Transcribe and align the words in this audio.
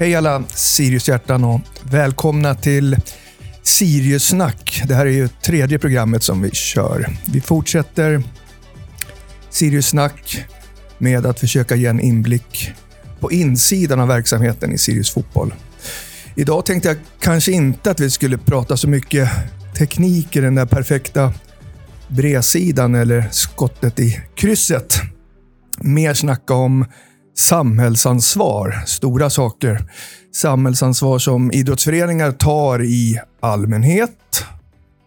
Hej 0.00 0.14
alla 0.14 0.42
Sirius-hjärtan 0.48 1.44
och 1.44 1.60
välkomna 1.82 2.54
till 2.54 2.96
Sirius-snack. 3.62 4.82
Det 4.88 4.94
här 4.94 5.06
är 5.06 5.10
ju 5.10 5.28
tredje 5.28 5.78
programmet 5.78 6.22
som 6.22 6.42
vi 6.42 6.50
kör. 6.50 7.06
Vi 7.26 7.40
fortsätter 7.40 8.22
Sirius-snack 9.50 10.44
med 10.98 11.26
att 11.26 11.40
försöka 11.40 11.76
ge 11.76 11.86
en 11.86 12.00
inblick 12.00 12.72
på 13.20 13.32
insidan 13.32 14.00
av 14.00 14.08
verksamheten 14.08 14.72
i 14.72 14.78
Sirius 14.78 15.10
Fotboll. 15.10 15.54
Idag 16.34 16.66
tänkte 16.66 16.88
jag 16.88 16.98
kanske 17.20 17.52
inte 17.52 17.90
att 17.90 18.00
vi 18.00 18.10
skulle 18.10 18.38
prata 18.38 18.76
så 18.76 18.88
mycket 18.88 19.30
teknik 19.78 20.36
i 20.36 20.40
den 20.40 20.54
där 20.54 20.66
perfekta 20.66 21.32
bredsidan 22.08 22.94
eller 22.94 23.28
skottet 23.30 24.00
i 24.00 24.20
krysset. 24.34 24.94
Mer 25.80 26.14
snacka 26.14 26.54
om 26.54 26.84
samhällsansvar. 27.38 28.82
Stora 28.86 29.30
saker. 29.30 29.90
Samhällsansvar 30.34 31.18
som 31.18 31.52
idrottsföreningar 31.52 32.32
tar 32.32 32.82
i 32.84 33.20
allmänhet 33.40 34.44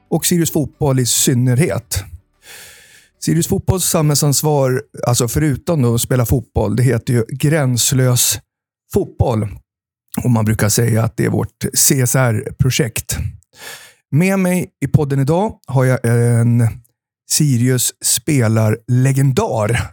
och 0.10 0.26
Sirius 0.26 0.52
Fotboll 0.52 1.00
i 1.00 1.06
synnerhet. 1.06 2.04
Sirius 3.20 3.48
Fotbolls 3.48 3.86
samhällsansvar, 3.86 4.82
alltså 5.08 5.28
förutom 5.28 5.96
att 5.96 6.02
spela 6.02 6.26
fotboll, 6.26 6.76
det 6.76 6.84
heter 6.84 7.14
ju 7.14 7.26
gränslös 7.30 8.40
fotboll. 8.94 9.48
Och 10.24 10.32
Man 10.32 10.46
brukar 10.46 10.70
säga 10.70 11.04
att 11.04 11.18
det 11.18 11.26
är 11.26 11.30
vårt 11.30 11.66
CSR-projekt. 11.74 13.18
Med 14.12 14.40
mig 14.40 14.70
i 14.86 14.88
podden 14.88 15.20
idag 15.20 15.60
har 15.68 15.86
jag 15.86 16.00
en 16.06 16.68
Sirius 17.30 17.94
spelarlegendar. 18.04 19.92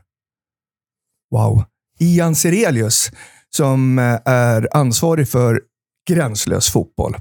Wow. 1.30 1.64
Ian 1.98 2.34
Serelius 2.34 3.10
som 3.56 3.98
är 4.24 4.76
ansvarig 4.76 5.28
för 5.28 5.60
gränslös 6.08 6.70
fotboll. 6.70 7.16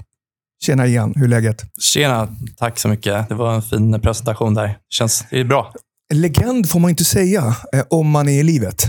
Tjena 0.64 0.86
Ian, 0.86 1.12
hur 1.16 1.24
är 1.24 1.28
läget? 1.28 1.64
Tjena, 1.80 2.28
tack 2.56 2.78
så 2.78 2.88
mycket. 2.88 3.28
Det 3.28 3.34
var 3.34 3.54
en 3.54 3.62
fin 3.62 4.00
presentation 4.00 4.54
där. 4.54 4.78
Känns 4.90 5.26
det 5.30 5.40
är 5.40 5.44
bra. 5.44 5.72
Legend 6.14 6.70
får 6.70 6.80
man 6.80 6.90
inte 6.90 7.04
säga 7.04 7.56
eh, 7.72 7.84
om 7.90 8.10
man 8.10 8.28
är 8.28 8.40
i 8.40 8.42
livet. 8.42 8.84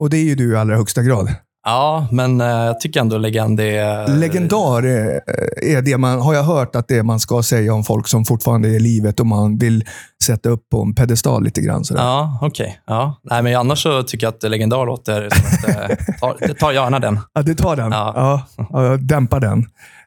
Och 0.00 0.10
det 0.10 0.16
är 0.16 0.24
ju 0.24 0.34
du 0.34 0.52
i 0.52 0.56
allra 0.56 0.76
högsta 0.76 1.02
grad. 1.02 1.34
Ja, 1.68 2.06
men 2.10 2.40
eh, 2.40 2.46
jag 2.46 2.80
tycker 2.80 3.00
ändå 3.00 3.18
legend 3.18 3.60
är... 3.60 4.08
Legendar 4.08 4.82
är, 4.82 5.20
är 5.62 5.82
det 5.82 5.98
man, 5.98 6.20
har 6.20 6.34
jag 6.34 6.42
hört 6.42 6.76
att 6.76 6.88
det 6.88 7.02
man 7.02 7.20
ska 7.20 7.42
säga 7.42 7.74
om 7.74 7.84
folk 7.84 8.08
som 8.08 8.24
fortfarande 8.24 8.68
är 8.68 8.72
i 8.72 8.80
livet 8.80 9.20
och 9.20 9.26
man 9.26 9.58
vill 9.58 9.84
sätta 10.24 10.48
upp 10.48 10.68
på 10.70 10.82
en 10.82 10.94
pedestal 10.94 11.44
lite 11.44 11.60
grann. 11.60 11.84
Sådär. 11.84 12.02
Ja, 12.02 12.38
okej. 12.42 12.64
Okay. 12.64 12.76
Ja. 12.86 13.20
Nej, 13.22 13.42
men 13.42 13.56
annars 13.56 13.82
så 13.82 14.02
tycker 14.02 14.26
jag 14.26 14.34
att 14.34 14.42
legendar 14.50 14.86
låter 14.86 15.28
som 15.30 15.70
att... 15.70 15.90
Eh, 15.90 15.96
ta, 16.20 16.54
ta 16.58 16.72
gärna 16.72 16.98
den. 16.98 17.18
Ja, 17.34 17.42
du 17.42 17.54
tar 17.54 17.76
den? 17.76 17.92
Ja. 17.92 18.12
ja, 18.56 18.66
ja 18.70 18.96
dämpa 18.96 19.40
den. 19.40 19.58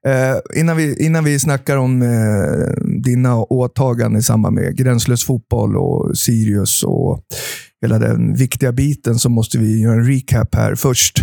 Eh, 0.06 0.60
innan, 0.60 0.78
vi, 0.78 1.06
innan 1.06 1.24
vi 1.24 1.40
snackar 1.40 1.78
om 1.78 2.02
eh, 2.02 2.84
dina 3.04 3.36
åtaganden 3.36 4.20
i 4.20 4.24
samband 4.24 4.56
med 4.56 4.78
gränslös 4.78 5.26
fotboll 5.26 5.78
och 5.78 6.18
Sirius 6.18 6.84
och 6.84 7.24
hela 7.82 8.00
den 8.00 8.36
viktiga 8.36 8.72
biten 8.72 9.20
så 9.20 9.30
måste 9.30 9.58
vi 9.58 9.82
göra 9.82 9.94
en 9.94 10.06
recap 10.06 10.56
här 10.56 10.76
först. 10.76 11.20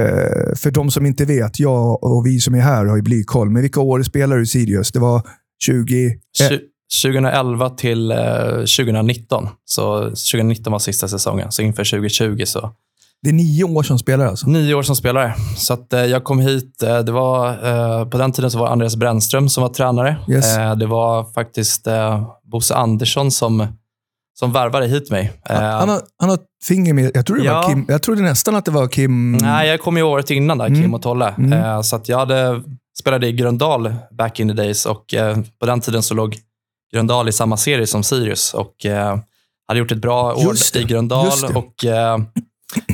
Eh, 0.00 0.56
för 0.56 0.70
de 0.70 0.90
som 0.90 1.06
inte 1.06 1.24
vet, 1.24 1.60
jag 1.60 2.04
och 2.04 2.26
vi 2.26 2.40
som 2.40 2.54
är 2.54 2.60
här 2.60 2.84
har 2.84 2.96
ju 2.96 3.02
blykoll. 3.02 3.50
Men 3.50 3.62
vilka 3.62 3.80
år 3.80 4.02
spelar 4.02 4.36
du 4.36 4.46
Sirius? 4.46 4.92
Det 4.92 4.98
var 4.98 5.22
20... 5.64 6.18
2011 7.02 7.70
till 7.70 8.10
eh, 8.10 8.16
2019. 8.56 9.48
Så 9.64 10.00
2019 10.02 10.72
var 10.72 10.78
sista 10.78 11.08
säsongen. 11.08 11.52
Så 11.52 11.62
inför 11.62 11.84
2020 11.84 12.42
så 12.44 12.72
det 13.24 13.30
är 13.30 13.34
nio 13.34 13.64
år 13.64 13.82
som 13.82 13.98
spelare 13.98 14.28
alltså? 14.28 14.46
Nio 14.46 14.74
år 14.74 14.82
som 14.82 14.96
spelare. 14.96 15.34
Så 15.56 15.74
att, 15.74 15.92
eh, 15.92 16.04
jag 16.04 16.24
kom 16.24 16.40
hit. 16.40 16.82
Eh, 16.82 16.98
det 16.98 17.12
var, 17.12 17.48
eh, 17.48 18.08
på 18.08 18.18
den 18.18 18.32
tiden 18.32 18.50
så 18.50 18.58
var 18.58 18.68
Andreas 18.68 18.96
Brännström 18.96 19.48
som 19.48 19.62
var 19.62 19.68
tränare. 19.68 20.16
Yes. 20.28 20.56
Eh, 20.56 20.76
det 20.76 20.86
var 20.86 21.32
faktiskt 21.32 21.86
eh, 21.86 22.28
Bosse 22.52 22.74
Andersson 22.74 23.30
som, 23.30 23.66
som 24.34 24.52
värvade 24.52 24.86
hit 24.86 25.10
mig. 25.10 25.32
Han, 25.42 25.64
han, 25.64 25.88
har, 25.88 26.02
han 26.18 26.28
har 26.28 26.38
finger 26.64 26.94
med. 26.94 27.10
Jag 27.14 27.26
trodde, 27.26 27.44
ja. 27.44 27.62
Kim, 27.68 27.84
jag 27.88 28.02
trodde 28.02 28.22
nästan 28.22 28.56
att 28.56 28.64
det 28.64 28.70
var 28.70 28.88
Kim... 28.88 29.32
Nej, 29.32 29.68
jag 29.68 29.80
kom 29.80 29.96
ju 29.96 30.02
året 30.02 30.30
innan 30.30 30.58
där, 30.58 30.66
mm. 30.66 30.82
Kim 30.82 30.94
och 30.94 31.02
Tolle. 31.02 31.34
Mm. 31.38 31.82
så 31.82 31.96
att 31.96 32.08
jag 32.08 32.18
hade, 32.18 32.62
spelade 32.98 33.26
i 33.26 33.32
Gröndal 33.32 33.94
back 34.10 34.40
in 34.40 34.48
the 34.48 34.54
days 34.54 34.86
och 34.86 35.14
på 35.60 35.66
den 35.66 35.80
tiden 35.80 36.02
så 36.02 36.14
låg 36.14 36.36
Gröndal 36.92 37.28
i 37.28 37.32
samma 37.32 37.56
serie 37.56 37.86
som 37.86 38.02
Sirius. 38.02 38.54
Och, 38.54 38.74
hade 39.68 39.80
gjort 39.80 39.92
ett 39.92 39.98
bra 39.98 40.34
år 40.34 40.54
i 40.74 40.84
Gröndal. 40.84 41.44
Och, 41.54 41.84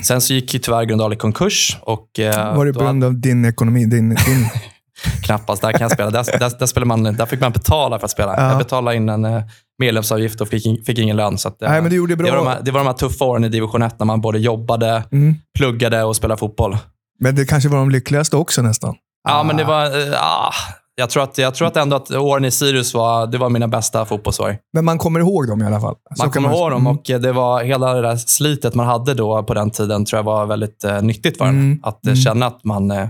Sen 0.02 0.20
så 0.20 0.32
gick 0.34 0.54
ju 0.54 0.60
tyvärr 0.60 0.84
Gröndal 0.84 1.12
i 1.12 1.16
konkurs. 1.16 1.78
Och, 1.80 2.18
eh, 2.18 2.56
var 2.56 2.66
det 2.66 2.72
på 2.72 2.80
grund 2.80 3.04
av 3.04 3.20
din 3.20 3.44
ekonomi? 3.44 3.84
Din, 3.84 4.08
din... 4.08 4.48
Knappast. 5.24 5.62
Där 5.62 5.72
kan 5.72 5.80
jag 5.80 5.90
spela. 5.90 6.10
Där, 6.10 6.38
där, 6.38 6.74
där, 6.74 6.84
man, 6.84 7.02
där 7.02 7.26
fick 7.26 7.40
man 7.40 7.52
betala 7.52 7.98
för 7.98 8.04
att 8.04 8.10
spela. 8.10 8.34
Ja. 8.36 8.48
Jag 8.48 8.58
betalade 8.58 8.96
in 8.96 9.08
en 9.08 9.24
eh, 9.24 9.42
medlemsavgift 9.80 10.40
och 10.40 10.48
fick, 10.48 10.86
fick 10.86 10.98
ingen 10.98 11.16
lön. 11.16 11.38
Så 11.38 11.48
att, 11.48 11.60
Nej, 11.60 11.82
men 11.82 11.90
du 11.90 11.96
gjorde 11.96 12.16
bra. 12.16 12.26
Det, 12.26 12.32
var 12.32 12.44
de 12.44 12.50
här, 12.50 12.60
det 12.62 12.70
var 12.70 12.80
de 12.80 12.86
här 12.86 12.94
tuffa 12.94 13.24
åren 13.24 13.44
i 13.44 13.48
division 13.48 13.82
1 13.82 13.98
när 13.98 14.06
man 14.06 14.20
både 14.20 14.38
jobbade, 14.38 15.04
mm. 15.12 15.34
pluggade 15.58 16.04
och 16.04 16.16
spelade 16.16 16.38
fotboll. 16.38 16.78
Men 17.18 17.34
det 17.34 17.44
kanske 17.44 17.68
var 17.68 17.78
de 17.78 17.90
lyckligaste 17.90 18.36
också 18.36 18.62
nästan? 18.62 18.94
Ja, 19.28 19.40
ah. 19.40 19.44
men 19.44 19.56
det 19.56 19.64
var... 19.64 19.84
Ah, 20.14 20.52
jag 20.94 21.10
tror, 21.10 21.22
att, 21.22 21.38
jag 21.38 21.54
tror 21.54 21.68
att 21.68 21.76
ändå 21.76 21.96
att 21.96 22.10
åren 22.10 22.44
i 22.44 22.50
Sirius 22.50 22.94
var, 22.94 23.26
det 23.26 23.38
var 23.38 23.48
mina 23.50 23.68
bästa 23.68 24.04
fotbollsår. 24.04 24.56
Men 24.72 24.84
man 24.84 24.98
kommer 24.98 25.20
ihåg 25.20 25.48
dem 25.48 25.62
i 25.62 25.66
alla 25.66 25.80
fall? 25.80 25.94
Så 26.14 26.22
man 26.22 26.32
kommer 26.32 26.48
man... 26.48 26.58
ihåg 26.58 26.70
dem 26.70 26.86
och 26.86 27.02
det 27.04 27.32
var 27.32 27.62
hela 27.62 27.94
det 27.94 28.02
där 28.02 28.16
slitet 28.16 28.74
man 28.74 28.86
hade 28.86 29.14
då 29.14 29.42
på 29.42 29.54
den 29.54 29.70
tiden 29.70 30.04
tror 30.04 30.18
jag 30.18 30.24
var 30.24 30.46
väldigt 30.46 30.84
eh, 30.84 31.02
nyttigt 31.02 31.38
för 31.38 31.44
mm. 31.44 31.72
en. 31.72 31.80
Att 31.82 32.06
eh, 32.06 32.12
mm. 32.12 32.16
känna 32.16 32.46
att 32.46 32.64
man 32.64 32.90
eh, 32.90 33.08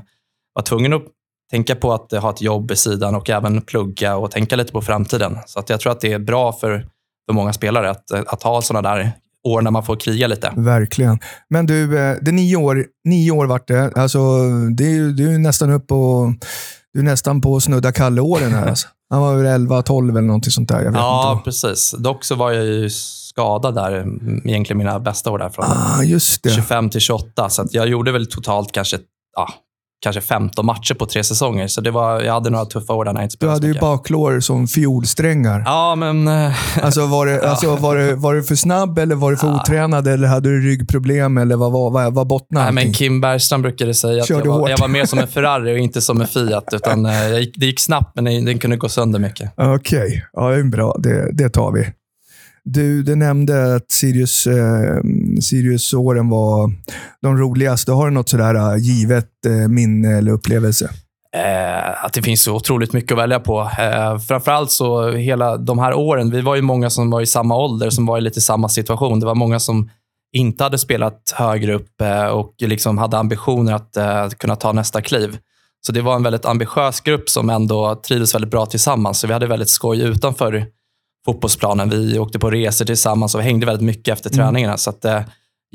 var 0.54 0.62
tvungen 0.62 0.92
att 0.92 1.03
tänka 1.50 1.74
på 1.74 1.92
att 1.92 2.12
ha 2.12 2.30
ett 2.30 2.42
jobb 2.42 2.70
i 2.70 2.76
sidan 2.76 3.14
och 3.14 3.30
även 3.30 3.62
plugga 3.62 4.16
och 4.16 4.30
tänka 4.30 4.56
lite 4.56 4.72
på 4.72 4.82
framtiden. 4.82 5.38
Så 5.46 5.60
att 5.60 5.70
jag 5.70 5.80
tror 5.80 5.92
att 5.92 6.00
det 6.00 6.12
är 6.12 6.18
bra 6.18 6.52
för, 6.52 6.86
för 7.26 7.32
många 7.32 7.52
spelare 7.52 7.90
att, 7.90 8.12
att 8.12 8.42
ha 8.42 8.62
sådana 8.62 8.94
där 8.94 9.12
år 9.48 9.62
när 9.62 9.70
man 9.70 9.82
får 9.82 9.96
kriga 9.96 10.26
lite. 10.26 10.52
Verkligen. 10.56 11.18
Men 11.50 11.66
du, 11.66 11.82
eh, 11.82 12.16
det 12.20 12.30
är 12.30 12.32
nio 12.32 12.56
år, 12.56 12.86
nio 13.04 13.30
år 13.30 13.46
vart 13.46 13.68
det. 13.68 13.92
Alltså, 13.96 14.18
det 14.76 14.84
är, 14.84 15.16
det 15.16 15.22
är 15.22 15.38
nästan 15.38 15.70
upp 15.70 15.86
på 15.86 16.32
du 16.92 17.00
är 17.00 17.04
nästan 17.04 17.40
på 17.40 17.56
att 17.56 17.62
snudda 17.62 17.92
Kalle-åren 17.92 18.52
här. 18.52 18.68
Alltså. 18.68 18.88
Han 19.10 19.20
var 19.20 19.36
väl 19.36 19.46
11, 19.46 19.82
12 19.82 20.16
eller 20.16 20.26
någonting 20.26 20.50
sånt 20.50 20.68
där. 20.68 20.90
ja, 20.94 21.42
precis. 21.44 21.94
Dock 21.98 22.24
så 22.24 22.34
var 22.34 22.52
jag 22.52 22.64
ju 22.64 22.90
skadad 22.90 23.74
där, 23.74 24.06
egentligen 24.44 24.78
mina 24.78 25.00
bästa 25.00 25.30
år 25.30 25.38
där. 25.38 25.48
Från 25.48 25.64
ah, 25.64 26.18
25 26.54 26.90
till 26.90 27.00
28. 27.00 27.48
Så 27.48 27.66
jag 27.70 27.88
gjorde 27.88 28.12
väl 28.12 28.26
totalt 28.26 28.72
kanske 28.72 28.98
ja, 29.36 29.48
kanske 30.00 30.20
15 30.20 30.66
matcher 30.66 30.94
på 30.94 31.06
tre 31.06 31.24
säsonger. 31.24 31.66
Så 31.66 31.80
det 31.80 31.90
var, 31.90 32.20
jag 32.20 32.32
hade 32.32 32.50
några 32.50 32.64
tuffa 32.64 32.92
år 32.92 33.04
där 33.04 33.12
när 33.12 33.20
jag 33.20 33.26
inte 33.26 33.32
spelade 33.32 33.60
Du 33.60 33.66
hade 33.66 33.74
ju 33.74 33.80
baklår 33.80 34.40
som 34.40 34.66
fiolsträngar. 34.66 35.62
Ja, 35.66 35.94
men... 35.94 36.28
Eh, 36.28 36.52
alltså, 36.84 37.06
var, 37.06 37.26
det, 37.26 37.32
ja. 37.32 37.48
alltså 37.48 37.76
var, 37.76 37.96
det, 37.96 38.14
var 38.14 38.34
du 38.34 38.42
för 38.42 38.54
snabb 38.54 38.98
eller 38.98 39.14
var 39.14 39.30
du 39.30 39.36
för 39.36 39.46
ja. 39.46 39.60
otränad? 39.60 40.08
Eller 40.08 40.28
hade 40.28 40.48
du 40.48 40.60
ryggproblem? 40.60 41.38
Eller 41.38 41.56
vad, 41.56 41.72
vad, 41.72 41.92
vad, 41.92 42.14
vad 42.14 42.26
bottnade 42.26 42.64
Nej, 42.64 42.84
men 42.84 42.92
Kim 42.92 43.20
Bergström 43.20 43.62
brukade 43.62 43.94
säga 43.94 44.22
att 44.22 44.30
jag 44.30 44.46
var, 44.46 44.68
jag 44.68 44.78
var, 44.78 44.88
mer 44.88 45.04
som 45.04 45.18
en 45.18 45.28
Ferrari 45.28 45.74
och 45.74 45.78
inte 45.78 46.00
som 46.00 46.20
en 46.20 46.26
Fiat. 46.26 46.64
Utan, 46.72 47.06
eh, 47.06 47.38
gick, 47.38 47.54
det 47.56 47.66
gick 47.66 47.80
snabbt, 47.80 48.12
men 48.14 48.24
den 48.24 48.58
kunde 48.58 48.76
gå 48.76 48.88
sönder 48.88 49.18
mycket. 49.18 49.52
Okej, 49.56 50.24
okay. 50.34 50.56
ja, 50.62 50.64
bra. 50.64 50.96
Det, 50.98 51.32
det 51.32 51.48
tar 51.48 51.72
vi. 51.72 51.86
Du, 52.65 53.03
du 53.03 53.16
nämnde 53.16 53.75
att 53.75 53.91
Sirius, 53.91 54.47
eh, 54.47 55.00
Sirius-åren 55.43 56.28
var 56.28 56.72
de 57.22 57.38
roligaste. 57.38 57.93
Har 57.93 58.09
du 58.09 58.15
något 58.15 58.28
sådär 58.28 58.54
eh, 58.54 58.76
givet 58.76 59.47
eh, 59.47 59.69
minne 59.69 60.19
eller 60.19 60.32
upplevelse? 60.32 60.91
Eh, 61.37 62.04
att 62.04 62.12
det 62.12 62.22
finns 62.22 62.43
så 62.43 62.54
otroligt 62.54 62.93
mycket 62.93 63.12
att 63.12 63.19
välja 63.19 63.41
på. 63.41 63.60
Eh, 63.60 64.18
framförallt 64.18 64.71
så 64.71 65.10
hela 65.10 65.57
de 65.57 65.78
här 65.78 65.95
åren, 65.95 66.30
vi 66.30 66.41
var 66.41 66.57
ju 66.57 66.62
många 66.62 66.91
som 66.91 67.10
var 67.10 67.21
i 67.21 67.27
samma 67.27 67.57
ålder, 67.57 67.91
som 67.91 68.07
var 68.07 68.18
i 68.18 68.21
lite 68.21 68.41
samma 68.41 68.68
situation. 68.68 69.21
Det 69.21 69.27
var 69.27 69.34
många 69.34 69.60
som 69.60 69.91
inte 70.33 70.65
hade 70.65 70.78
spelat 70.78 71.34
högre 71.36 71.74
upp 71.74 72.01
eh, 72.01 72.27
och 72.27 72.54
liksom 72.59 72.98
hade 72.98 73.18
ambitioner 73.18 73.72
att 73.72 73.97
eh, 73.97 74.28
kunna 74.28 74.56
ta 74.56 74.72
nästa 74.72 75.03
kliv. 75.03 75.39
Så 75.86 75.92
det 75.92 76.03
var 76.03 76.16
en 76.16 76.22
väldigt 76.22 76.45
ambitiös 76.45 77.01
grupp 77.01 77.28
som 77.28 77.51
ändå 77.51 77.95
trivdes 77.95 78.34
väldigt 78.34 78.51
bra 78.51 78.66
tillsammans. 78.66 79.21
Så 79.21 79.27
vi 79.27 79.33
hade 79.33 79.47
väldigt 79.47 79.71
skoj 79.71 80.01
utanför 80.01 80.66
fotbollsplanen. 81.24 81.90
Vi 81.90 82.18
åkte 82.18 82.38
på 82.38 82.50
resor 82.50 82.84
tillsammans 82.84 83.34
och 83.34 83.42
hängde 83.42 83.66
väldigt 83.66 83.86
mycket 83.86 84.12
efter 84.12 84.30
mm. 84.30 84.38
träningarna. 84.38 84.76
Så 84.76 84.90
att, 84.90 85.04
eh, 85.04 85.20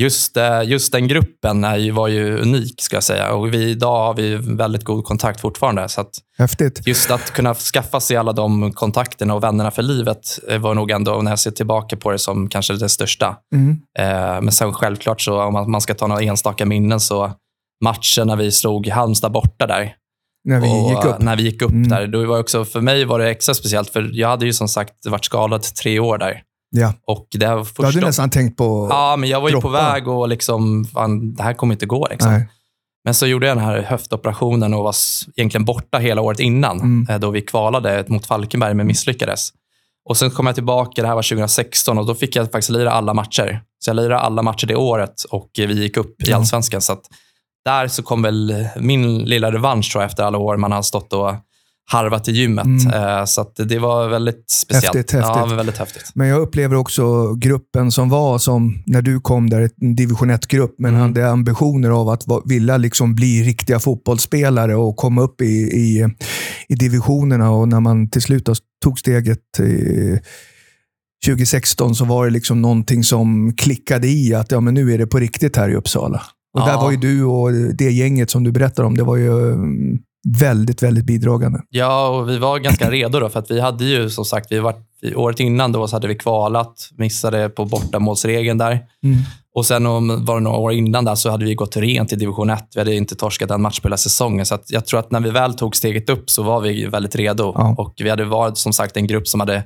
just, 0.01 0.37
eh, 0.37 0.63
just 0.63 0.91
den 0.91 1.07
gruppen 1.07 1.63
är 1.63 1.77
ju, 1.77 1.91
var 1.91 2.07
ju 2.07 2.37
unik, 2.37 2.81
ska 2.81 2.95
jag 2.95 3.03
säga. 3.03 3.33
Och 3.33 3.53
vi, 3.53 3.69
idag 3.69 4.05
har 4.05 4.13
vi 4.13 4.35
väldigt 4.35 4.83
god 4.83 5.05
kontakt 5.05 5.41
fortfarande. 5.41 5.89
Så 5.89 6.01
att 6.01 6.11
Häftigt. 6.37 6.87
Just 6.87 7.11
att 7.11 7.31
kunna 7.31 7.53
skaffa 7.55 7.99
sig 7.99 8.17
alla 8.17 8.33
de 8.33 8.73
kontakterna 8.73 9.33
och 9.33 9.43
vännerna 9.43 9.71
för 9.71 9.81
livet 9.81 10.39
var 10.59 10.73
nog 10.73 10.91
ändå, 10.91 11.21
när 11.21 11.31
jag 11.31 11.39
ser 11.39 11.51
tillbaka 11.51 11.97
på 11.97 12.11
det, 12.11 12.19
som 12.19 12.49
kanske 12.49 12.73
det 12.73 12.89
största. 12.89 13.37
Mm. 13.53 13.81
Men 14.45 14.51
sen 14.51 14.73
självklart, 14.73 15.21
så 15.21 15.41
om 15.41 15.71
man 15.71 15.81
ska 15.81 15.93
ta 15.93 16.07
några 16.07 16.21
enstaka 16.21 16.65
minnen, 16.65 16.99
så 16.99 17.31
matchen 17.83 18.27
när 18.27 18.35
vi 18.35 18.51
slog 18.51 18.87
Halmstad 18.87 19.31
borta 19.31 19.67
där, 19.67 19.95
när 20.45 20.59
vi 20.59 20.67
och, 20.67 20.89
gick 20.89 21.05
upp. 21.05 21.19
När 21.19 21.35
vi 21.35 21.43
gick 21.43 21.61
upp 21.61 21.71
mm. 21.71 21.87
där. 21.87 22.07
Då 22.07 22.25
var 22.25 22.39
också, 22.39 22.65
för 22.65 22.81
mig 22.81 23.05
var 23.05 23.19
det 23.19 23.29
extra 23.29 23.55
speciellt, 23.55 23.89
för 23.89 24.09
jag 24.13 24.27
hade 24.27 24.45
ju 24.45 24.53
som 24.53 24.67
sagt 24.67 25.05
varit 25.05 25.25
skadad 25.25 25.63
tre 25.63 25.99
år 25.99 26.17
där. 26.17 26.41
Ja. 26.69 26.93
Och 27.07 27.27
det 27.31 27.65
första... 27.65 27.81
Du 27.81 27.87
hade 27.87 27.99
nästan 27.99 28.29
tänkt 28.29 28.57
på 28.57 28.87
Ja, 28.89 29.15
men 29.15 29.29
jag 29.29 29.41
var 29.41 29.49
ju 29.49 29.51
droppa. 29.51 29.67
på 29.67 29.73
väg 29.73 30.07
och 30.07 30.29
liksom, 30.29 30.85
fan, 30.85 31.33
det 31.33 31.43
här 31.43 31.53
kommer 31.53 31.73
inte 31.73 31.85
gå. 31.85 32.07
Liksom. 32.11 32.45
Men 33.05 33.13
så 33.13 33.27
gjorde 33.27 33.47
jag 33.47 33.57
den 33.57 33.65
här 33.65 33.81
höftoperationen 33.81 34.73
och 34.73 34.83
var 34.83 34.95
egentligen 35.35 35.65
borta 35.65 35.97
hela 35.97 36.21
året 36.21 36.39
innan, 36.39 36.79
mm. 36.79 37.07
Eh, 37.09 37.19
då 37.19 37.31
vi 37.31 37.41
kvalade 37.41 38.05
mot 38.07 38.25
Falkenberg 38.25 38.73
men 38.73 38.87
misslyckades. 38.87 39.49
Och 40.09 40.17
Sen 40.17 40.31
kom 40.31 40.45
jag 40.45 40.55
tillbaka, 40.55 41.01
det 41.01 41.07
här 41.07 41.15
var 41.15 41.21
2016, 41.21 41.97
och 41.97 42.05
då 42.05 42.15
fick 42.15 42.35
jag 42.35 42.51
faktiskt 42.51 42.69
lira 42.69 42.91
alla 42.91 43.13
matcher. 43.13 43.61
Så 43.79 43.89
jag 43.89 43.95
lirade 43.95 44.19
alla 44.19 44.41
matcher 44.41 44.67
det 44.67 44.75
året 44.75 45.23
och 45.23 45.49
vi 45.57 45.81
gick 45.81 45.97
upp 45.97 46.27
i 46.27 46.33
allsvenskan. 46.33 46.81
Så 46.81 46.97
där 47.65 47.87
så 47.87 48.03
kom 48.03 48.21
väl 48.21 48.67
min 48.79 49.25
lilla 49.25 49.51
revansch 49.51 49.91
tror 49.91 50.01
jag, 50.03 50.09
efter 50.09 50.23
alla 50.23 50.37
år 50.37 50.57
man 50.57 50.71
har 50.71 50.81
stått 50.81 51.13
och 51.13 51.35
harvat 51.91 52.27
i 52.27 52.31
gymmet. 52.31 52.65
Mm. 52.65 53.19
Eh, 53.19 53.25
så 53.25 53.51
det 53.57 53.79
var 53.79 54.07
väldigt 54.07 54.49
speciellt. 54.49 54.95
Häftigt, 54.95 55.11
häftigt. 55.11 55.35
Ja, 55.35 55.45
väldigt 55.45 55.77
häftigt. 55.77 56.11
Men 56.15 56.27
jag 56.27 56.41
upplever 56.41 56.75
också 56.75 57.33
gruppen 57.33 57.91
som 57.91 58.09
var 58.09 58.37
som 58.37 58.83
när 58.85 59.01
du 59.01 59.19
kom 59.19 59.49
där, 59.49 59.69
en 59.81 59.95
division 59.95 60.31
1-grupp, 60.31 60.75
men 60.77 60.89
mm. 60.95 61.01
hade 61.01 61.29
ambitioner 61.29 61.89
av 61.89 62.09
att 62.09 62.23
vilja 62.45 62.77
liksom 62.77 63.15
bli 63.15 63.43
riktiga 63.43 63.79
fotbollsspelare 63.79 64.75
och 64.75 64.95
komma 64.95 65.21
upp 65.21 65.41
i, 65.41 65.45
i, 65.55 66.09
i 66.67 66.75
divisionerna. 66.75 67.51
Och 67.51 67.67
när 67.67 67.79
man 67.79 68.09
till 68.09 68.21
slut 68.21 68.49
tog 68.83 68.99
steget 68.99 69.39
2016 71.25 71.95
så 71.95 72.05
var 72.05 72.25
det 72.25 72.31
liksom 72.31 72.61
någonting 72.61 73.03
som 73.03 73.55
klickade 73.55 74.07
i 74.07 74.33
att 74.33 74.51
ja, 74.51 74.59
men 74.59 74.73
nu 74.73 74.93
är 74.93 74.97
det 74.97 75.07
på 75.07 75.19
riktigt 75.19 75.57
här 75.57 75.69
i 75.69 75.75
Uppsala. 75.75 76.21
Och 76.55 76.61
ja. 76.61 76.65
där 76.65 76.77
var 76.77 76.91
ju 76.91 76.97
du 76.97 77.23
och 77.23 77.51
det 77.51 77.91
gänget 77.91 78.29
som 78.29 78.43
du 78.43 78.51
berättar 78.51 78.83
om, 78.83 78.97
det 78.97 79.03
var 79.03 79.15
ju 79.15 79.51
mm, 79.51 79.99
väldigt, 80.39 80.83
väldigt 80.83 81.05
bidragande. 81.05 81.61
Ja, 81.69 82.07
och 82.09 82.29
vi 82.29 82.37
var 82.37 82.59
ganska 82.59 82.91
redo 82.91 83.19
då, 83.19 83.29
för 83.29 83.39
att 83.39 83.51
vi 83.51 83.59
hade 83.59 83.85
ju 83.85 84.09
som 84.09 84.25
sagt, 84.25 84.51
vi 84.51 84.59
var, 84.59 84.75
året 85.15 85.39
innan 85.39 85.71
då 85.71 85.87
så 85.87 85.95
hade 85.95 86.07
vi 86.07 86.15
kvalat, 86.15 86.89
missade 86.97 87.49
på 87.49 87.65
bortamålsregeln 87.65 88.57
där. 88.57 88.71
Mm. 89.03 89.17
Och 89.55 89.65
sen 89.65 89.85
om, 89.85 90.25
var 90.25 90.35
det 90.35 90.41
några 90.41 90.57
år 90.57 90.73
innan 90.73 91.05
där 91.05 91.15
så 91.15 91.29
hade 91.29 91.45
vi 91.45 91.55
gått 91.55 91.77
rent 91.77 92.13
i 92.13 92.15
division 92.15 92.49
1. 92.49 92.63
Vi 92.73 92.79
hade 92.79 92.95
inte 92.95 93.15
torskat 93.15 93.51
en 93.51 93.61
match 93.61 93.79
på 93.79 93.87
hela 93.87 93.97
säsongen. 93.97 94.45
Så 94.45 94.57
jag 94.67 94.85
tror 94.85 94.99
att 94.99 95.11
när 95.11 95.19
vi 95.19 95.29
väl 95.29 95.53
tog 95.53 95.75
steget 95.75 96.09
upp 96.09 96.29
så 96.29 96.43
var 96.43 96.61
vi 96.61 96.85
väldigt 96.85 97.15
redo. 97.15 97.53
Ja. 97.55 97.75
Och 97.77 97.93
vi 97.97 98.09
hade 98.09 98.25
varit 98.25 98.57
som 98.57 98.73
sagt 98.73 98.97
en 98.97 99.07
grupp 99.07 99.27
som 99.27 99.39
hade 99.39 99.63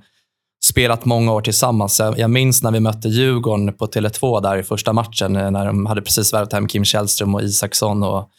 spelat 0.69 1.06
många 1.06 1.33
år 1.33 1.42
tillsammans. 1.42 2.01
Jag 2.18 2.30
minns 2.30 2.63
när 2.63 2.71
vi 2.71 2.80
mötte 2.80 3.10
Djurgården 3.10 3.74
på 3.74 3.88
Tele2 3.88 4.42
där 4.42 4.57
i 4.57 4.63
första 4.63 4.94
matchen, 4.94 5.33
när 5.33 5.66
de 5.66 5.86
hade 5.86 6.01
precis 6.01 6.33
värvat 6.33 6.54
hem 6.54 6.68
Kim 6.68 6.86
Källström 6.86 7.36
och 7.36 7.42
Isaksson 7.42 8.04
och 8.04 8.30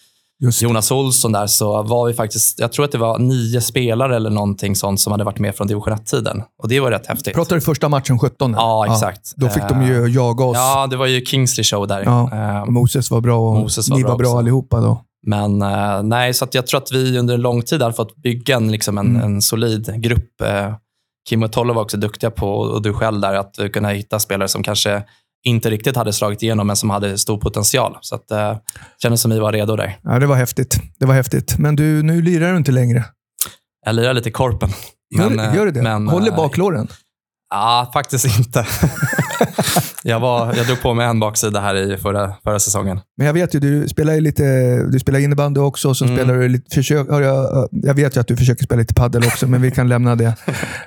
Jonas 0.60 0.90
Olsson 0.90 1.32
där, 1.32 1.46
så 1.46 1.82
var 1.82 2.06
vi 2.06 2.14
faktiskt, 2.14 2.60
jag 2.60 2.72
tror 2.72 2.84
att 2.84 2.92
det 2.92 2.98
var 2.98 3.18
nio 3.18 3.60
spelare 3.60 4.16
eller 4.16 4.30
någonting 4.30 4.76
sånt 4.76 5.00
som 5.00 5.10
hade 5.10 5.24
varit 5.24 5.38
med 5.38 5.56
från 5.56 5.66
division 5.66 5.94
1-tiden. 5.94 6.42
Och 6.62 6.68
det 6.68 6.80
var 6.80 6.90
rätt 6.90 7.06
häftigt. 7.06 7.34
Pratar 7.34 7.56
du 7.56 7.62
första 7.62 7.88
matchen 7.88 8.18
17? 8.18 8.52
Ja, 8.52 8.86
exakt. 8.86 9.34
Ja, 9.36 9.46
då 9.46 9.52
fick 9.52 9.68
de 9.68 9.82
ju 9.82 10.04
eh, 10.04 10.14
jaga 10.14 10.44
oss. 10.44 10.56
Ja, 10.56 10.86
det 10.86 10.96
var 10.96 11.06
ju 11.06 11.24
Kingsley 11.24 11.64
show 11.64 11.86
där. 11.86 12.02
Ja, 12.04 12.30
uh, 12.64 12.70
Moses 12.70 13.10
var 13.10 13.20
bra 13.20 13.38
och 13.38 13.56
Moses 13.56 13.90
var 13.90 13.96
ni 13.96 14.02
bra 14.02 14.10
var 14.10 14.18
bra 14.18 14.28
också. 14.28 14.38
allihopa 14.38 14.80
då. 14.80 15.04
Men 15.26 15.58
nej, 16.08 16.34
så 16.34 16.46
jag 16.52 16.66
tror 16.66 16.80
att 16.80 16.92
vi 16.92 17.18
under 17.18 17.34
en 17.34 17.40
lång 17.40 17.62
tid 17.62 17.82
har 17.82 17.92
fått 17.92 18.16
bygga 18.16 18.56
en, 18.56 18.72
liksom 18.72 18.98
en, 18.98 19.06
mm. 19.06 19.22
en 19.22 19.42
solid 19.42 20.02
grupp. 20.02 20.42
Kim 21.28 21.42
och 21.42 21.52
Tolle 21.52 21.72
var 21.72 21.82
också 21.82 21.96
duktiga 21.96 22.30
på, 22.30 22.52
och 22.54 22.82
du 22.82 22.92
själv 22.92 23.20
där, 23.20 23.34
att 23.34 23.72
kunna 23.72 23.88
hitta 23.88 24.18
spelare 24.18 24.48
som 24.48 24.62
kanske 24.62 25.02
inte 25.46 25.70
riktigt 25.70 25.96
hade 25.96 26.12
slagit 26.12 26.42
igenom, 26.42 26.66
men 26.66 26.76
som 26.76 26.90
hade 26.90 27.18
stor 27.18 27.38
potential. 27.38 27.98
Så 28.00 28.14
att, 28.14 28.30
eh, 28.30 28.56
kändes 29.02 29.20
som 29.20 29.30
vi 29.30 29.38
var 29.38 29.52
redo 29.52 29.76
där. 29.76 29.98
Ja, 30.02 30.18
det 30.18 30.26
var 30.26 30.36
häftigt. 30.36 30.80
Det 30.98 31.06
var 31.06 31.14
häftigt. 31.14 31.58
Men 31.58 31.76
du, 31.76 32.02
nu 32.02 32.22
lirar 32.22 32.50
du 32.50 32.56
inte 32.56 32.72
längre. 32.72 33.04
Jag 33.86 33.94
lirar 33.94 34.14
lite 34.14 34.30
korpen. 34.30 34.70
Men, 35.16 35.36
gör, 35.36 35.54
gör 35.54 35.66
du 35.66 35.72
det? 35.72 35.82
Men, 35.82 36.08
Håller 36.08 36.30
eh, 36.30 36.36
baklåren? 36.36 36.88
Ja, 37.50 37.90
faktiskt 37.92 38.38
inte. 38.38 38.66
jag, 40.02 40.20
var, 40.20 40.54
jag 40.56 40.66
drog 40.66 40.82
på 40.82 40.94
mig 40.94 41.06
en 41.06 41.20
baksida 41.20 41.60
här 41.60 41.74
i 41.74 41.96
förra, 41.96 42.34
förra 42.44 42.58
säsongen. 42.58 43.00
Men 43.16 43.26
jag 43.26 43.34
vet 43.34 43.54
ju, 43.54 43.60
du 43.60 43.88
spelar 43.88 44.20
lite, 44.20 44.42
du 44.92 44.98
spelar 44.98 45.18
innebandy 45.18 45.60
också. 45.60 45.88
Och 45.88 45.96
så 45.96 46.04
mm. 46.04 46.16
spelar 46.16 46.34
du 46.34 46.48
lite, 46.48 46.74
försök, 46.74 47.06
jag, 47.10 47.68
jag 47.70 47.94
vet 47.94 48.16
ju 48.16 48.20
att 48.20 48.28
du 48.28 48.36
försöker 48.36 48.64
spela 48.64 48.78
lite 48.80 48.94
paddel 48.94 49.22
också, 49.26 49.46
men 49.46 49.62
vi 49.62 49.70
kan 49.70 49.88
lämna 49.88 50.16
det 50.16 50.34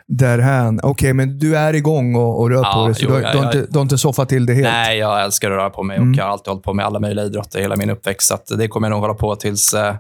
därhän. 0.08 0.80
Okej, 0.80 0.90
okay, 0.90 1.14
men 1.14 1.40
du 1.40 1.58
är 1.58 1.74
igång 1.74 2.16
och, 2.16 2.40
och 2.40 2.50
rör 2.50 2.62
ja, 2.64 2.74
på 2.74 2.86
dig, 2.86 2.96
så 2.96 3.04
jo, 3.04 3.16
du, 3.16 3.22
jag, 3.22 3.32
du, 3.32 3.38
har 3.38 3.46
inte, 3.46 3.66
du 3.70 3.78
har 3.78 3.82
inte 3.82 3.98
soffat 3.98 4.30
till 4.30 4.46
det 4.46 4.54
helt? 4.54 4.68
Nej, 4.68 4.98
jag 4.98 5.24
älskar 5.24 5.52
att 5.52 5.58
röra 5.58 5.70
på 5.70 5.84
mig 5.84 5.98
och 5.98 6.04
mm. 6.04 6.14
jag 6.14 6.24
har 6.24 6.32
alltid 6.32 6.48
hållit 6.48 6.64
på 6.64 6.74
med 6.74 6.86
alla 6.86 7.00
möjliga 7.00 7.26
idrotter 7.26 7.60
hela 7.60 7.76
min 7.76 7.90
uppväxt. 7.90 8.32
Så 8.46 8.56
det 8.56 8.68
kommer 8.68 8.88
jag 8.88 8.92
nog 8.92 9.02
hålla 9.02 9.14
på 9.14 9.36
tills, 9.36 9.74
eh, 9.74 9.96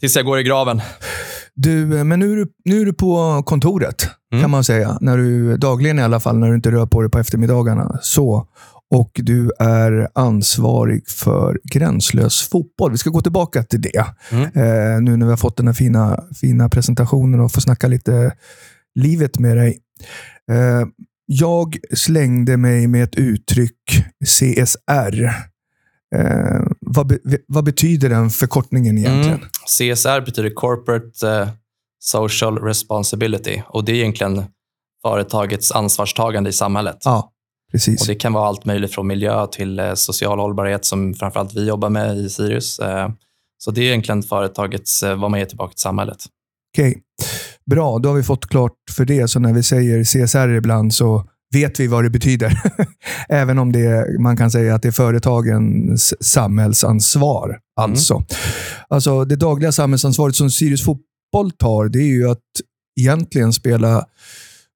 tills 0.00 0.16
jag 0.16 0.24
går 0.24 0.38
i 0.38 0.42
graven. 0.42 0.80
Du, 1.60 2.04
men 2.04 2.18
nu 2.20 2.32
är 2.32 2.36
du, 2.36 2.46
nu 2.64 2.80
är 2.80 2.84
du 2.84 2.92
på 2.92 3.42
kontoret, 3.46 4.08
mm. 4.32 4.42
kan 4.42 4.50
man 4.50 4.64
säga. 4.64 4.98
När 5.00 5.16
du, 5.16 5.56
dagligen 5.56 5.98
i 5.98 6.02
alla 6.02 6.20
fall, 6.20 6.38
när 6.38 6.48
du 6.48 6.54
inte 6.54 6.70
rör 6.70 6.86
på 6.86 7.00
dig 7.02 7.10
på 7.10 7.18
eftermiddagarna. 7.18 7.98
Så. 8.02 8.46
Och 8.90 9.10
du 9.14 9.50
är 9.58 10.08
ansvarig 10.14 11.08
för 11.08 11.60
gränslös 11.72 12.48
fotboll. 12.48 12.90
Vi 12.92 12.98
ska 12.98 13.10
gå 13.10 13.20
tillbaka 13.20 13.62
till 13.62 13.80
det. 13.80 14.04
Mm. 14.32 14.44
Eh, 14.44 15.00
nu 15.00 15.16
när 15.16 15.26
vi 15.26 15.32
har 15.32 15.36
fått 15.36 15.56
den 15.56 15.66
här 15.66 15.74
fina, 15.74 16.24
fina 16.40 16.68
presentationen 16.68 17.40
och 17.40 17.52
får 17.52 17.60
snacka 17.60 17.88
lite 17.88 18.32
livet 18.94 19.38
med 19.38 19.56
dig. 19.56 19.78
Eh, 20.50 20.86
jag 21.26 21.76
slängde 21.94 22.56
mig 22.56 22.86
med 22.86 23.04
ett 23.04 23.16
uttryck, 23.16 24.04
CSR. 24.26 25.24
Eh, 26.14 26.60
vad, 26.94 27.06
be, 27.06 27.18
vad, 27.46 27.64
betyder 27.64 28.08
den 28.08 28.30
förkortningen 28.30 28.98
egentligen? 28.98 29.38
Mm. 29.38 29.48
CSR 29.66 30.20
betyder 30.20 30.50
Corporate 30.50 31.28
eh, 31.28 31.48
Social 32.00 32.58
Responsibility 32.58 33.62
och 33.66 33.84
det 33.84 33.92
är 33.92 33.96
egentligen 33.96 34.44
företagets 35.02 35.72
ansvarstagande 35.72 36.50
i 36.50 36.52
samhället. 36.52 36.98
Ja, 37.04 37.30
precis. 37.72 38.00
Och 38.00 38.06
Det 38.06 38.14
kan 38.14 38.32
vara 38.32 38.48
allt 38.48 38.64
möjligt 38.64 38.94
från 38.94 39.06
miljö 39.06 39.46
till 39.46 39.78
eh, 39.78 39.94
social 39.94 40.38
hållbarhet 40.38 40.84
som 40.84 41.14
framförallt 41.14 41.54
vi 41.54 41.66
jobbar 41.68 41.88
med 41.88 42.18
i 42.18 42.30
Sirius. 42.30 42.78
Eh, 42.78 43.08
så 43.58 43.70
det 43.70 43.80
är 43.80 43.84
egentligen 43.84 44.22
företagets, 44.22 45.02
vad 45.02 45.30
man 45.30 45.40
ger 45.40 45.46
tillbaka 45.46 45.72
till 45.72 45.80
samhället. 45.80 46.24
Okej, 46.74 46.90
okay. 46.90 47.02
bra. 47.66 47.98
Då 47.98 48.08
har 48.08 48.16
vi 48.16 48.22
fått 48.22 48.46
klart 48.46 48.72
för 48.96 49.04
det. 49.04 49.28
Så 49.28 49.40
när 49.40 49.52
vi 49.52 49.62
säger 49.62 50.04
CSR 50.04 50.48
ibland 50.48 50.94
så 50.94 51.24
vet 51.54 51.80
vi 51.80 51.86
vad 51.86 52.04
det 52.04 52.10
betyder. 52.10 52.62
Även 53.28 53.58
om 53.58 53.72
det, 53.72 54.20
man 54.20 54.36
kan 54.36 54.50
säga 54.50 54.74
att 54.74 54.82
det 54.82 54.88
är 54.88 54.92
företagens 54.92 56.14
samhällsansvar. 56.20 57.48
Mm. 57.48 57.60
Alltså. 57.76 58.24
alltså 58.88 59.24
det 59.24 59.36
dagliga 59.36 59.72
samhällsansvaret 59.72 60.36
som 60.36 60.50
Sirius 60.50 60.84
Fotboll 60.84 61.50
tar, 61.58 61.88
det 61.88 61.98
är 61.98 62.12
ju 62.12 62.30
att 62.30 62.42
egentligen 63.00 63.52
spela 63.52 64.04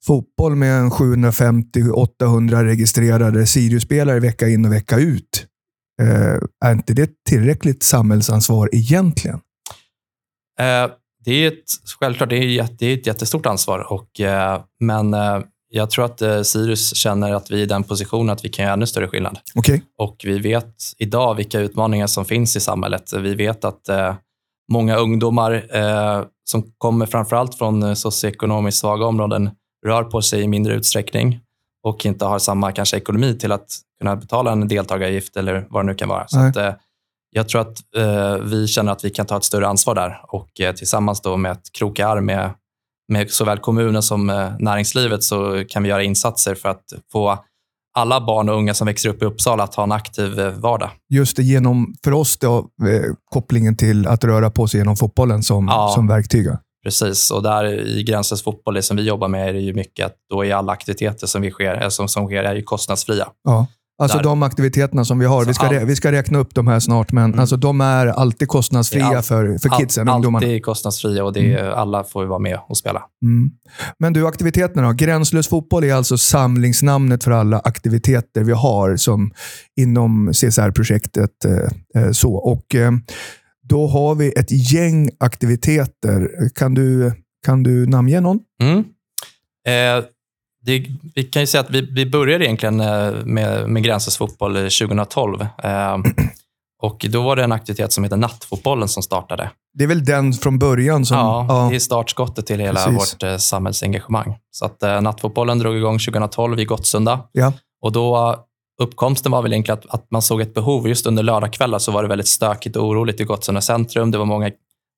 fotboll 0.07 0.55
med 0.55 0.83
750-800 0.83 2.64
registrerade 2.64 3.47
Sirius-spelare 3.47 4.21
vecka 4.21 4.49
in 4.49 4.64
och 4.64 4.73
vecka 4.73 4.99
ut. 4.99 5.47
Eh, 6.02 6.38
är 6.64 6.73
inte 6.73 6.95
det 6.95 7.11
tillräckligt 7.29 7.83
samhällsansvar 7.83 8.69
egentligen? 8.73 9.41
Eh, 10.61 10.91
det 11.25 11.33
är 11.33 11.49
ett, 11.49 11.64
självklart 12.00 12.31
det 12.31 12.37
är, 12.37 12.69
det 12.79 12.87
är 12.87 12.95
ett 12.95 13.07
jättestort 13.07 13.47
ansvar, 13.47 13.93
och, 13.93 14.21
eh, 14.21 14.62
men 14.81 15.14
eh, 15.14 15.41
jag 15.75 15.91
tror 15.91 16.05
att 16.05 16.23
eh, 16.23 16.43
Sirius 16.43 16.95
känner 16.95 17.35
att 17.35 17.50
vi 17.50 17.59
är 17.59 17.62
i 17.62 17.67
den 17.67 17.83
positionen 17.85 18.31
att 18.31 18.45
vi 18.45 18.49
kan 18.49 18.62
göra 18.62 18.75
ännu 18.75 18.87
större 18.87 19.09
skillnad. 19.09 19.38
Okay. 19.55 19.81
Och 19.99 20.17
vi 20.25 20.38
vet 20.38 20.75
idag 20.99 21.35
vilka 21.35 21.61
utmaningar 21.61 22.07
som 22.07 22.25
finns 22.25 22.57
i 22.57 22.61
samhället. 22.61 23.12
Vi 23.12 23.35
vet 23.35 23.64
att 23.64 23.88
eh, 23.88 24.14
många 24.73 24.97
ungdomar 24.97 25.67
eh, 25.76 26.25
som 26.45 26.73
kommer 26.79 27.07
framförallt 27.07 27.55
från 27.55 27.83
eh, 27.83 27.95
socioekonomiskt 27.95 28.81
svaga 28.81 29.07
områden 29.07 29.50
rör 29.87 30.02
på 30.02 30.23
sig 30.23 30.43
i 30.43 30.49
mindre 30.49 30.75
utsträckning 30.75 31.41
och 31.83 32.07
inte 32.07 32.25
har 32.25 32.38
samma 32.38 32.73
kanske 32.73 32.97
ekonomi 32.97 33.38
till 33.38 33.52
att 33.52 33.79
kunna 34.00 34.17
betala 34.17 34.52
en 34.52 34.69
deltagaravgift 34.69 35.37
eller 35.37 35.67
vad 35.71 35.85
det 35.85 35.87
nu 35.87 35.95
kan 35.95 36.09
vara. 36.09 36.29
Så 36.29 36.38
att, 36.38 36.57
eh, 36.57 36.75
jag 37.31 37.49
tror 37.49 37.61
att 37.61 37.97
eh, 37.97 38.37
vi 38.37 38.67
känner 38.67 38.93
att 38.93 39.05
vi 39.05 39.11
kan 39.11 39.26
ta 39.26 39.37
ett 39.37 39.45
större 39.45 39.67
ansvar 39.67 39.95
där 39.95 40.21
och 40.29 40.61
eh, 40.61 40.75
tillsammans 40.75 41.21
då 41.21 41.37
med 41.37 41.52
att 41.52 41.73
kroka 41.73 42.09
arm 42.09 42.26
med 42.26 42.50
med 43.12 43.31
såväl 43.31 43.59
kommunen 43.59 44.02
som 44.02 44.31
eh, 44.31 44.50
näringslivet 44.59 45.23
så 45.23 45.64
kan 45.69 45.83
vi 45.83 45.88
göra 45.88 46.02
insatser 46.02 46.54
för 46.54 46.69
att 46.69 46.85
få 47.12 47.38
alla 47.95 48.21
barn 48.21 48.49
och 48.49 48.57
unga 48.57 48.75
som 48.75 48.87
växer 48.87 49.09
upp 49.09 49.23
i 49.23 49.25
Uppsala 49.25 49.64
att 49.64 49.75
ha 49.75 49.83
en 49.83 49.92
aktiv 49.92 50.40
eh, 50.40 50.52
vardag. 50.52 50.90
Just 51.11 51.37
det, 51.37 51.42
genom, 51.42 51.95
för 52.04 52.12
oss 52.12 52.38
då, 52.38 52.59
eh, 52.59 53.14
kopplingen 53.31 53.76
till 53.76 54.07
att 54.07 54.25
röra 54.25 54.50
på 54.50 54.69
sig 54.69 54.81
genom 54.81 54.97
fotbollen 54.97 55.42
som, 55.42 55.69
ja, 55.69 55.92
som 55.95 56.09
verktyg. 56.09 56.47
Precis, 56.85 57.31
och 57.31 57.42
där 57.42 57.64
i 57.64 58.02
Gränslös 58.02 58.42
fotboll, 58.42 58.75
det 58.75 58.83
som 58.83 58.97
vi 58.97 59.02
jobbar 59.02 59.28
med, 59.28 59.49
är 59.49 59.52
det 59.52 59.61
ju 59.61 59.75
mycket 59.75 60.07
att 60.07 60.16
då 60.31 60.45
är 60.45 60.54
alla 60.54 60.73
aktiviteter 60.73 61.26
som, 61.26 61.42
vi 61.42 61.50
sker, 61.50 61.88
som, 61.88 62.09
som 62.09 62.26
sker 62.26 62.45
är 62.45 62.62
kostnadsfria. 62.62 63.28
Ja. 63.45 63.66
Alltså 64.02 64.18
där. 64.18 64.25
de 64.25 64.42
aktiviteterna 64.42 65.04
som 65.04 65.18
vi 65.18 65.26
har, 65.26 65.44
vi 65.44 65.54
ska, 65.54 65.66
all... 65.66 65.85
vi 65.85 65.97
ska 65.97 66.12
räkna 66.12 66.38
upp 66.38 66.54
de 66.54 66.66
här 66.66 66.80
snart, 66.80 67.12
men 67.12 67.25
mm. 67.25 67.40
alltså, 67.40 67.56
de 67.56 67.80
är 67.80 68.06
alltid 68.06 68.49
kostnadsfria 68.49 69.06
all... 69.06 69.23
för, 69.23 69.59
för 69.59 69.78
kidsen, 69.78 70.09
all... 70.09 70.14
ungdomarna. 70.14 70.47
Alltid 70.47 70.64
kostnadsfria 70.64 71.25
och 71.25 71.32
det 71.32 71.54
är, 71.54 71.64
mm. 71.64 71.78
alla 71.78 72.04
får 72.04 72.25
vara 72.25 72.38
med 72.38 72.59
och 72.68 72.76
spela. 72.76 73.02
Mm. 73.23 73.50
Men 73.99 74.12
du, 74.12 74.26
aktiviteterna 74.26 74.82
då? 74.82 74.92
Gränslös 74.92 75.49
fotboll 75.49 75.85
är 75.85 75.94
alltså 75.94 76.18
samlingsnamnet 76.18 77.25
för 77.25 77.30
alla 77.30 77.59
aktiviteter 77.59 78.44
vi 78.44 78.52
har 78.52 78.97
som 78.97 79.30
inom 79.76 80.32
CSR-projektet. 80.32 81.44
Eh, 81.44 82.02
eh, 82.02 82.11
så. 82.12 82.35
Och, 82.35 82.75
eh, 82.75 82.92
då 83.62 83.87
har 83.87 84.14
vi 84.14 84.32
ett 84.32 84.73
gäng 84.73 85.11
aktiviteter. 85.21 86.30
Kan 86.54 86.75
du, 86.75 87.12
kan 87.47 87.62
du 87.62 87.87
namnge 87.87 88.21
någon? 88.21 88.38
Mm. 88.62 88.78
Eh, 89.66 90.04
det, 90.62 90.87
vi 91.14 91.23
kan 91.23 91.42
ju 91.42 91.47
säga 91.47 91.61
att 91.61 91.71
vi, 91.71 91.81
vi 91.81 92.07
började 92.07 92.45
egentligen 92.45 92.81
eh, 92.81 93.12
med, 93.25 93.69
med 93.69 93.83
Gränslös 93.83 94.16
fotboll 94.16 94.54
2012. 94.54 95.40
Eh, 95.64 95.97
Och 96.83 97.07
Då 97.11 97.23
var 97.23 97.37
det 97.37 97.45
en 97.45 97.52
aktivitet 97.52 97.92
som 97.92 98.04
heter 98.04 98.16
Nattfotbollen 98.16 98.88
som 98.88 99.02
startade. 99.02 99.50
Det 99.75 99.85
är 99.85 99.88
väl 99.88 100.04
den 100.04 100.33
från 100.33 100.59
början 100.59 101.07
som... 101.07 101.16
Ja, 101.16 101.47
ja. 101.49 101.69
det 101.71 101.76
är 101.76 101.81
startskottet 101.81 102.47
till 102.47 102.61
hela 102.61 102.85
Precis. 102.85 103.14
vårt 103.14 103.23
eh, 103.23 103.37
samhällsengagemang. 103.37 104.37
Så 104.50 104.64
att, 104.64 104.83
eh, 104.83 105.00
Nattfotbollen 105.00 105.59
drog 105.59 105.76
igång 105.76 105.99
2012 105.99 106.61
i 106.61 106.64
Gottsunda. 106.64 107.21
Ja. 107.33 107.52
Och 107.83 107.92
då 107.92 108.37
uppkomsten 108.83 109.33
var 109.33 109.42
väl 109.42 109.52
egentligen 109.52 109.78
att, 109.78 109.95
att 109.95 110.11
man 110.11 110.23
såg 110.23 110.40
ett 110.40 110.54
behov. 110.54 110.88
Just 110.88 111.07
under 111.07 111.23
lördagskvällar 111.23 111.78
så 111.78 111.92
var 111.92 112.02
det 112.02 112.09
väldigt 112.09 112.28
stökigt 112.28 112.76
och 112.76 112.87
oroligt 112.87 113.21
i 113.21 113.25
Gottsunda 113.25 113.61
centrum. 113.61 114.11
Det 114.11 114.19
var 114.19 114.25
många 114.25 114.50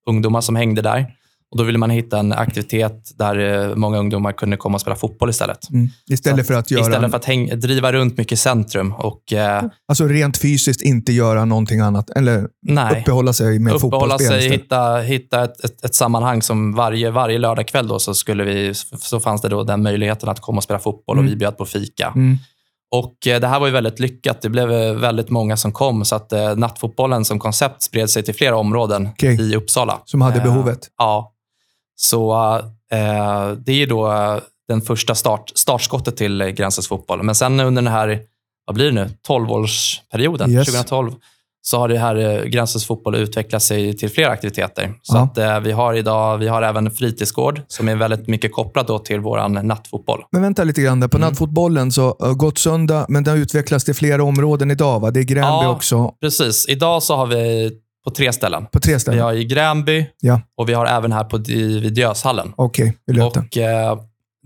ungdomar 0.08 0.40
som 0.40 0.56
hängde 0.56 0.82
där. 0.82 1.06
Och 1.54 1.58
Då 1.58 1.64
ville 1.64 1.78
man 1.78 1.90
hitta 1.90 2.18
en 2.18 2.32
aktivitet 2.32 3.12
där 3.18 3.68
eh, 3.68 3.74
många 3.76 3.98
ungdomar 3.98 4.32
kunde 4.32 4.56
komma 4.56 4.74
och 4.74 4.80
spela 4.80 4.96
fotboll 4.96 5.30
istället. 5.30 5.70
Mm. 5.70 5.88
Istället 6.10 6.46
för 6.46 6.54
att 6.54 6.70
göra... 6.70 6.80
Istället 6.82 7.10
för 7.10 7.16
att 7.18 7.24
häng, 7.24 7.60
driva 7.60 7.92
runt 7.92 8.16
mycket 8.18 8.32
i 8.32 8.36
centrum. 8.36 8.92
Och, 8.92 9.32
eh, 9.32 9.64
Alltså 9.88 10.04
rent 10.06 10.38
fysiskt 10.38 10.82
inte 10.82 11.12
göra 11.12 11.44
någonting 11.44 11.80
annat. 11.80 12.10
Eller 12.10 12.48
nej, 12.62 13.00
uppehålla 13.00 13.32
sig 13.32 13.58
med 13.58 13.72
uppehålla 13.74 14.00
fotbollsspel 14.00 14.40
sig, 14.40 14.50
hitta, 14.50 14.96
hitta 14.96 15.44
ett, 15.44 15.64
ett, 15.64 15.84
ett 15.84 15.94
sammanhang 15.94 16.42
som 16.42 16.74
varje, 16.74 17.10
varje 17.10 17.38
lördagkväll 17.38 17.88
då 17.88 17.98
så, 17.98 18.14
skulle 18.14 18.44
vi, 18.44 18.74
så 18.98 19.20
fanns 19.20 19.42
det 19.42 19.48
då 19.48 19.62
den 19.64 19.82
möjligheten 19.82 20.28
att 20.28 20.40
komma 20.40 20.56
och 20.56 20.64
spela 20.64 20.78
fotboll 20.78 21.16
Mm. 21.18 21.26
och 21.26 21.32
vi 21.32 21.36
bjöd 21.36 21.58
på 21.58 21.64
fika. 21.64 22.12
Mm. 22.16 22.36
Och 22.94 23.26
eh, 23.26 23.40
Det 23.40 23.46
här 23.46 23.60
var 23.60 23.66
ju 23.66 23.72
väldigt 23.72 24.00
lyckat. 24.00 24.42
Det 24.42 24.48
blev 24.48 24.72
eh, 24.72 24.94
väldigt 24.94 25.30
många 25.30 25.56
som 25.56 25.72
kom 25.72 26.04
så 26.04 26.14
att 26.16 26.32
eh, 26.32 26.56
nattfotbollen 26.56 27.24
som 27.24 27.38
koncept 27.38 27.82
spred 27.82 28.10
sig 28.10 28.22
till 28.22 28.34
flera 28.34 28.56
områden 28.56 29.08
Okej. 29.12 29.40
i 29.52 29.56
Uppsala. 29.56 29.98
Som 30.04 30.20
hade 30.20 30.36
Eh, 30.38 30.42
behovet. 30.44 30.78
Ja. 30.98 31.30
Så 31.96 32.32
eh, 32.92 33.50
det 33.66 33.82
är 33.82 33.86
då 33.86 34.12
eh, 34.12 34.36
den 34.68 34.80
första 34.80 35.14
start, 35.14 35.52
startskottet 35.54 36.16
till 36.16 36.40
eh, 36.40 36.48
Gränsens 36.48 36.88
fotboll. 36.88 37.22
Men 37.22 37.34
sen 37.34 37.60
under 37.60 37.82
den 37.82 37.92
här, 37.92 38.20
vad 38.66 38.74
blir 38.74 38.84
det 38.86 38.92
nu, 38.92 39.10
12-årsperioden, 39.28 40.50
Yes. 40.50 40.66
2012, 40.66 41.12
så 41.66 41.78
har 41.78 41.88
det 41.88 41.98
här 41.98 42.16
eh, 42.16 42.44
Gränsens 42.44 42.86
fotboll 42.86 43.14
utvecklat 43.14 43.62
sig 43.62 43.96
till 43.96 44.10
fler 44.10 44.28
aktiviteter. 44.28 44.94
Så 45.02 45.16
Ja. 45.16 45.20
att, 45.20 45.38
eh, 45.38 45.60
vi 45.60 45.72
har 45.72 45.94
idag 45.94 46.38
vi 46.38 46.48
har 46.48 46.62
även 46.62 46.90
fritidsgård 46.90 47.60
som 47.68 47.88
är 47.88 47.96
väldigt 47.96 48.28
mycket 48.28 48.52
kopplat 48.52 48.86
då 48.86 48.98
till 48.98 49.20
vår 49.20 49.48
nattfotboll. 49.48 50.22
Men 50.32 50.42
vänta 50.42 50.64
lite 50.64 50.82
grann. 50.82 51.00
Där. 51.00 51.08
På 51.08 51.16
Mm. 51.16 51.28
nattfotbollen 51.28 51.92
så 51.92 52.16
uh, 52.24 52.32
Gottsunda, 52.34 53.06
men 53.08 53.24
den 53.24 53.36
utvecklas 53.38 53.84
till 53.84 53.94
flera 53.94 54.24
områden 54.24 54.70
idag. 54.70 55.00
Va? 55.00 55.10
Det 55.10 55.20
är 55.20 55.24
Gränby 55.24 55.40
Ja. 55.46 55.68
också. 55.68 56.14
Precis. 56.20 56.68
Idag 56.68 57.02
så 57.02 57.16
har 57.16 57.26
vi 57.26 57.70
på 58.04 58.10
tre 58.10 58.32
ställen. 58.32 58.66
På 58.72 58.80
tre 58.80 58.94
Vi 58.94 59.00
ställen. 59.00 59.20
har 59.20 59.32
i 59.32 59.44
Gränby 59.44 60.06
Ja. 60.20 60.40
och 60.56 60.68
vi 60.68 60.74
har 60.74 60.86
även 60.86 61.12
här 61.12 61.24
på, 61.24 61.38
i, 61.38 61.78
vid 61.80 61.94
Diöshallen. 61.94 62.52
Okej, 62.56 62.94
vi 63.06 63.12
löpte. 63.12 63.38
Och, 63.40 63.56
eh, 63.58 63.98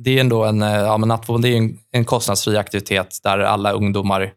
det 0.04 0.16
är 0.16 0.20
ändå 0.20 0.44
en, 0.44 0.62
eh, 0.62 0.68
ja, 0.74 0.96
men 0.98 1.08
det 1.42 1.48
är 1.48 1.56
en, 1.56 1.78
en 1.92 2.04
kostnadsfri 2.04 2.56
aktivitet 2.56 3.16
där 3.22 3.38
alla 3.38 3.72
ungdomar 3.72 4.30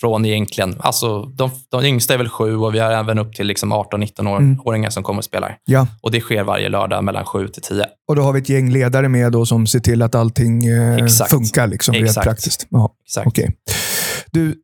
från 0.00 0.24
egentligen, 0.24 0.76
alltså 0.80 1.22
de, 1.22 1.50
de 1.70 1.84
yngsta 1.84 2.14
är 2.14 2.18
väl 2.18 2.28
sju 2.28 2.56
och 2.56 2.74
vi 2.74 2.78
har 2.78 2.90
även 2.92 3.18
upp 3.18 3.34
till 3.34 3.46
liksom 3.46 3.72
18-19-åringar 3.72 4.78
Mm. 4.86 4.90
som 4.90 5.02
kommer 5.02 5.18
och 5.18 5.24
spelar. 5.24 5.56
Ja. 5.64 5.86
Och 6.00 6.10
det 6.10 6.20
sker 6.20 6.44
varje 6.44 6.68
lördag 6.68 7.04
mellan 7.04 7.24
sju 7.24 7.48
till 7.48 7.62
tio. 7.62 7.86
Och 8.08 8.16
då 8.16 8.22
har 8.22 8.32
vi 8.32 8.40
ett 8.40 8.48
gäng 8.48 8.70
ledare 8.70 9.08
med 9.08 9.32
då 9.32 9.46
som 9.46 9.66
ser 9.66 9.78
till 9.80 10.02
att 10.02 10.14
allting 10.14 10.66
eh, 10.66 11.06
funkar 11.30 11.66
liksom, 11.66 11.94
rent 11.94 12.06
Exakt. 12.06 12.24
praktiskt. 12.26 12.66
Ja, 12.70 12.94
Exakt. 13.04 13.26
okej. 13.26 13.56
Du, 14.30 14.54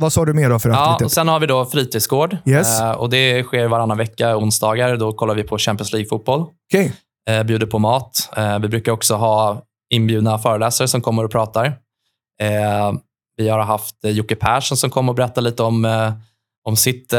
vad 0.00 0.12
sa 0.12 0.24
du 0.24 0.32
mer 0.34 0.50
då 0.50 0.58
för 0.58 0.68
Ja, 0.70 0.76
aktivitet? 0.76 1.04
och 1.04 1.12
sen 1.12 1.28
har 1.28 1.40
vi 1.40 1.46
då 1.46 1.64
fritidsgård. 1.64 2.36
Yes. 2.46 2.80
Eh, 2.80 2.90
och 2.90 3.10
det 3.10 3.42
sker 3.44 3.66
varannan 3.68 3.98
vecka, 3.98 4.36
onsdagar. 4.36 4.96
Då 4.96 5.12
kollar 5.12 5.34
vi 5.34 5.42
på 5.42 5.58
Champions 5.58 5.92
League-fotboll. 5.92 6.40
Okej. 6.68 6.92
eh, 7.30 7.42
bjuder 7.42 7.66
på 7.66 7.78
mat. 7.78 8.28
Eh, 8.36 8.58
vi 8.58 8.68
brukar 8.68 8.92
också 8.92 9.14
ha 9.14 9.62
inbjudna 9.94 10.38
föreläsare 10.38 10.88
som 10.88 11.00
kommer 11.00 11.24
och 11.24 11.30
pratar. 11.30 11.76
Vi 13.36 13.48
har 13.48 13.58
haft 13.60 13.94
Jocke 14.04 14.34
Persson 14.36 14.76
som 14.78 14.90
kom 14.90 15.08
och 15.08 15.14
berättade 15.14 15.50
lite 15.50 15.62
om, 15.62 16.12
om 16.68 16.76
sitt 16.76 17.12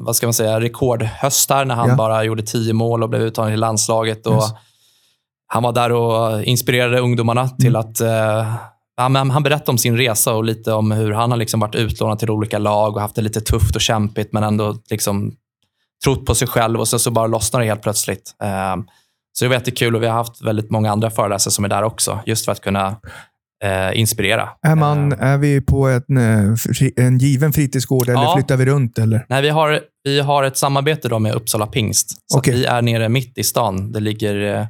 vad 0.00 0.16
ska 0.16 0.26
man 0.26 0.34
säga, 0.34 0.60
rekordhöst 0.60 1.48
där, 1.48 1.64
när 1.64 1.74
han 1.74 1.88
Ja. 1.88 1.94
bara 1.96 2.24
gjorde 2.24 2.42
tio 2.42 2.72
mål 2.72 3.02
och 3.02 3.08
blev 3.08 3.22
uttagen 3.22 3.52
till 3.52 3.60
landslaget. 3.60 4.26
Och 4.26 4.34
Yes. 4.34 4.44
Han 5.46 5.62
var 5.62 5.72
där 5.72 5.92
och 5.92 6.42
inspirerade 6.42 7.00
ungdomarna 7.00 7.48
till 7.48 7.76
Mm. 7.76 7.80
att 7.80 8.00
men 9.08 9.30
han 9.30 9.42
berättade 9.42 9.70
om 9.70 9.78
sin 9.78 9.96
resa 9.96 10.34
och 10.34 10.44
lite 10.44 10.72
om 10.72 10.90
hur 10.90 11.12
han 11.12 11.30
har 11.30 11.38
liksom 11.38 11.60
varit 11.60 11.74
utlånad 11.74 12.18
till 12.18 12.30
olika 12.30 12.58
lag 12.58 12.94
och 12.96 13.00
haft 13.02 13.14
det 13.14 13.22
lite 13.22 13.40
tufft 13.40 13.74
och 13.76 13.80
kämpigt, 13.82 14.32
men 14.32 14.42
ändå 14.42 14.76
liksom 14.90 15.32
trott 16.04 16.26
på 16.26 16.34
sig 16.34 16.48
själv 16.48 16.80
och 16.80 16.88
så, 16.88 16.98
så 16.98 17.10
bara 17.10 17.26
lossnar 17.26 17.60
det 17.60 17.66
helt 17.66 17.82
plötsligt. 17.82 18.34
Eh, 18.42 18.76
så 19.38 19.44
det 19.44 19.48
var 19.48 19.54
jättekul 19.54 19.96
och 19.96 20.02
vi 20.02 20.06
har 20.06 20.14
haft 20.14 20.42
väldigt 20.42 20.70
många 20.70 20.92
andra 20.92 21.10
föreläsare 21.10 21.52
som 21.52 21.64
är 21.64 21.68
där 21.68 21.82
också, 21.82 22.20
just 22.26 22.44
för 22.44 22.52
att 22.52 22.60
kunna 22.60 22.96
eh, 23.64 24.00
inspirera. 24.00 24.48
Är, 24.62 24.74
man, 24.74 25.12
Eh, 25.12 25.22
är 25.22 25.38
vi 25.38 25.60
på 25.60 25.86
en, 25.88 26.16
eh, 26.16 26.54
en 27.06 27.18
given 27.18 27.52
fritidsgård 27.52 28.08
eller 28.08 28.22
Ja. 28.22 28.34
flyttar 28.36 28.56
vi 28.56 28.66
runt? 28.66 28.98
Eller? 28.98 29.26
nej, 29.28 29.42
vi, 29.42 29.48
har, 29.48 29.80
vi 30.04 30.20
har 30.20 30.44
ett 30.44 30.56
samarbete 30.56 31.08
då 31.08 31.18
med 31.18 31.34
Uppsala 31.34 31.66
Pingst. 31.66 32.10
Så 32.32 32.38
att 32.38 32.48
vi 32.48 32.64
är 32.64 32.82
nere 32.82 33.08
mitt 33.08 33.38
i 33.38 33.44
stan. 33.44 33.92
Det 33.92 34.00
ligger 34.00 34.54
eh, 34.60 34.66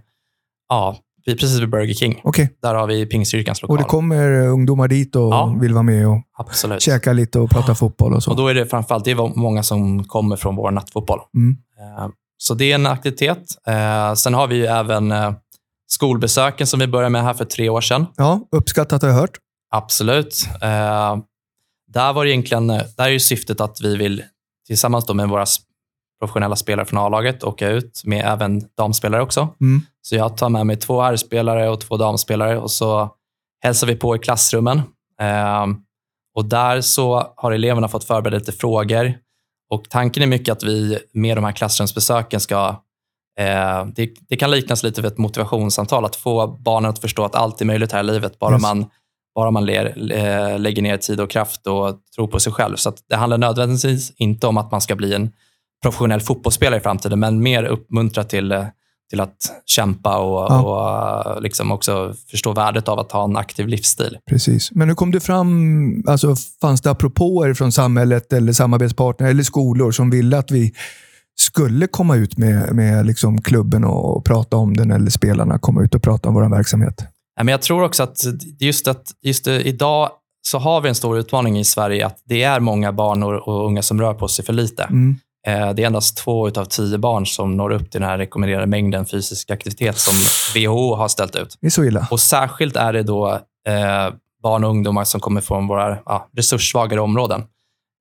ja, 0.69 0.97
vi- 1.27 1.37
precis 1.37 1.61
vid 1.61 1.71
Burger 1.71 1.95
King. 1.95 2.21
Okej. 2.25 2.51
Där 2.63 2.75
har 2.75 2.87
vi 2.87 3.07
Pingstkyrkans 3.07 3.63
Och 3.63 3.69
lokal. 3.69 3.83
det 3.85 3.89
kommer 3.91 4.43
eh, 4.45 4.53
ungdomar 4.53 4.89
dit 4.89 5.17
och 5.17 5.23
Ja. 5.23 5.57
vill 5.61 5.73
vara 5.73 5.83
med 5.83 6.09
och 6.09 6.23
Absolut. 6.39 6.83
käka 6.83 7.13
lite 7.13 7.39
och 7.39 7.51
prata 7.51 7.75
fotboll 7.75 8.15
och 8.15 8.23
så. 8.23 8.31
Och 8.31 8.37
då 8.37 8.49
är 8.49 8.55
det 8.55 8.67
framförallt 8.67 9.05
det 9.05 9.11
är 9.11 9.39
många 9.39 9.63
som 9.63 10.05
kommer 10.05 10.37
från 10.37 10.57
vår 10.57 10.71
nattfotboll. 10.71 11.21
Mm. 11.37 11.57
Eh, 11.99 12.09
Så 12.39 12.55
det 12.55 12.71
är 12.71 12.75
en 12.75 12.87
aktivitet. 12.87 13.39
Eh, 13.67 14.15
Sen 14.15 14.35
har 14.35 14.47
vi 14.47 14.57
ju 14.57 14.67
även 14.67 15.13
skolbesöken 15.89 16.67
som 16.67 16.81
vi 16.81 16.87
började 16.87 17.11
med 17.11 17.23
här 17.23 17.35
för 17.35 17.45
tre 17.45 17.69
år 17.69 17.81
sedan. 17.81 18.07
Ja, 18.17 18.41
uppskattat 18.51 19.03
har 19.03 19.09
jag 19.09 19.17
hört. 19.17 19.39
Absolut. 19.71 20.45
Där 21.93 22.13
var 22.13 22.25
det 22.25 22.31
egentligen, 22.31 22.67
där 22.67 23.11
är 23.11 23.19
syftet 23.19 23.61
att 23.61 23.81
vi 23.81 23.97
vill 23.97 24.23
tillsammans 24.67 25.09
med 25.15 25.29
våra 25.29 25.45
professionella 26.21 26.57
spelare 26.57 26.87
från 26.87 26.99
A-laget 26.99 27.45
åka 27.45 27.69
ut 27.69 28.03
med 28.05 28.25
även 28.27 28.63
damspelare 28.77 29.23
också. 29.23 29.49
Mm. 29.61 29.83
Så 30.09 30.17
jag 30.17 30.37
tar 30.37 30.49
med 30.49 30.67
mig 30.67 30.77
två 30.77 31.03
R-spelare 31.03 31.69
och 31.69 31.81
två 31.81 31.97
damspelare 31.97 32.59
och 32.59 32.71
så 32.71 33.11
hälsar 33.63 33.87
vi 33.87 33.97
på 33.97 34.17
i 34.17 34.19
klassrummen. 34.19 34.79
Eh, 35.21 35.67
och 36.35 36.45
där 36.45 36.81
så 36.81 37.33
har 37.37 37.53
eleverna 37.53 37.89
fått 37.89 38.05
förbereda 38.05 38.39
lite 38.39 38.53
frågor. 38.53 39.15
Och 39.71 39.91
tanken 39.91 40.23
är 40.23 40.27
mycket 40.27 40.53
att 40.53 40.63
vi 40.63 40.99
med 41.13 41.37
de 41.37 41.45
här 41.45 41.53
klassrumsbesöken 41.53 42.41
ska 42.41 42.69
eh, 43.39 43.87
det, 43.87 44.11
det 44.29 44.37
kan 44.37 44.51
liknas 44.51 44.83
lite 44.83 45.03
vid 45.03 45.13
ett 45.13 45.19
motivationssamtal, 45.19 46.05
att 46.05 46.17
få 46.17 46.47
barnen 46.47 46.91
att 46.91 46.99
förstå 46.99 47.25
att 47.25 47.35
allt 47.35 47.61
är 47.61 47.65
möjligt 47.65 47.93
här 47.93 48.01
i 48.01 48.07
livet, 48.07 48.39
bara 48.39 48.55
Yes. 48.55 48.63
man, 48.63 48.87
bara 49.35 49.51
man 49.51 49.67
ler, 49.67 49.95
lägger 50.59 50.83
ner 50.83 50.97
tid 50.97 51.21
och 51.21 51.31
kraft 51.31 51.67
och 51.67 51.99
tror 52.17 52.29
på 52.29 52.41
sig 52.41 52.53
själv. 52.53 52.77
Så 52.77 52.93
det 53.09 53.17
handlar 53.17 53.39
nödvändigtvis 53.39 54.13
inte 54.17 54.47
om 54.47 54.57
att 54.57 54.71
man 54.71 54.81
ska 54.81 54.97
bli 54.97 55.15
en 55.15 55.33
professionell 55.83 56.21
fotbollsspelare 56.21 56.81
i 56.81 56.83
framtiden, 56.83 57.21
men 57.21 57.43
mer 57.43 57.65
uppmuntra 57.65 58.25
till, 58.25 58.53
eh, 58.53 58.67
till 59.11 59.21
att 59.21 59.37
kämpa 59.67 60.19
och, 60.19 60.47
Ja. 60.53 60.63
och 60.63 61.35
eh, 61.37 61.41
liksom 61.41 61.73
också 61.73 62.15
förstå 62.31 62.53
värdet 62.53 62.89
av 62.89 62.99
att 62.99 63.13
ha 63.13 63.25
en 63.25 63.37
aktiv 63.37 63.69
livsstil. 63.69 64.19
Precis. 64.31 64.71
Men 64.73 64.89
hur 64.89 64.95
kom 64.95 65.11
det 65.11 65.21
fram? 65.21 66.05
Alltså, 66.07 66.35
fanns 66.61 66.81
det 66.81 66.91
apropåer 66.91 67.55
från 67.55 67.73
samhället 67.73 68.33
eller 68.33 68.53
samarbetspartner 68.53 69.29
eller 69.31 69.43
skolor 69.43 69.91
som 69.93 70.11
ville 70.11 70.39
att 70.39 70.51
vi 70.51 70.73
skulle 71.39 71.87
komma 71.87 72.17
ut 72.17 72.39
med, 72.39 72.75
med 72.75 73.07
liksom 73.07 73.43
klubben 73.43 73.85
och 73.85 74.25
prata 74.25 74.57
om 74.57 74.77
den 74.77 74.91
eller 74.91 75.11
spelarna 75.11 75.59
komma 75.59 75.83
ut 75.83 75.95
och 75.95 76.03
prata 76.03 76.29
om 76.29 76.35
vår 76.35 76.49
verksamhet? 76.49 76.95
Nej, 76.99 77.45
Men 77.45 77.49
jag 77.49 77.63
tror 77.63 77.83
också 77.83 78.03
att 78.03 78.17
just, 78.61 78.89
att 78.89 79.05
just 79.23 79.47
idag 79.47 80.11
så 80.49 80.59
har 80.59 80.81
vi 80.81 80.89
en 80.89 80.95
stor 80.95 81.19
utmaning 81.19 81.59
i 81.59 81.65
Sverige 81.65 82.07
att 82.07 82.17
det 82.25 82.43
är 82.43 82.61
många 82.61 82.93
barn 82.93 83.23
och, 83.23 83.49
och 83.49 83.67
unga 83.67 83.83
som 83.83 84.01
rör 84.01 84.15
på 84.15 84.29
sig 84.29 84.45
för 84.45 84.53
lite. 84.53 84.83
Mm. 84.83 85.17
Eh, 85.47 85.71
Det 85.75 85.83
är 85.83 85.87
endast 85.87 86.17
två 86.17 86.47
av 86.49 86.65
tio 86.65 86.99
barn 86.99 87.27
som 87.27 87.57
når 87.57 87.71
upp 87.73 87.91
till 87.91 88.01
den 88.01 88.11
här 88.11 88.19
rekommenderade 88.19 88.67
mängden 88.67 89.07
fysisk 89.07 89.51
aktivitet 89.51 89.99
som 89.99 90.15
WHO 90.55 90.95
har 90.95 91.09
ställt 91.09 91.37
ut. 91.37 91.59
Det 91.61 91.67
är 91.67 91.71
så 91.71 91.85
illa. 91.85 92.07
Och 92.11 92.21
Särskilt 92.21 92.77
är 92.77 92.93
det 92.93 93.03
då 93.03 93.29
eh, 93.69 94.15
barn 94.43 94.65
och 94.65 94.71
ungdomar 94.71 95.05
som 95.05 95.21
kommer 95.21 95.41
från 95.41 95.67
våra 95.67 95.99
ja, 96.07 96.29
resurssvagare 96.37 97.01
områden. 97.01 97.45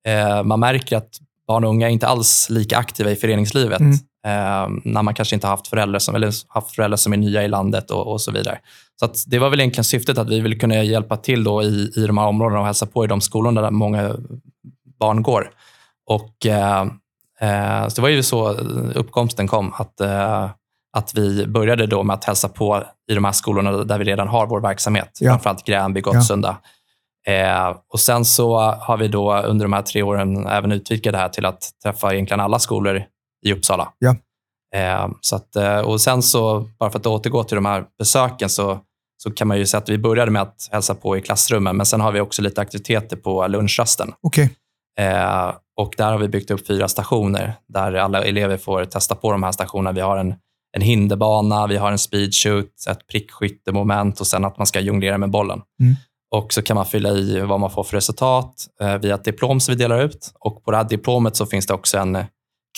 Eh, 0.08 0.42
man 0.42 0.60
märker 0.60 0.96
att 0.96 1.08
barn 1.48 1.64
och 1.64 1.70
unga 1.70 1.86
är 1.86 1.90
inte 1.92 2.06
alls 2.06 2.46
lika 2.50 2.78
aktiva 2.78 3.10
i 3.10 3.16
föreningslivet 3.16 3.80
Mm. 3.80 3.92
eh, 4.26 4.80
när 4.84 5.02
man 5.02 5.14
kanske 5.14 5.34
inte 5.36 5.46
har 5.46 5.50
haft 5.52 5.68
föräldrar 5.68 5.98
som, 5.98 6.14
eller 6.14 6.32
haft 6.48 6.70
föräldrar 6.74 6.96
som 6.96 7.12
är 7.12 7.16
nya 7.16 7.44
i 7.44 7.48
landet 7.48 7.90
och, 7.90 8.06
och 8.12 8.20
så 8.20 8.32
vidare. 8.32 8.58
Så 9.00 9.08
det 9.26 9.38
var 9.38 9.50
väl 9.50 9.60
egentligen 9.60 9.84
syftet 9.84 10.18
att 10.18 10.28
vi 10.28 10.40
ville 10.40 10.56
kunna 10.56 10.82
hjälpa 10.82 11.16
till 11.16 11.44
då 11.44 11.62
i, 11.62 11.92
i 11.96 12.06
de 12.06 12.18
här 12.18 12.26
områdena 12.26 12.60
och 12.60 12.66
hälsa 12.66 12.86
på 12.86 13.04
i 13.04 13.08
de 13.08 13.20
skolorna 13.20 13.60
där 13.60 13.70
många 13.70 14.16
barn 15.00 15.22
går. 15.22 15.50
Och, 16.06 16.46
eh, 16.46 16.84
så 17.88 17.96
det 17.96 18.02
var 18.02 18.08
ju 18.08 18.22
så 18.22 18.50
uppkomsten 18.94 19.48
kom, 19.48 19.72
att, 19.78 20.00
eh, 20.00 20.50
att 20.96 21.14
vi 21.14 21.46
började 21.46 21.86
då 21.86 22.02
med 22.02 22.14
att 22.14 22.24
hälsa 22.24 22.48
på 22.48 22.82
i 23.10 23.14
de 23.14 23.24
här 23.24 23.32
skolorna 23.32 23.72
där 23.72 23.98
vi 23.98 24.04
redan 24.04 24.28
har 24.28 24.46
vår 24.46 24.60
verksamhet. 24.60 25.18
Ja. 25.20 25.30
Framförallt 25.30 25.64
Gränby, 25.64 26.00
Gottsunda. 26.00 26.56
Eh, 27.26 27.76
och 27.92 28.00
sen 28.00 28.24
så 28.24 28.58
har 28.58 28.96
vi 28.96 29.08
då 29.08 29.36
under 29.36 29.64
de 29.64 29.72
här 29.72 29.82
tre 29.82 30.02
åren 30.02 30.46
även 30.46 30.72
utvidgat 30.72 31.12
det 31.12 31.18
här 31.18 31.28
till 31.28 31.46
att 31.46 31.70
träffa 31.82 32.14
egentligen 32.14 32.40
alla 32.40 32.58
skolor 32.58 33.02
i 33.46 33.52
Uppsala. 33.52 33.92
Ja. 33.98 34.16
Eh, 34.74 35.08
så 35.20 35.36
att, 35.36 35.56
eh, 35.56 35.78
och 35.78 36.00
sen 36.00 36.22
så, 36.22 36.68
bara 36.78 36.90
för 36.90 36.98
att 36.98 37.06
återgå 37.06 37.44
till 37.44 37.54
de 37.54 37.66
här 37.66 37.84
besöken, 37.98 38.48
så, 38.48 38.78
så 39.22 39.30
kan 39.30 39.48
man 39.48 39.58
ju 39.58 39.66
säga 39.66 39.78
att 39.78 39.88
vi 39.88 39.98
började 39.98 40.30
med 40.30 40.42
att 40.42 40.68
hälsa 40.72 40.94
på 40.94 41.16
i 41.16 41.20
klassrummen, 41.20 41.76
men 41.76 41.86
sen 41.86 42.00
har 42.00 42.12
vi 42.12 42.20
också 42.20 42.42
lite 42.42 42.60
aktiviteter 42.60 43.16
på 43.16 43.46
lunchrasten. 43.46 44.12
Okej. 44.20 44.50
Eh, 45.78 45.82
och 45.84 45.94
där 45.96 46.12
har 46.12 46.18
vi 46.18 46.28
byggt 46.28 46.50
upp 46.50 46.66
fyra 46.66 46.88
stationer 46.88 47.54
där 47.68 47.94
alla 47.94 48.24
elever 48.24 48.56
får 48.56 48.84
testa 48.84 49.14
på 49.14 49.32
de 49.32 49.42
här 49.42 49.52
stationerna. 49.52 49.92
Vi 49.92 50.00
har 50.00 50.16
en, 50.16 50.34
en 50.76 50.82
hinderbana, 50.82 51.66
vi 51.66 51.76
har 51.76 51.92
en 51.92 51.98
speedshoot, 51.98 52.70
ett 52.90 53.06
prickskyttemoment 53.12 54.20
och 54.20 54.26
sen 54.26 54.44
att 54.44 54.58
man 54.58 54.66
ska 54.66 54.80
jonglera 54.80 55.18
med 55.18 55.30
bollen. 55.30 55.60
Mm. 55.80 55.94
Och 56.30 56.52
så 56.52 56.62
kan 56.62 56.74
man 56.74 56.86
fylla 56.86 57.10
i 57.10 57.40
vad 57.40 57.60
man 57.60 57.70
får 57.70 57.84
för 57.84 57.96
resultat 57.96 58.54
eh, 58.80 58.96
via 58.98 59.14
ett 59.14 59.24
diplom 59.24 59.60
som 59.60 59.72
vi 59.74 59.78
delar 59.78 60.02
ut. 60.02 60.32
Och 60.40 60.64
på 60.64 60.70
det 60.70 60.76
här 60.76 60.84
diplomet 60.84 61.36
så 61.36 61.46
finns 61.46 61.66
det 61.66 61.74
också 61.74 61.98
en 61.98 62.18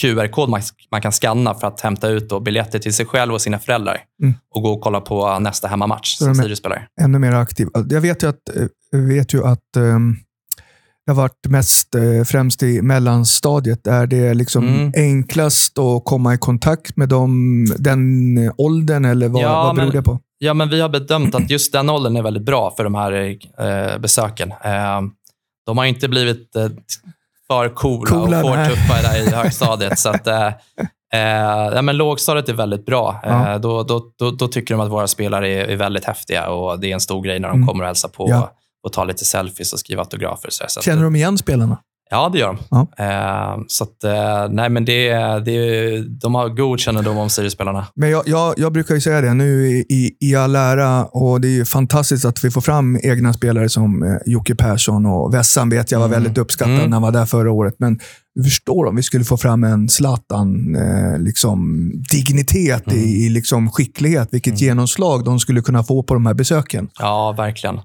QR-kod 0.00 0.48
man, 0.48 0.60
man 0.90 1.02
kan 1.02 1.12
scanna 1.12 1.54
för 1.54 1.66
att 1.66 1.80
hämta 1.80 2.08
ut 2.08 2.28
då 2.28 2.40
biljetter 2.40 2.78
till 2.78 2.94
sig 2.94 3.06
själv 3.06 3.34
och 3.34 3.40
sina 3.40 3.58
föräldrar 3.58 3.98
Mm. 4.22 4.34
och 4.54 4.62
gå 4.62 4.70
och 4.72 4.80
kolla 4.80 5.00
på 5.00 5.38
nästa 5.38 5.68
hemmamatch 5.68 6.16
Så 6.16 6.24
som 6.24 6.34
Sirius 6.34 6.58
spelar. 6.58 6.88
Ännu 7.00 7.18
mer 7.18 7.32
aktiv. 7.32 7.68
Jag 7.88 8.00
vet 8.00 8.22
ju 8.22 8.28
att, 8.28 8.48
eh, 8.92 9.00
vet 9.00 9.34
ju 9.34 9.44
att 9.46 9.76
ehm, 9.76 10.16
det 11.08 11.12
har 11.12 11.22
varit 11.22 11.46
mest 11.48 11.94
eh, 11.94 12.24
främst 12.26 12.62
i 12.62 12.82
mellanstadiet 12.82 13.84
där 13.84 14.06
det 14.06 14.16
är 14.26 14.34
liksom 14.34 14.68
Mm. 14.68 14.92
enklast 14.96 15.78
att 15.78 16.04
komma 16.04 16.34
i 16.34 16.38
kontakt 16.38 16.96
med 16.96 17.08
dem, 17.08 17.64
den 17.78 18.02
åldern 18.56 19.04
eller 19.04 19.28
vad, 19.28 19.42
Ja, 19.42 19.62
vad 19.64 19.74
beror 19.76 19.86
men- 19.86 19.96
det 19.96 20.02
på? 20.02 20.18
Ja, 20.38 20.54
men 20.54 20.68
vi 20.70 20.80
har 20.80 20.88
bedömt 20.88 21.34
att 21.34 21.50
just 21.50 21.72
den 21.72 21.90
åldern 21.90 22.16
är 22.16 22.22
väldigt 22.22 22.42
bra 22.44 22.74
för 22.76 22.84
de 22.84 22.94
här 22.94 23.12
eh, 23.92 23.98
besöken. 23.98 24.50
Eh, 24.50 25.00
de 25.66 25.78
har 25.78 25.84
inte 25.84 26.08
blivit 26.08 26.56
eh, 26.56 26.68
för 27.46 27.68
coola, 27.74 28.06
Coola, 28.10 28.44
och 28.44 28.54
för 28.54 28.66
tuffa 28.68 29.18
i 29.18 29.30
högstadiet. 29.34 29.98
så 29.98 30.08
att, 30.08 30.26
eh, 30.26 30.46
eh, 31.14 31.74
ja, 31.74 31.82
men 31.82 31.96
lågstadiet 31.96 32.48
är 32.48 32.52
väldigt 32.54 32.86
bra. 32.86 33.20
Eh, 33.24 33.30
Ja. 33.32 33.58
då, 33.58 33.82
då, 33.82 34.12
då, 34.18 34.30
då 34.30 34.48
tycker 34.48 34.74
de 34.74 34.80
att 34.80 34.90
våra 34.90 35.06
spelare 35.06 35.48
är, 35.48 35.64
är 35.64 35.76
väldigt 35.76 36.04
häftiga 36.04 36.48
och 36.48 36.80
det 36.80 36.90
är 36.90 36.94
en 36.94 37.00
stor 37.00 37.22
grej 37.22 37.40
när 37.40 37.48
de 37.48 37.54
Mm. 37.56 37.66
kommer 37.68 37.84
och 37.84 37.86
hälsar 37.88 38.08
på 38.08 38.26
Ja. 38.30 38.52
Och 38.86 38.92
tar 38.92 39.06
lite 39.06 39.24
selfies 39.24 39.72
och 39.72 39.78
skriver 39.78 40.02
autografer. 40.02 40.48
Så, 40.50 40.64
så 40.68 40.80
Känner 40.80 41.02
de 41.02 41.16
igen 41.16 41.38
spelarna? 41.38 41.78
Ja, 42.10 42.28
det 42.32 42.38
gör 42.38 42.46
de. 42.46 42.58
Ja. 42.70 43.04
Eh, 43.04 43.58
så 43.68 43.84
att, 43.84 44.04
eh, 44.04 44.48
nej, 44.54 44.68
men 44.70 44.84
det, 44.84 45.08
det, 45.44 46.02
de 46.20 46.34
har 46.34 46.48
god 46.48 46.80
kännedom 46.80 47.18
om 47.18 47.30
Sirius-spelarna. 47.30 47.86
Men 47.94 48.10
jag, 48.10 48.22
jag, 48.28 48.54
jag 48.56 48.72
brukar 48.72 48.94
ju 48.94 49.00
säga 49.00 49.20
det 49.20 49.34
nu 49.34 49.66
i, 49.68 49.84
i, 49.88 50.16
i 50.20 50.34
all 50.36 50.56
ära 50.56 51.04
och 51.04 51.40
det 51.40 51.48
är 51.60 51.64
fantastiskt 51.64 52.24
att 52.24 52.44
vi 52.44 52.50
får 52.50 52.60
fram 52.60 52.98
egna 53.02 53.32
spelare 53.32 53.68
som 53.68 54.02
eh, 54.02 54.16
Jocke 54.26 54.54
Persson 54.54 55.06
och 55.06 55.34
Vessan 55.34 55.70
vet 55.70 55.92
jag 55.92 55.98
var 55.98 56.06
Mm. 56.06 56.22
väldigt 56.22 56.38
uppskattad 56.38 56.74
Mm. 56.74 56.84
när 56.90 56.92
han 56.96 57.02
var 57.02 57.12
där 57.12 57.26
förra 57.26 57.52
året. 57.52 57.74
Men 57.78 57.98
du 58.34 58.44
förstår 58.44 58.86
om 58.86 58.96
vi 58.96 59.02
skulle 59.02 59.24
få 59.24 59.36
fram 59.36 59.64
en 59.64 59.88
Zlatan 59.88 60.76
eh, 60.76 61.18
liksom, 61.18 61.90
dignitet 62.12 62.86
Mm. 62.86 62.98
i, 62.98 63.26
i 63.26 63.28
liksom, 63.28 63.70
skicklighet, 63.70 64.28
vilket 64.30 64.60
genomslag 64.60 65.24
de 65.24 65.38
skulle 65.40 65.60
kunna 65.60 65.82
få 65.84 66.02
på 66.02 66.14
de 66.14 66.26
här 66.26 66.34
besöken. 66.34 66.88
Ja, 66.98 67.34
verkligen. 67.36 67.80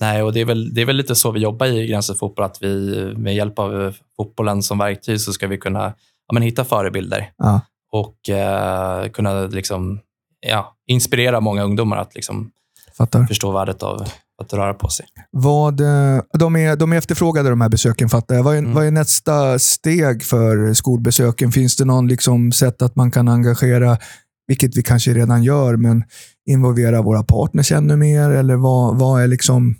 Nej, 0.00 0.22
och 0.22 0.32
det 0.32 0.40
är, 0.40 0.44
väl, 0.44 0.74
det 0.74 0.80
är 0.80 0.86
väl 0.86 0.96
lite 0.96 1.14
så 1.14 1.30
vi 1.30 1.40
jobbar 1.40 1.66
i 1.66 1.86
Gränses 1.86 2.18
fotboll, 2.18 2.44
att 2.44 2.58
vi 2.62 3.14
med 3.16 3.34
hjälp 3.34 3.58
av 3.58 3.94
fotbollen 4.16 4.62
som 4.62 4.78
verktyg 4.78 5.20
så 5.20 5.32
ska 5.32 5.46
vi 5.46 5.58
kunna 5.58 5.80
ja, 6.26 6.32
men 6.34 6.42
hitta 6.42 6.64
förebilder 6.64 7.30
Ja. 7.38 7.60
och 7.92 8.28
eh, 8.28 9.08
kunna 9.08 9.42
liksom, 9.46 10.00
ja, 10.46 10.74
inspirera 10.86 11.40
många 11.40 11.62
ungdomar 11.62 11.96
att 11.96 12.14
liksom 12.14 12.50
Fattar. 12.98 13.26
förstå 13.26 13.52
värdet 13.52 13.82
av 13.82 14.06
att 14.42 14.52
röra 14.52 14.74
på 14.74 14.88
sig. 14.88 15.06
Vad, 15.30 15.80
eh, 15.80 16.20
de, 16.38 16.56
är, 16.56 16.76
de 16.76 16.92
är 16.92 16.96
efterfrågade 16.96 17.50
de 17.50 17.60
här 17.60 17.68
besöken 17.68 18.08
fattar 18.08 18.34
jag. 18.34 18.42
Vad 18.42 18.54
är, 18.54 18.58
Mm. 18.58 18.74
vad 18.74 18.86
är 18.86 18.90
nästa 18.90 19.58
steg 19.58 20.22
för 20.24 20.74
skolbesöken? 20.74 21.52
Finns 21.52 21.76
det 21.76 21.84
någon 21.84 22.08
liksom 22.08 22.52
sätt 22.52 22.82
att 22.82 22.96
man 22.96 23.10
kan 23.10 23.28
engagera, 23.28 23.98
vilket 24.46 24.76
vi 24.76 24.82
kanske 24.82 25.14
redan 25.14 25.42
gör, 25.42 25.76
men 25.76 26.04
involvera 26.50 27.02
våra 27.02 27.22
partners 27.22 27.72
ännu 27.72 27.96
mer? 27.96 28.30
Eller 28.30 28.56
vad, 28.56 28.98
vad 28.98 29.22
är 29.22 29.26
liksom... 29.26 29.76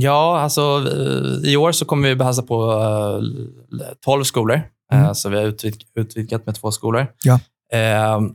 Ja, 0.00 0.40
alltså 0.40 0.60
eh, 0.62 1.50
i 1.52 1.56
år 1.56 1.72
så 1.72 1.84
kommer 1.84 2.14
vi 2.14 2.24
hälsa 2.24 2.42
på 2.42 2.72
eh, 3.80 3.86
12 4.04 4.24
skolor. 4.24 4.62
Mm. 4.92 5.04
Eh, 5.04 5.12
Så 5.12 5.28
vi 5.28 5.36
har 5.36 5.44
utvid- 5.44 5.82
utvidgat 5.94 6.46
med 6.46 6.54
två 6.54 6.70
skolor. 6.70 7.06
Ja. 7.24 7.40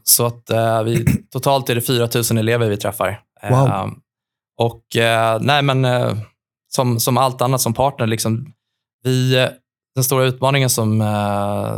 Så 0.03 0.25
att 0.25 0.49
vi, 0.85 1.05
totalt 1.31 1.69
är 1.69 1.75
det 1.75 1.81
4 1.81 2.09
000 2.31 2.37
elever 2.39 2.69
vi 2.69 2.77
träffar. 2.77 3.19
Wow. 3.49 3.91
Och 4.59 4.83
nej, 5.41 5.61
men 5.61 5.87
som, 6.75 6.99
som 6.99 7.17
allt 7.17 7.41
annat 7.41 7.61
som 7.61 7.73
partner, 7.73 8.07
liksom, 8.07 8.53
vi, 9.03 9.47
den 9.95 10.03
stora 10.03 10.25
utmaningen 10.25 10.69
som, 10.69 11.03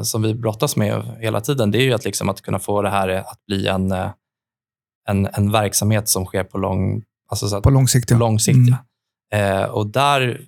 som 0.04 0.21
vi 0.21 0.34
brottas 0.34 0.76
med 0.76 1.02
hela 1.19 1.41
tiden, 1.41 1.71
det 1.71 1.78
är 1.78 1.82
ju 1.84 1.93
att, 1.93 2.06
liksom, 2.06 2.30
att 2.30 2.41
kunna 2.41 2.60
få 2.60 2.82
det 2.82 2.89
här 2.89 3.10
att 3.10 3.45
bli 3.48 3.67
en, 3.67 3.91
en, 5.10 5.28
en 5.34 5.52
verksamhet 5.52 6.10
som 6.10 6.26
sker 6.26 6.43
på 6.43 6.58
lång, 6.58 7.04
alltså 7.30 7.48
så 7.48 7.58
att, 7.58 7.63
På 7.63 7.69
lång 7.69 7.88
sikt, 7.88 8.10
på 8.10 8.15
lång 8.17 8.39
sikt. 8.39 8.56
Mm. 8.56 8.67
Ja. 8.69 8.78
Eh, 9.34 9.64
och 9.64 9.88
där 9.88 10.42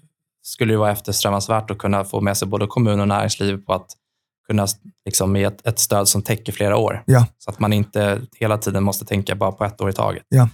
skulle 0.44 0.74
det 0.74 0.78
vara 0.78 0.92
eftersträvansvärt 0.92 1.72
att 1.72 1.78
kunna 1.78 2.04
få 2.04 2.22
med 2.22 2.38
sig 2.38 2.48
både 2.48 2.68
kommun 2.68 3.00
och 3.00 3.08
näringsliv 3.08 3.58
på 3.58 3.74
att 3.74 3.88
kunna 4.48 4.68
liksom, 5.06 5.36
ge 5.36 5.44
ett, 5.44 5.68
ett 5.68 5.80
stöd 5.80 6.08
som 6.08 6.22
täcker 6.22 6.52
flera 6.52 6.78
år. 6.78 7.04
Ja. 7.06 7.26
Så 7.38 7.50
att 7.50 7.60
man 7.60 7.74
inte 7.74 8.22
hela 8.36 8.58
tiden 8.58 8.84
måste 8.84 9.06
tänka 9.06 9.36
bara 9.36 9.52
på 9.52 9.66
ett 9.66 9.82
år 9.82 9.90
i 9.90 9.94
taget. 9.94 10.24
Ja. 10.30 10.50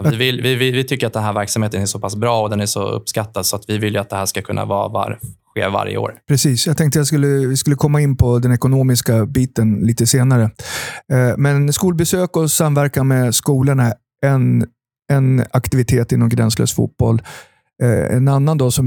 Vi, 0.00 0.16
vill, 0.16 0.40
vi, 0.42 0.54
vi, 0.54 0.70
vi 0.70 0.84
tycker 0.84 1.06
att 1.06 1.12
den 1.12 1.22
här 1.22 1.32
verksamheten 1.32 1.82
är 1.82 1.86
så 1.86 2.00
pass 2.00 2.16
bra 2.16 2.42
och 2.42 2.50
den 2.50 2.60
är 2.60 2.66
så 2.66 2.82
uppskattad 2.82 3.46
så 3.46 3.56
att 3.56 3.64
vi 3.68 3.78
vill 3.78 3.94
ju 3.94 4.00
att 4.00 4.10
det 4.10 4.16
här 4.16 4.26
ska 4.26 4.42
kunna 4.42 4.64
vara 4.64 4.88
var, 4.88 5.18
ske 5.54 5.68
varje 5.68 5.96
år. 5.96 6.14
Precis. 6.28 6.66
Jag 6.66 6.76
tänkte 6.76 7.04
skulle, 7.04 7.26
vi 7.26 7.56
skulle 7.56 7.76
komma 7.76 8.00
in 8.00 8.16
på 8.16 8.38
den 8.38 8.52
ekonomiska 8.52 9.26
biten 9.26 9.74
lite 9.74 10.06
senare. 10.06 10.50
Eh, 11.12 11.36
Men 11.36 11.72
skolbesök 11.72 12.36
och 12.36 12.50
samverkan 12.50 13.08
med 13.08 13.34
skolorna 13.34 13.84
är 14.22 14.28
en, 14.28 14.66
en 15.12 15.44
aktivitet 15.50 16.12
inom 16.12 16.28
gränslös 16.28 16.72
fotboll. 16.72 17.22
Eh, 17.82 18.16
En 18.16 18.28
annan 18.28 18.58
då 18.58 18.70
som 18.70 18.86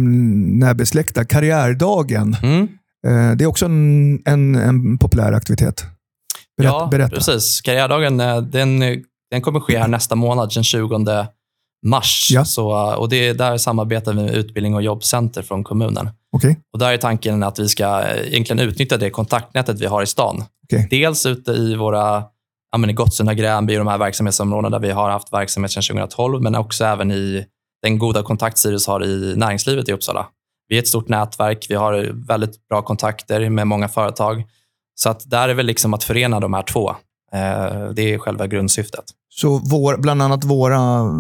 närbesläktad, 0.60 1.26
Karriärdagen. 1.26 2.36
Mm. 2.44 2.62
Eh, 3.08 3.36
Det 3.38 3.44
är 3.44 3.46
också 3.46 3.66
en, 3.66 4.22
en, 4.26 4.56
en 4.56 4.98
populär 4.98 5.34
aktivitet. 5.34 5.86
Berätta. 6.58 6.74
ja, 6.76 6.88
berätta. 6.92 7.16
precis. 7.16 7.62
Karriärdagen 7.62 8.20
eh, 8.20 8.42
den, 8.42 8.80
den 9.32 9.42
kommer 9.42 9.60
ske 9.60 9.78
här 9.78 9.88
nästa 9.88 10.16
månad, 10.16 10.52
den 10.54 10.64
20 10.64 11.26
mars. 11.86 12.30
Ja. 12.32 12.46
Så, 12.46 12.96
och 12.96 13.10
det 13.10 13.28
är 13.28 13.34
där 13.34 13.58
samarbetar 13.58 14.14
vi 14.14 14.22
med 14.22 14.36
Utbildning 14.36 14.76
och 14.76 14.82
jobbcenter 14.82 15.42
från 15.42 15.64
kommunen. 15.64 16.10
Okej. 16.36 16.60
Och 16.74 16.80
där 16.80 16.94
är 16.94 16.98
tanken 16.98 17.44
att 17.44 17.60
vi 17.60 17.68
ska 17.68 18.04
egentligen 18.08 18.60
utnyttja 18.70 18.98
det 18.98 19.10
kontaktnätet 19.10 19.82
vi 19.82 19.86
har 19.86 20.04
i 20.04 20.06
stan. 20.06 20.44
Okej. 20.64 20.88
Dels 20.90 21.26
ute 21.26 21.52
i 21.52 21.76
våra 21.76 22.24
ja, 22.72 22.78
men 22.78 22.90
i 22.90 22.94
Gottsunda, 22.94 23.34
Gränby 23.34 23.74
och 23.76 23.78
de 23.78 23.88
här 23.88 23.98
verksamhetsområdena 23.98 24.70
där 24.80 24.88
vi 24.88 24.92
har 24.94 25.10
haft 25.10 25.34
verksamhet 25.34 25.72
sedan 25.72 25.84
2012, 25.84 26.42
men 26.42 26.56
också 26.56 26.86
även 26.86 27.12
i 27.12 27.46
den 27.82 28.00
goda 28.00 28.24
kontakt 28.24 28.58
Sirius 28.58 28.88
har 28.88 29.04
i 29.04 29.36
näringslivet 29.36 29.90
i 29.90 29.94
Uppsala. 29.94 30.28
Vi 30.68 30.76
är 30.76 30.80
ett 30.80 30.88
stort 30.88 31.10
nätverk, 31.10 31.66
vi 31.70 31.76
har 31.76 32.12
väldigt 32.28 32.68
bra 32.68 32.82
kontakter 32.82 33.50
med 33.50 33.68
många 33.68 33.88
företag. 33.88 34.44
Så 34.96 35.10
att 35.10 35.30
där 35.30 35.50
är 35.50 35.54
väl 35.54 35.66
liksom 35.66 35.94
att 35.94 36.04
förena 36.04 36.40
de 36.40 36.54
här 36.54 36.64
två. 36.64 36.90
Eh, 37.34 37.90
det 37.94 38.14
är 38.14 38.18
själva 38.18 38.48
grundsyftet. 38.48 39.06
Så 39.30 39.58
vår, 39.58 39.98
bland 39.98 40.22
annat 40.22 40.44
våra 40.44 40.80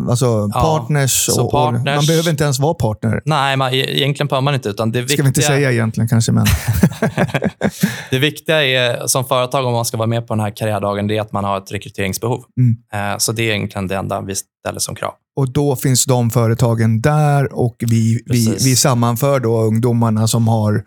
alltså 0.10 0.26
Ja, 0.54 0.62
partners, 0.62 1.30
och, 1.30 1.52
partners- 1.52 1.96
man 1.96 2.06
behöver 2.06 2.30
inte 2.30 2.43
ens 2.43 2.60
vara 2.60 2.74
partner. 2.74 3.22
Nej, 3.26 3.58
man, 3.58 3.74
e- 3.74 3.98
egentligen 3.98 4.28
behöver 4.28 4.43
man 4.43 4.54
inte. 4.54 4.70
Utan 4.70 4.91
det 4.91 5.00
Ska 5.00 5.04
viktiga, 5.08 5.24
vi 5.24 5.28
inte 5.28 5.41
säga 5.41 5.72
egentligen 5.72 6.08
kanske, 6.08 6.32
men 6.32 6.46
Det 8.10 8.20
viktiga 8.20 8.63
är, 8.63 9.08
som 9.08 9.26
företag, 9.26 9.65
om 9.65 9.74
man 9.74 9.86
ska 9.86 9.98
vara 9.98 10.08
med 10.08 10.28
på 10.28 10.34
den 10.34 10.41
här 10.43 10.54
karriärdagen, 10.56 11.08
det 11.08 11.17
är 11.17 11.22
att 11.22 11.32
man 11.32 11.43
har 11.43 11.58
ett 11.58 11.72
rekryteringsbehov. 11.72 12.43
Mm. 12.58 13.12
Eh, 13.13 13.17
Så 13.17 13.32
det 13.32 13.41
är 13.43 13.56
egentligen 13.56 13.88
det 13.88 13.96
enda 13.96 14.22
vi 14.22 14.34
ställer 14.36 14.80
som 14.80 14.96
krav. 14.96 15.12
Och 15.36 15.52
då 15.52 15.76
finns 15.76 16.06
de 16.06 16.30
företagen 16.30 17.02
där 17.02 17.54
och 17.60 17.76
vi, 17.80 18.22
vi, 18.26 18.56
vi 18.63 18.76
sammanför 18.76 19.39
då 19.39 19.62
ungdomarna 19.62 20.28
som 20.28 20.48
har 20.48 20.84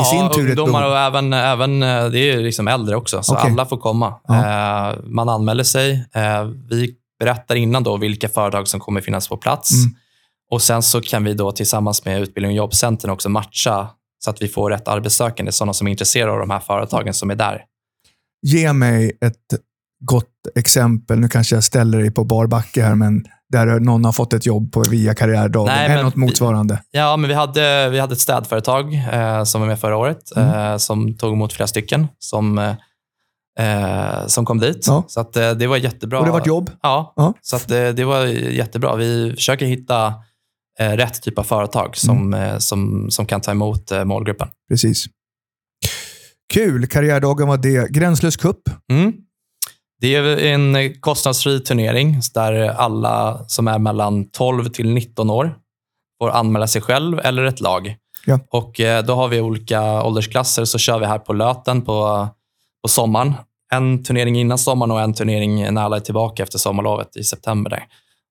i 0.00 0.04
sin 0.04 0.30
tur 0.30 0.48
ungdomar 0.48 0.86
och 0.88 0.98
även, 0.98 1.32
även 1.32 1.82
eh, 1.82 2.04
det 2.06 2.18
är 2.18 2.36
liksom 2.40 2.68
äldre 2.68 2.96
också, 2.96 3.22
så 3.22 3.34
Okej. 3.34 3.50
alla 3.50 3.66
får 3.66 3.76
komma. 3.76 4.06
Eh, 4.28 4.98
Man 5.04 5.28
anmäler 5.28 5.64
sig. 5.64 6.04
Eh, 6.14 6.44
Vi 6.70 6.94
berättar 7.18 7.54
innan 7.54 7.82
då 7.82 7.96
vilka 7.96 8.28
företag 8.28 8.68
som 8.68 8.80
kommer 8.80 9.00
finnas 9.00 9.28
på 9.28 9.36
plats. 9.36 9.72
Mm. 9.72 9.94
Och 10.50 10.62
Sen 10.62 10.82
så 10.82 11.00
kan 11.00 11.24
vi 11.24 11.34
då 11.34 11.52
tillsammans 11.52 12.04
med 12.04 12.22
Utbildning 12.22 12.50
och 12.50 12.56
jobbcentern 12.56 13.10
också 13.10 13.28
matcha 13.28 13.88
så 14.24 14.30
att 14.30 14.42
vi 14.42 14.48
får 14.48 14.70
rätt 14.70 14.88
arbetssökande, 14.88 15.52
sådana 15.52 15.72
som 15.72 15.86
är 15.86 15.90
intresserade 15.90 16.32
av 16.32 16.38
de 16.38 16.50
här 16.50 16.60
företagen 16.60 17.14
som 17.14 17.30
är 17.30 17.34
där. 17.34 17.62
Ge 18.46 18.72
mig 18.72 19.18
ett 19.20 19.60
gott 20.04 20.28
exempel. 20.54 21.18
Nu 21.18 21.28
kanske 21.28 21.54
jag 21.56 21.64
ställer 21.64 21.98
dig 21.98 22.10
på 22.10 22.24
bar 22.24 22.46
backe 22.46 22.82
här, 22.82 22.94
men 22.94 23.24
där 23.52 23.80
någon 23.80 24.04
har 24.04 24.12
fått 24.12 24.32
ett 24.32 24.46
jobb 24.46 24.72
på 24.72 24.82
via 24.90 25.14
karriärdagen. 25.14 25.74
Nej, 25.76 25.88
men 25.88 26.04
något 26.04 26.14
vi- 26.16 26.20
motsvarande? 26.20 26.82
Ja, 26.90 27.16
men 27.16 27.28
vi 27.28 27.34
hade, 27.34 27.88
vi 27.90 27.98
hade 27.98 28.12
ett 28.12 28.20
städföretag 28.20 28.94
eh, 29.12 29.44
som 29.44 29.60
var 29.60 29.68
med 29.68 29.80
förra 29.80 29.96
året, 29.96 30.36
eh, 30.36 30.76
som 30.76 31.16
tog 31.16 31.32
emot 31.32 31.52
flera 31.52 31.66
stycken 31.66 32.06
som, 32.18 32.58
eh, 32.58 32.74
eh, 33.58 34.26
som 34.26 34.44
kom 34.44 34.58
dit. 34.58 34.84
Ja. 34.86 35.04
Så 35.08 35.20
att, 35.20 35.36
eh, 35.36 35.50
det 35.50 35.66
var 35.66 35.76
jättebra. 35.76 36.18
Och 36.18 36.24
det 36.24 36.30
har 36.30 36.38
varit 36.38 36.46
jobb? 36.46 36.70
Ja, 36.82 37.12
Ja. 37.16 37.34
så 37.40 37.56
att, 37.56 37.70
eh, 37.70 37.88
det 37.88 38.04
var 38.04 38.24
jättebra. 38.26 38.96
Vi 38.96 39.32
försöker 39.36 39.66
hitta 39.66 40.14
rätt 40.78 41.22
typ 41.22 41.38
av 41.38 41.42
företag 41.42 41.96
som, 41.96 42.34
Mm. 42.34 42.60
som, 42.60 43.10
som 43.10 43.26
kan 43.26 43.40
ta 43.40 43.50
emot 43.50 43.92
målgruppen. 44.04 44.48
Precis. 44.70 45.04
Kul. 46.54 46.86
Karriärdagen 46.86 47.48
var 47.48 47.56
det. 47.56 47.90
Gränslös 47.90 48.36
cup. 48.36 48.56
Mm. 48.92 49.12
Det 50.02 50.14
är 50.14 50.38
en 50.38 50.94
kostnadsfri 51.00 51.60
turnering 51.60 52.20
där 52.34 52.68
alla 52.68 53.44
som 53.46 53.68
är 53.68 53.78
mellan 53.78 54.30
12 54.30 54.68
till 54.68 54.94
19 54.94 55.30
år 55.30 55.54
får 56.18 56.30
anmäla 56.30 56.66
sig 56.66 56.82
själv 56.82 57.20
eller 57.24 57.44
ett 57.44 57.60
lag. 57.60 57.96
Ja. 58.26 58.38
Och 58.50 58.80
eh, 58.80 59.04
Då 59.04 59.14
har 59.14 59.28
vi 59.28 59.40
olika 59.40 60.02
åldersklasser. 60.02 60.64
Så 60.64 60.78
kör 60.78 60.98
vi 60.98 61.06
här 61.06 61.18
på 61.18 61.32
Löten 61.32 61.82
på, 61.82 62.28
på 62.82 62.88
sommaren. 62.88 63.34
En 63.72 64.04
turnering 64.04 64.36
innan 64.36 64.58
sommaren 64.58 64.90
och 64.90 65.00
en 65.00 65.14
turnering 65.14 65.74
när 65.74 65.82
alla 65.82 65.96
är 65.96 66.00
tillbaka 66.00 66.42
efter 66.42 66.58
sommarlovet 66.58 67.16
i 67.16 67.24
september. 67.24 67.70
Där. 67.70 67.84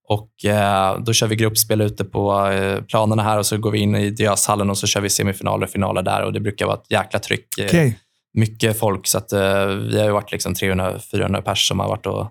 Och 0.07 0.45
eh, 0.45 0.99
Då 0.99 1.13
kör 1.13 1.27
vi 1.27 1.36
gruppspel 1.36 1.81
ute 1.81 2.03
på 2.03 2.47
eh, 2.47 2.81
planerna 2.81 3.23
här 3.23 3.38
och 3.38 3.45
så 3.45 3.57
går 3.57 3.71
vi 3.71 3.79
in 3.79 3.95
i 3.95 4.10
Diöshallen 4.10 4.69
och 4.69 4.77
så 4.77 4.88
kör 4.88 5.01
vi 5.01 5.10
semifinaler 5.10 5.65
och 5.65 5.71
finaler 5.71 6.01
där. 6.01 6.23
och 6.23 6.34
Det 6.34 6.39
brukar 6.39 6.65
vara 6.65 6.77
ett 6.77 6.91
jäkla 6.91 7.19
tryck. 7.19 7.57
Eh, 7.57 7.65
Okej. 7.65 7.99
Mycket 8.33 8.79
folk. 8.79 9.07
Så 9.07 9.17
att, 9.17 9.33
eh, 9.33 9.65
vi 9.65 9.97
har 9.99 10.05
ju 10.05 10.11
varit 10.11 10.31
liksom 10.31 10.53
300-400 10.53 11.41
pers 11.41 11.67
som 11.67 11.79
har 11.79 11.87
varit 11.87 12.05
och 12.05 12.27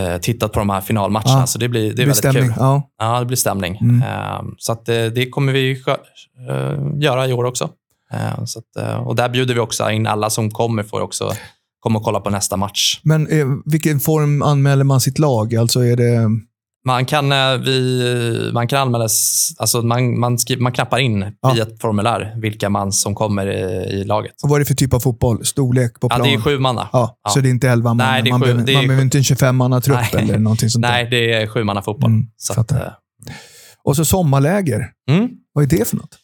eh, 0.00 0.18
tittat 0.18 0.52
på 0.52 0.58
de 0.58 0.70
här 0.70 0.80
finalmatcherna. 0.80 1.40
Ja, 1.40 1.46
Så 1.46 1.58
det 1.58 1.68
blir, 1.68 1.80
det 1.82 1.86
är 1.86 1.88
Det 1.88 1.94
blir 1.94 2.04
väldigt 2.04 2.16
stämning. 2.18 2.42
kul. 2.44 2.54
Ja. 2.58 2.90
Ja, 2.98 3.20
det 3.20 3.26
blir 3.26 3.36
stämning. 3.36 3.76
Mm. 3.76 4.02
Eh, 4.02 4.42
så 4.58 4.72
att, 4.72 4.88
eh, 4.88 5.04
det 5.04 5.30
kommer 5.30 5.52
vi 5.52 5.70
eh, 6.50 6.78
göra 7.02 7.26
i 7.26 7.32
år 7.32 7.44
också. 7.44 7.70
Eh, 8.12 8.44
så 8.44 8.58
att, 8.58 8.76
eh, 8.86 8.96
och 9.06 9.16
där 9.16 9.28
bjuder 9.28 9.54
vi 9.54 9.60
också 9.60 9.90
in 9.90 10.06
alla 10.06 10.30
som 10.30 10.50
kommer 10.50 10.82
får 10.82 11.00
också 11.00 11.32
komma 11.80 11.98
och 11.98 12.04
kolla 12.04 12.20
på 12.20 12.30
nästa 12.30 12.56
match. 12.56 13.00
Men 13.02 13.28
vilken 13.64 14.00
form 14.00 14.42
anmäler 14.42 14.84
man 14.84 15.00
sitt 15.00 15.18
lag? 15.18 15.54
Alltså 15.54 15.80
är 15.84 15.96
det... 15.96 16.28
Man 16.86 17.06
kan, 17.06 17.32
eh, 17.32 17.56
vi, 17.58 18.50
man 18.54 18.68
kan 18.68 18.78
anmäla, 18.80 19.04
s- 19.04 19.50
alltså 19.58 19.82
man, 19.82 20.20
man, 20.20 20.38
skriver, 20.38 20.62
man 20.62 20.72
knappar 20.72 20.98
in 20.98 21.36
Ja. 21.40 21.56
i 21.56 21.60
ett 21.60 21.80
formulär 21.80 22.34
vilka 22.40 22.68
man 22.70 22.92
som 22.92 23.14
kommer 23.14 23.46
i, 23.46 23.60
i 24.00 24.04
laget. 24.04 24.32
Vad 24.42 24.52
är 24.54 24.58
det 24.58 24.64
för 24.64 24.74
typ 24.74 24.94
av 24.94 25.00
fotboll? 25.00 25.44
Storlek 25.46 26.00
på 26.00 26.06
Ja, 26.10 26.16
plan? 26.16 26.28
det 26.28 26.34
är 26.34 26.40
sju 26.40 26.58
manna. 26.58 26.88
Ja, 26.92 27.18
Ja. 27.24 27.30
så 27.30 27.40
det 27.40 27.48
är 27.48 27.50
inte 27.50 27.68
elva 27.68 27.94
man. 27.94 27.96
Nej, 27.96 28.22
det 28.22 28.28
är 28.28 28.30
man, 28.30 28.40
sju- 28.40 28.44
behöver, 28.44 28.64
det 28.66 28.72
är 28.72 28.76
man 28.76 28.86
behöver 28.86 29.04
inte 29.04 29.18
en 29.18 29.22
25-manna-trupp 29.22 29.98
Nej. 30.12 30.22
eller 30.22 30.38
någonting 30.38 30.70
sånt 30.70 30.82
Nej, 30.82 31.08
det 31.10 31.32
är 31.32 31.46
sju 31.46 31.64
manna 31.64 31.82
fotboll. 31.82 32.10
Mm, 32.10 32.26
så 32.36 32.60
att, 32.60 32.72
eh, 32.72 32.78
Och 33.84 33.96
så 33.96 34.04
sommarläger. 34.04 34.86
mm. 35.10 35.28
Vad 35.52 35.64
är 35.64 35.78
det 35.78 35.88
för 35.88 35.96
något? 35.96 36.14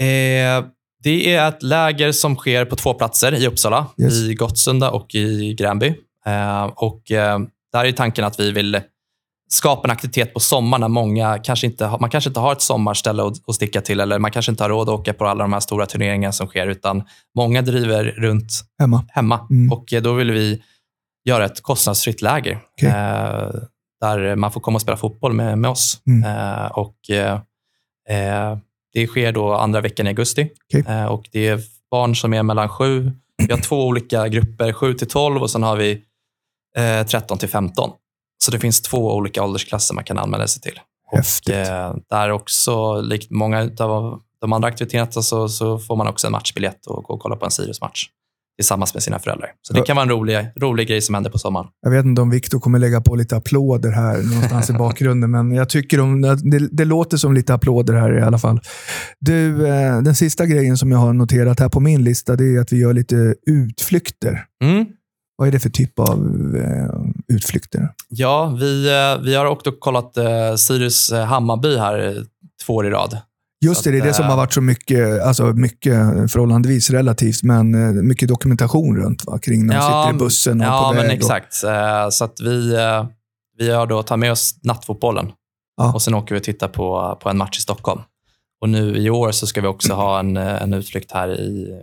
Eh, 0.00 0.70
det 1.02 1.34
är 1.34 1.48
ett 1.48 1.62
läger 1.62 2.12
som 2.12 2.36
sker 2.36 2.64
på 2.64 2.76
två 2.76 2.94
platser 2.94 3.34
i 3.34 3.46
Uppsala, 3.46 3.86
Yes. 4.02 4.14
i 4.14 4.34
Gottsunda 4.34 4.90
och 4.90 5.14
i 5.14 5.54
Gränby. 5.54 5.94
Eh, 6.26 6.62
och, 6.64 7.10
eh, 7.10 7.38
där 7.72 7.84
är 7.84 7.92
tanken 7.92 8.24
att 8.24 8.40
vi 8.40 8.50
vill 8.52 8.80
skapa 9.48 9.88
en 9.88 9.90
aktivitet 9.90 10.34
på 10.34 10.40
sommaren 10.40 10.80
när 10.80 10.88
många 10.88 11.38
kanske 11.38 11.66
inte 11.66 11.86
har, 11.86 11.98
man 11.98 12.10
kanske 12.10 12.30
inte 12.30 12.40
har 12.40 12.52
ett 12.52 12.62
sommarställe 12.62 13.22
att, 13.22 13.48
att 13.48 13.54
sticka 13.54 13.80
till 13.80 14.00
eller 14.00 14.18
man 14.18 14.30
kanske 14.30 14.52
inte 14.52 14.64
har 14.64 14.68
råd 14.68 14.88
att 14.88 15.00
åka 15.00 15.14
på 15.14 15.26
alla 15.26 15.44
de 15.44 15.52
här 15.52 15.60
stora 15.60 15.86
turneringarna 15.86 16.32
som 16.32 16.46
sker, 16.46 16.66
utan 16.66 17.02
många 17.34 17.62
driver 17.62 18.04
runt 18.04 18.52
Hemma? 18.78 19.04
hemma. 19.08 19.46
Mm. 19.50 19.72
Och 19.72 19.92
eh, 19.92 20.02
då 20.02 20.12
vill 20.12 20.30
vi 20.30 20.62
göra 21.24 21.44
ett 21.44 21.62
kostnadsfritt 21.62 22.22
läger 22.22 22.58
Okej. 22.72 22.88
eh, 22.88 23.50
där 24.00 24.36
man 24.36 24.52
får 24.52 24.60
komma 24.60 24.76
och 24.76 24.82
spela 24.82 24.96
fotboll 24.96 25.32
med, 25.32 25.58
med 25.58 25.70
oss. 25.70 26.00
Mm. 26.06 26.36
Eh, 26.36 26.66
och, 26.66 27.10
eh, 27.10 27.40
eh, 28.08 28.58
det 28.92 29.06
sker 29.06 29.32
då 29.32 29.54
andra 29.54 29.80
veckan 29.80 30.06
i 30.06 30.08
augusti. 30.08 30.50
Okej. 30.66 30.84
Eh, 30.94 31.04
och 31.04 31.28
det 31.32 31.46
är 31.48 31.60
barn 31.90 32.16
som 32.16 32.34
är 32.34 32.42
mellan 32.42 32.68
sju, 32.68 33.12
vi 33.46 33.52
har 33.52 33.60
två 33.60 33.86
olika 33.86 34.28
grupper, 34.28 34.72
7 34.72 34.94
till 34.94 35.08
12 35.08 35.42
och 35.42 35.50
sen 35.50 35.62
har 35.62 35.76
vi 35.76 36.02
eh, 36.76 37.06
13 37.06 37.38
till 37.38 37.48
15. 37.48 37.90
Så 38.38 38.50
det 38.50 38.58
finns 38.58 38.82
två 38.82 39.14
olika 39.16 39.44
åldersklasser 39.44 39.94
man 39.94 40.04
kan 40.04 40.18
anmäla 40.18 40.46
sig 40.46 40.62
till. 40.62 40.80
Häftigt. 41.12 41.54
Och, 41.54 41.60
eh, 41.60 41.96
där 42.10 42.30
också, 42.30 43.00
likt 43.00 43.30
många 43.30 43.70
av 43.78 44.20
de 44.40 44.52
andra 44.52 44.68
aktiviteterna, 44.68 45.22
så, 45.22 45.48
så 45.48 45.78
får 45.78 45.96
man 45.96 46.08
också 46.08 46.26
en 46.26 46.32
matchbiljett 46.32 46.86
och 46.86 47.04
gå 47.04 47.14
och 47.14 47.20
kolla 47.20 47.36
på 47.36 47.44
en 47.44 47.50
Sirius-match 47.50 48.08
tillsammans 48.58 48.94
med 48.94 49.02
sina 49.02 49.18
föräldrar. 49.18 49.50
Så 49.62 49.72
det 49.72 49.82
kan 49.82 49.96
vara 49.96 50.02
en 50.02 50.10
rolig, 50.10 50.48
rolig 50.56 50.88
grej 50.88 51.00
som 51.00 51.14
händer 51.14 51.30
på 51.30 51.38
sommaren. 51.38 51.66
Jag 51.82 51.90
vet 51.90 52.04
inte 52.04 52.22
om 52.22 52.30
Viktor 52.30 52.60
kommer 52.60 52.78
lägga 52.78 53.00
på 53.00 53.14
lite 53.14 53.36
applåder 53.36 53.90
här 53.90 54.22
någonstans 54.22 54.70
i 54.70 54.72
bakgrunden, 54.72 55.30
men 55.30 55.52
jag 55.52 55.68
tycker 55.68 56.00
om, 56.00 56.22
det, 56.22 56.68
det 56.72 56.84
låter 56.84 57.16
som 57.16 57.34
lite 57.34 57.54
applåder 57.54 57.94
här 57.94 58.18
i 58.18 58.22
alla 58.22 58.38
fall. 58.38 58.60
Du, 59.20 59.66
eh, 59.66 60.02
den 60.02 60.14
sista 60.14 60.46
grejen 60.46 60.78
som 60.78 60.92
jag 60.92 60.98
har 60.98 61.12
noterat 61.12 61.60
här 61.60 61.68
på 61.68 61.80
min 61.80 62.04
lista, 62.04 62.36
det 62.36 62.56
är 62.56 62.60
att 62.60 62.72
vi 62.72 62.80
gör 62.80 62.92
lite 62.92 63.34
utflykter. 63.46 64.44
Mm. 64.64 64.86
Vad 65.36 65.48
är 65.48 65.52
det 65.52 65.60
för 65.60 65.70
typ 65.70 65.98
av 65.98 66.18
eh, 66.56 67.00
utflykter? 67.32 67.88
Ja, 68.08 68.56
vi, 68.60 68.88
eh, 68.88 69.22
vi 69.24 69.34
har 69.34 69.46
också 69.46 69.72
kollat 69.72 70.16
eh, 70.16 70.54
Sirius 70.56 71.12
eh, 71.12 71.24
Hammarby 71.24 71.76
här 71.76 72.08
eh, 72.08 72.22
två 72.66 72.74
år 72.74 72.86
i 72.86 72.90
rad. 72.90 73.18
Just 73.64 73.84
det, 73.84 73.90
det 73.90 73.98
är 73.98 74.02
det 74.04 74.14
som 74.14 74.24
har 74.26 74.36
varit 74.36 74.52
så 74.52 74.60
mycket, 74.60 75.22
alltså 75.22 75.44
mycket 75.44 75.92
förhållandevis 76.32 76.90
relativt, 76.90 77.42
men 77.42 78.06
mycket 78.08 78.28
dokumentation 78.28 78.96
runt 78.96 79.24
va? 79.26 79.38
kring 79.38 79.66
när 79.66 79.74
de 79.74 79.80
Ja, 79.80 80.02
sitter 80.06 80.16
i 80.16 80.18
bussen 80.18 80.60
och 80.60 80.66
Ja, 80.66 80.88
på 80.88 80.94
väg. 80.94 81.02
men 81.02 81.06
och- 81.10 81.12
exakt. 81.16 81.64
Eh, 81.64 82.08
Så 82.10 82.24
att 82.24 82.40
vi, 82.40 82.76
vi 83.58 83.70
har 83.70 83.86
då 83.86 84.02
tagit 84.02 84.20
med 84.20 84.32
oss 84.32 84.54
nattfotbollen 84.62 85.32
Ja. 85.76 85.92
och 85.94 86.02
sen 86.02 86.14
åker 86.14 86.34
vi 86.34 86.40
och 86.40 86.44
tittar 86.44 86.68
på, 86.68 87.18
på 87.22 87.28
en 87.28 87.36
match 87.38 87.58
i 87.58 87.60
Stockholm. 87.60 88.00
Och 88.60 88.68
nu 88.68 88.96
i 88.96 89.10
år 89.10 89.32
så 89.32 89.46
ska 89.46 89.60
vi 89.60 89.66
också 89.66 89.94
ha 89.94 90.18
en, 90.18 90.36
en 90.36 90.74
utflykt 90.74 91.12
här 91.12 91.28
i, 91.40 91.80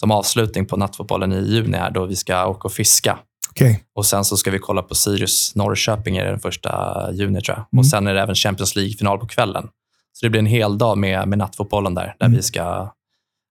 som 0.00 0.10
avslutning 0.10 0.66
på 0.66 0.76
nattfotbollen 0.76 1.32
i 1.32 1.40
juni 1.40 1.76
här 1.76 1.90
då 1.90 2.04
vi 2.06 2.16
ska 2.16 2.46
åka 2.46 2.68
och 2.68 2.72
fiska. 2.72 3.18
Okej, 3.54 3.84
Och 3.94 4.06
sen 4.06 4.24
så 4.24 4.36
ska 4.36 4.50
vi 4.50 4.58
kolla 4.58 4.82
på 4.82 4.94
Sirius 4.94 5.54
Norrköping 5.54 6.16
är 6.16 6.24
den 6.24 6.40
första 6.40 7.08
juni 7.12 7.40
tror 7.40 7.56
jag. 7.56 7.66
Mm. 7.72 7.78
Och 7.78 7.86
sen 7.86 8.06
är 8.06 8.14
det 8.14 8.20
även 8.20 8.34
Champions 8.34 8.76
League-final 8.76 9.18
på 9.18 9.26
kvällen. 9.26 9.68
Så 10.12 10.26
det 10.26 10.30
blir 10.30 10.38
en 10.40 10.46
hel 10.46 10.78
dag 10.78 10.98
med, 10.98 11.28
med 11.28 11.38
nattfotbollen 11.38 11.94
där, 11.94 12.14
där 12.18 12.26
Mm. 12.26 12.36
vi 12.36 12.42
ska 12.42 12.62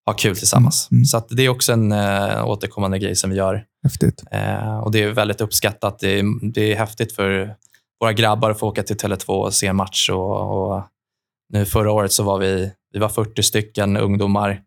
ha 0.06 0.14
kul 0.18 0.36
tillsammans. 0.38 0.88
Mm, 0.92 0.98
mm. 1.00 1.06
Så 1.06 1.24
det 1.30 1.44
är 1.46 1.50
också 1.50 1.74
en 1.74 1.92
eh, 1.92 2.48
återkommande 2.48 3.00
grej 3.00 3.16
som 3.16 3.30
vi 3.30 3.36
gör. 3.36 3.64
häftigt. 3.84 4.24
Eh, 4.32 4.78
och 4.80 4.92
Det 4.92 5.04
är 5.04 5.10
väldigt 5.12 5.42
uppskattat. 5.42 6.00
Det 6.00 6.20
är, 6.20 6.52
det 6.54 6.72
är 6.72 6.76
häftigt 6.76 7.16
för 7.16 7.56
våra 8.00 8.14
grabbar 8.14 8.50
att 8.52 8.60
få 8.60 8.68
åka 8.68 8.84
till 8.84 8.96
Tele2 8.98 9.28
och 9.28 9.54
se 9.54 9.68
en 9.68 9.76
match. 9.76 10.10
Och, 10.10 10.72
och 10.74 10.84
nu 11.54 11.66
förra 11.66 11.92
året 11.92 12.12
så 12.12 12.24
var 12.24 12.38
vi, 12.38 12.72
vi 12.94 13.00
var 13.00 13.10
40 13.10 13.44
stycken 13.44 13.98
ungdomar. 13.98 14.62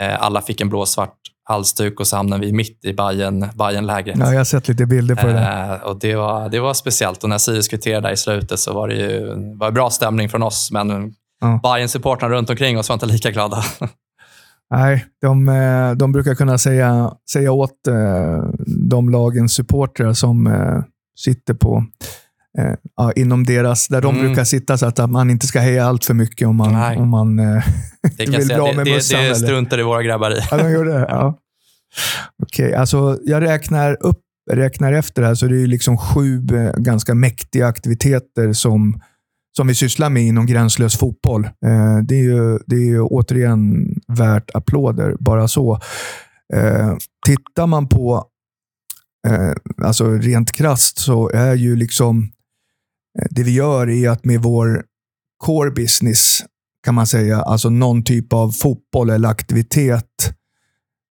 Eh, 0.00 0.22
alla 0.22 0.42
fick 0.42 0.60
en 0.60 0.68
blåsvart 0.68 1.17
halsduk 1.48 2.00
och 2.00 2.06
så 2.06 2.16
hamnade 2.16 2.46
vi 2.46 2.52
mitt 2.52 2.84
i 2.84 2.92
Bajen, 2.92 3.46
Bajenlägret. 3.54 4.16
Ja, 4.18 4.30
jag 4.30 4.38
har 4.40 4.44
sett 4.44 4.68
lite 4.68 4.86
bilder 4.86 5.14
på 5.14 5.26
det 5.26 5.32
där. 5.32 5.74
Eh, 5.74 5.80
och 5.82 5.98
det, 5.98 6.14
var, 6.14 6.48
det 6.48 6.60
var 6.60 6.74
speciellt. 6.74 7.22
Och 7.24 7.28
när 7.28 7.38
Sirius 7.38 7.68
kvitterade 7.68 8.12
i 8.12 8.16
slutet 8.16 8.58
så 8.60 8.74
var 8.74 8.88
det 8.88 8.94
ju 8.94 9.34
var 9.58 9.70
bra 9.70 9.90
stämning 9.90 10.28
från 10.28 10.42
oss. 10.42 10.70
Men 10.72 11.14
Ja. 11.40 11.60
Bayern-supportrarna 11.62 12.34
runt 12.34 12.50
omkring 12.50 12.78
oss 12.78 12.88
var 12.88 12.94
inte 12.94 13.06
lika 13.06 13.30
glada. 13.30 13.64
Nej, 14.70 15.06
de, 15.22 15.48
eh, 15.48 15.92
de 15.92 16.12
brukar 16.12 16.34
kunna 16.34 16.58
säga, 16.58 17.12
säga 17.32 17.52
åt 17.52 17.86
eh, 17.86 18.42
de 18.90 19.08
lagens 19.08 19.54
supportrar 19.54 20.12
som 20.12 20.46
eh, 20.46 20.82
sitter 21.18 21.54
på 21.54 21.84
ja, 22.96 23.12
inom 23.12 23.44
deras, 23.44 23.88
där 23.88 24.00
de 24.00 24.14
Mm. 24.14 24.26
brukar 24.26 24.44
sitta 24.44 24.78
så 24.78 24.86
att 24.86 25.10
man 25.10 25.30
inte 25.30 25.46
ska 25.46 25.60
heja 25.60 25.84
allt 25.86 26.04
för 26.04 26.14
mycket 26.14 26.48
om 26.48 26.56
man, 26.56 26.72
Nej. 26.72 26.96
om 26.96 27.08
man 27.08 27.38
eh, 27.38 27.64
Det, 28.16 28.26
vill 28.38 28.48
bra 28.48 28.66
det, 28.70 28.76
med 28.76 28.86
det, 28.86 28.94
mössan, 28.94 29.20
det 29.20 29.26
eller? 29.26 29.34
struntar 29.34 29.78
i 29.80 29.82
våra 29.82 30.02
grabbar 30.02 30.30
i. 30.30 30.40
Ja, 30.50 30.56
de 30.56 30.70
gör 30.70 30.84
det? 30.84 31.06
Ja. 31.08 31.38
Okej, 32.42 32.74
alltså 32.74 33.18
jag 33.24 33.42
räknar 33.42 33.96
upp, 34.00 34.20
räknar 34.50 34.92
efter 34.92 35.22
här, 35.22 35.34
så 35.34 35.46
det 35.46 35.62
är 35.62 35.66
liksom 35.66 35.98
sju 35.98 36.46
eh, 36.52 36.72
ganska 36.76 37.14
mäktiga 37.14 37.66
aktiviteter 37.66 38.52
som, 38.52 39.00
som 39.56 39.66
vi 39.66 39.74
sysslar 39.74 40.10
med 40.10 40.22
inom 40.22 40.46
gränslös 40.46 40.98
fotboll. 40.98 41.44
Eh, 41.44 41.98
det, 42.08 42.14
är 42.14 42.22
ju, 42.24 42.58
det 42.66 42.76
är 42.76 42.86
ju 42.86 43.00
återigen 43.02 43.88
värt 44.08 44.50
applåder, 44.54 45.16
bara 45.20 45.48
så. 45.48 45.80
Eh, 46.54 46.92
tittar 47.26 47.66
man 47.66 47.88
på, 47.88 48.24
eh, 49.28 49.52
alltså 49.86 50.10
rent 50.10 50.52
krast 50.52 50.98
så 50.98 51.30
är 51.34 51.54
ju 51.54 51.76
liksom, 51.76 52.18
eh, 52.18 52.28
Eh, 53.22 53.26
det 53.30 53.42
vi 53.42 53.50
gör 53.50 53.90
är 53.90 54.10
att 54.10 54.24
med 54.24 54.42
vår 54.42 54.84
core 55.38 55.70
business, 55.70 56.44
kan 56.84 56.94
man 56.94 57.06
säga, 57.06 57.40
alltså 57.40 57.70
någon 57.70 58.04
typ 58.04 58.32
av 58.32 58.50
fotboll 58.50 59.10
eller 59.10 59.28
aktivitet, 59.28 60.34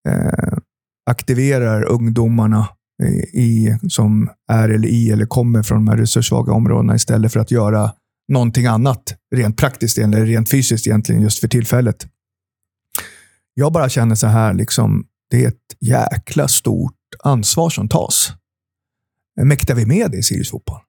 eh, 0.09 0.59
aktiverar 1.11 1.83
ungdomarna 1.83 2.69
i, 3.33 3.79
som 3.89 4.31
är 4.49 4.69
eller 4.69 4.89
i 4.89 5.11
eller 5.11 5.27
kommer 5.27 5.63
från 5.63 5.85
de 5.85 5.91
här 5.91 5.97
resurssvaga 5.97 6.53
områdena 6.53 6.95
istället 6.95 7.33
för 7.33 7.41
att 7.41 7.51
göra 7.51 7.93
någonting 8.29 8.67
annat 8.67 9.15
rent 9.35 9.57
praktiskt 9.57 9.99
eller 9.99 10.27
rent 10.27 10.51
fysiskt 10.51 10.87
egentligen 10.87 11.23
just 11.23 11.39
för 11.39 11.49
tillfället. 11.49 12.07
Jag 13.55 13.73
bara 13.73 13.89
känner 13.89 14.15
så 14.15 14.27
här, 14.27 14.55
liksom, 14.55 15.07
det 15.31 15.45
är 15.45 15.49
ett 15.49 15.77
jäkla 15.81 16.49
stort 16.49 16.95
ansvar 17.25 17.71
som 17.71 17.89
tas. 17.89 18.33
Mäktar 19.43 19.75
vi 19.75 19.87
med 19.87 20.11
det 20.11 20.17
i 20.17 20.23
Sirius 20.23 20.51
fotboll? 20.51 20.81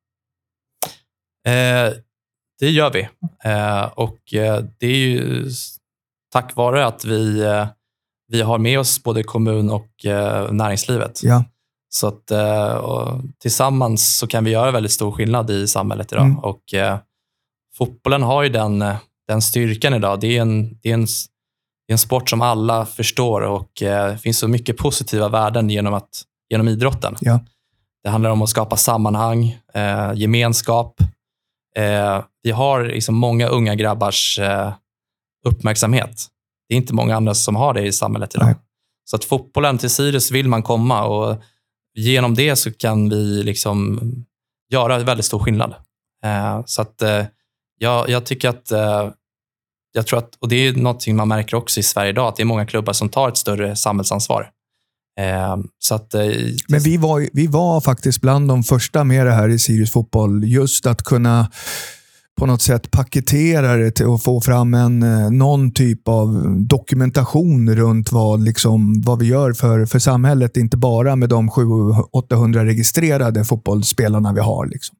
Eh, 1.47 1.93
det 2.59 2.69
gör 2.69 2.91
vi. 2.91 3.07
Eh, 3.43 3.83
och 3.83 4.33
eh, 4.33 4.63
det 4.79 4.87
är 4.87 4.97
ju 4.97 5.49
tack 6.31 6.55
vare 6.55 6.85
att 6.85 7.05
vi, 7.05 7.39
eh, 7.39 7.67
vi 8.27 8.41
har 8.41 8.57
med 8.57 8.79
oss 8.79 9.03
både 9.03 9.23
kommun 9.23 9.69
och 9.69 10.05
eh, 10.05 10.51
näringslivet. 10.51 11.23
Ja. 11.23 11.43
Så 11.89 12.07
att 12.07 12.31
och 12.81 13.21
tillsammans 13.39 14.17
så 14.17 14.27
kan 14.27 14.43
vi 14.43 14.51
göra 14.51 14.71
väldigt 14.71 14.91
stor 14.91 15.11
skillnad 15.11 15.49
i 15.49 15.67
samhället 15.67 16.11
idag. 16.11 16.25
Mm. 16.25 16.39
Och 16.39 16.61
fotbollen 17.77 18.23
har 18.23 18.43
ju 18.43 18.49
den, 18.49 18.85
den 19.27 19.41
styrkan 19.41 19.93
idag. 19.93 20.19
Det 20.19 20.37
är, 20.37 20.41
en, 20.41 20.79
det, 20.81 20.89
är 20.89 20.93
en, 20.93 21.05
det 21.87 21.91
är 21.91 21.93
en 21.93 21.97
sport 21.97 22.29
som 22.29 22.41
alla 22.41 22.85
förstår 22.85 23.41
och 23.41 23.71
det 23.79 24.21
finns 24.21 24.39
så 24.39 24.47
mycket 24.47 24.77
positiva 24.77 25.29
värden 25.29 25.69
genom, 25.69 25.93
att, 25.93 26.23
genom 26.49 26.67
idrotten. 26.67 27.15
Ja. 27.19 27.39
Det 28.03 28.09
handlar 28.09 28.29
om 28.29 28.41
att 28.41 28.49
skapa 28.49 28.77
sammanhang, 28.77 29.57
eh, 29.73 30.11
gemenskap. 30.15 31.01
Eh, 31.77 32.23
vi 32.43 32.51
har 32.51 32.85
liksom 32.85 33.15
många 33.15 33.47
unga 33.47 33.75
grabbars 33.75 34.39
eh, 34.39 34.73
uppmärksamhet. 35.45 36.27
det 36.69 36.75
är 36.75 36.77
inte 36.77 36.93
många 36.93 37.15
andra 37.15 37.33
som 37.33 37.55
har 37.55 37.73
det 37.73 37.81
i 37.81 37.91
samhället 37.91 38.35
idag. 38.35 38.45
Nej. 38.45 38.55
Så 39.05 39.15
att 39.15 39.25
fotbollen 39.25 39.77
till 39.77 39.89
Sirius 39.89 40.31
vill 40.31 40.47
man 40.47 40.63
komma 40.63 41.03
och 41.03 41.41
genom 41.95 42.35
det 42.35 42.55
så 42.55 42.71
kan 42.73 43.09
vi 43.09 43.43
liksom 43.43 43.99
göra 44.73 44.99
väldigt 44.99 45.25
stor 45.25 45.39
skillnad. 45.39 45.75
Eh, 46.23 46.61
så 46.65 46.81
att 46.81 47.01
eh, 47.01 47.25
jag, 47.77 48.09
jag 48.09 48.25
tycker 48.25 48.49
att 48.49 48.71
eh, 48.71 49.09
jag 49.91 50.07
tror 50.07 50.19
att, 50.19 50.35
och 50.35 50.47
det 50.47 50.55
är 50.55 50.73
något 50.73 51.07
man 51.07 51.27
märker 51.27 51.57
också 51.57 51.79
i 51.79 51.83
Sverige 51.83 52.09
idag, 52.09 52.27
att 52.27 52.35
det 52.35 52.43
är 52.43 52.45
många 52.45 52.65
klubbar 52.65 52.93
som 52.93 53.09
tar 53.09 53.29
ett 53.29 53.37
större 53.37 53.75
samhällsansvar. 53.75 54.51
Ehm, 55.17 55.63
så 55.79 55.95
att, 55.95 56.13
eh, 56.13 56.21
Men 56.69 56.79
vi 56.79 56.97
var, 56.97 57.27
vi 57.33 57.47
var 57.47 57.81
faktiskt 57.81 58.21
bland 58.21 58.47
de 58.47 58.63
första 58.63 59.03
med 59.03 59.25
det 59.25 59.33
här 59.33 59.49
i 59.49 59.59
Sirius 59.59 59.91
fotboll. 59.91 60.43
Just 60.43 60.85
att 60.85 61.03
kunna 61.03 61.47
på 62.37 62.45
något 62.45 62.61
sätt 62.61 62.91
paketera 62.91 63.75
det 63.75 63.91
till 63.91 64.05
att 64.05 64.23
få 64.23 64.41
fram 64.41 64.73
en, 64.73 65.03
eh, 65.03 65.31
någon 65.31 65.73
typ 65.73 66.07
av 66.07 66.55
dokumentation 66.67 67.75
runt 67.75 68.11
vad, 68.11 68.43
liksom, 68.43 69.01
vad 69.01 69.19
vi 69.19 69.25
gör 69.25 69.53
för, 69.53 69.85
för 69.85 69.99
samhället. 69.99 70.57
Inte 70.57 70.77
bara 70.77 71.15
med 71.15 71.29
de 71.29 71.49
700-800 71.49 72.65
registrerade 72.65 73.45
fotbollsspelarna 73.45 74.33
vi 74.33 74.39
har. 74.39 74.65
Liksom. 74.65 74.97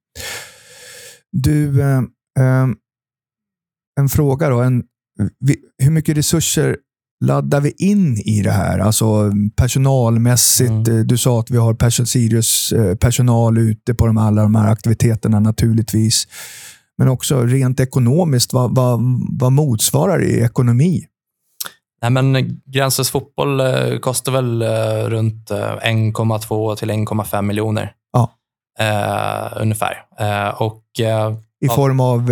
Du, 1.32 1.82
eh, 1.82 1.98
eh, 2.40 2.68
en 4.00 4.10
fråga 4.10 4.50
då. 4.50 4.60
En, 4.62 4.84
vi, 5.40 5.58
hur 5.84 5.92
mycket 5.92 6.18
resurser 6.18 6.78
laddar 7.26 7.62
vi 7.62 7.72
in 7.78 8.18
i 8.18 8.42
det 8.42 8.52
här? 8.52 8.80
Alltså 8.80 9.32
personalmässigt. 9.56 10.70
Mm. 10.70 10.98
eh, 11.00 11.06
Du 11.06 11.18
sa 11.18 11.40
att 11.40 11.52
vi 11.52 11.58
har 11.58 11.74
pers- 11.74 12.06
Sirius 12.06 12.72
eh, 12.72 12.96
personal 12.96 13.58
ute 13.58 13.94
på 13.94 14.06
de, 14.08 14.18
alla 14.18 14.42
de 14.42 14.56
här 14.56 14.72
aktiviteterna 14.72 15.40
naturligtvis. 15.40 16.28
Men 16.98 17.08
också 17.08 17.42
rent 17.46 17.80
ekonomiskt, 17.80 18.54
vad, 18.54 18.76
vad, 18.76 19.00
vad 19.40 19.52
motsvarar 19.52 20.20
det 20.20 20.26
i 20.26 20.42
ekonomi? 20.42 21.06
Nej, 22.02 22.12
men 22.12 22.60
Gränslös 22.66 23.10
fotboll 23.12 23.60
eh, 23.60 24.00
kostar 24.02 24.32
väl 24.32 24.64
runt 25.10 25.52
eh, 25.52 25.58
1,2 25.58 26.76
till 26.76 26.90
1,5 26.92 27.42
miljoner. 27.42 27.92
Ja. 28.14 28.32
Eh, 28.80 29.62
ungefär. 29.62 29.94
Eh, 30.20 30.62
och, 30.62 30.84
eh, 31.00 31.34
I 31.62 31.68
form 31.70 32.00
av 32.00 32.32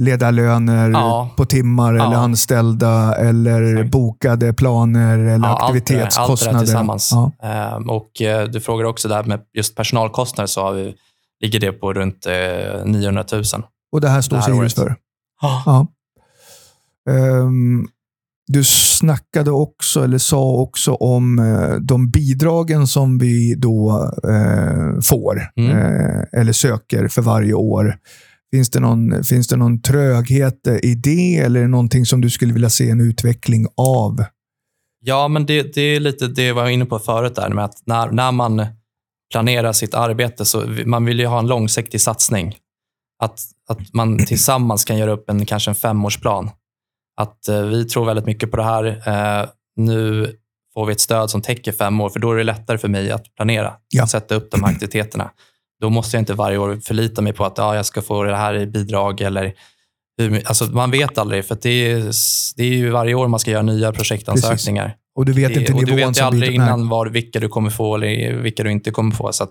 ledarlöner 0.00 0.90
Ja. 0.90 1.30
på 1.36 1.44
timmar 1.44 1.94
Ja. 1.94 2.06
eller 2.06 2.16
anställda 2.16 3.14
eller 3.14 3.84
bokade 3.84 4.52
planer 4.52 5.18
eller 5.18 5.48
ja, 5.48 5.58
allt 5.58 5.58
det- 5.60 5.64
aktivitetskostnader. 5.80 6.30
Allt 6.30 6.40
det 6.42 6.52
där 6.52 6.58
tillsammans. 6.60 7.10
Ja. 7.12 7.32
Eh, 7.42 7.76
och 7.88 8.22
eh, 8.22 8.48
Du 8.48 8.60
frågar 8.60 8.84
också 8.84 9.08
där 9.08 9.24
med 9.24 9.40
just 9.56 9.76
personalkostnader, 9.76 10.46
så 10.46 10.60
har 10.62 10.72
vi, 10.72 10.94
ligger 11.40 11.60
det 11.60 11.72
på 11.72 11.92
runt 11.92 12.26
eh, 12.26 12.84
900 12.84 13.24
000. 13.32 13.42
Och 13.92 14.00
det 14.00 14.08
här 14.08 14.20
står 14.20 14.40
Sirius 14.40 14.74
för. 14.74 14.96
Ja. 15.42 15.86
Ehm, 17.10 17.88
du 18.46 18.64
snackade 18.64 19.50
också, 19.50 20.04
eller 20.04 20.18
sa 20.18 20.42
också 20.50 20.94
om 20.94 21.38
eh, 21.38 21.74
de 21.80 22.10
bidragen 22.10 22.86
som 22.86 23.18
vi 23.18 23.54
då 23.54 24.10
eh, 24.28 25.00
får, 25.04 25.42
Mm. 25.56 25.70
eh, 25.76 26.40
eller 26.40 26.52
söker 26.52 27.08
för 27.08 27.22
varje 27.22 27.54
år. 27.54 27.96
Finns 28.54 28.70
det, 28.70 28.80
någon, 28.80 29.24
finns 29.24 29.48
det 29.48 29.56
någon 29.56 29.82
tröghet 29.82 30.66
i 30.82 30.94
det, 30.94 31.36
eller 31.36 31.60
är 31.60 31.64
det 31.64 31.70
någonting 31.70 32.06
som 32.06 32.20
du 32.20 32.30
skulle 32.30 32.52
vilja 32.52 32.70
se 32.70 32.90
en 32.90 33.00
utveckling 33.00 33.66
av? 33.76 34.24
Ja, 35.00 35.28
men 35.28 35.46
det, 35.46 35.74
det 35.74 35.80
är 35.80 36.00
lite 36.00 36.26
det 36.26 36.42
jag 36.42 36.54
var 36.54 36.68
inne 36.68 36.84
på 36.84 36.98
förut, 36.98 37.34
där, 37.34 37.48
med 37.48 37.64
att 37.64 37.82
när, 37.86 38.10
när 38.10 38.32
man 38.32 38.66
planerar 39.32 39.72
sitt 39.72 39.94
arbete 39.94 40.44
så 40.44 40.66
man 40.84 41.04
vill 41.04 41.20
ju 41.20 41.26
ha 41.26 41.38
en 41.38 41.46
långsiktig 41.46 42.00
satsning. 42.00 42.56
Att, 43.22 43.40
att 43.68 43.94
man 43.94 44.18
tillsammans 44.26 44.84
kan 44.84 44.98
göra 44.98 45.10
upp 45.10 45.30
en, 45.30 45.46
kanske 45.46 45.70
en 45.70 45.74
femårsplan. 45.74 46.50
Att 47.16 47.48
eh, 47.48 47.62
vi 47.62 47.84
tror 47.84 48.04
väldigt 48.04 48.26
mycket 48.26 48.50
på 48.50 48.56
det 48.56 48.64
här. 48.64 48.84
Eh, 49.06 49.48
nu 49.76 50.32
får 50.74 50.86
vi 50.86 50.92
ett 50.92 51.00
stöd 51.00 51.30
som 51.30 51.42
täcker 51.42 51.72
fem 51.72 52.00
år, 52.00 52.10
för 52.10 52.20
då 52.20 52.32
är 52.32 52.36
det 52.36 52.44
lättare 52.44 52.78
för 52.78 52.88
mig 52.88 53.10
att 53.10 53.34
planera. 53.34 53.74
Ja. 53.88 54.02
Att 54.02 54.10
sätta 54.10 54.34
upp 54.34 54.50
de 54.50 54.62
här 54.64 54.70
aktiviteterna. 54.70 55.30
Då 55.80 55.90
måste 55.90 56.16
jag 56.16 56.22
inte 56.22 56.34
varje 56.34 56.58
år 56.58 56.80
förlita 56.84 57.22
mig 57.22 57.32
på 57.32 57.44
att 57.44 57.58
ja, 57.58 57.74
jag 57.76 57.86
ska 57.86 58.02
få 58.02 58.22
det 58.22 58.36
här 58.36 58.54
i 58.54 58.66
bidrag 58.66 59.20
eller 59.20 59.54
alltså, 60.44 60.64
man 60.64 60.90
vet 60.90 61.18
aldrig, 61.18 61.44
för 61.44 61.58
det 61.62 61.90
är, 61.90 61.98
det 62.56 62.62
är 62.62 62.68
ju 62.76 62.90
varje 62.90 63.14
år 63.14 63.28
man 63.28 63.40
ska 63.40 63.50
göra 63.50 63.62
nya 63.62 63.92
projektansökningar. 63.92 64.96
Och 65.16 65.24
du 65.24 65.32
vet 65.32 65.54
Det- 65.54 65.60
inte 65.60 65.72
och 65.72 65.84
du 65.86 65.94
nivån 65.94 66.12
vet 66.12 66.22
aldrig 66.22 66.54
innan 66.54 66.88
var, 66.88 67.06
vilka 67.06 67.40
du 67.40 67.48
kommer 67.48 67.70
få 67.70 67.94
eller 67.94 68.32
vilka 68.36 68.62
du 68.62 68.72
inte 68.72 68.90
kommer 68.90 69.14
få. 69.14 69.32
Så 69.32 69.46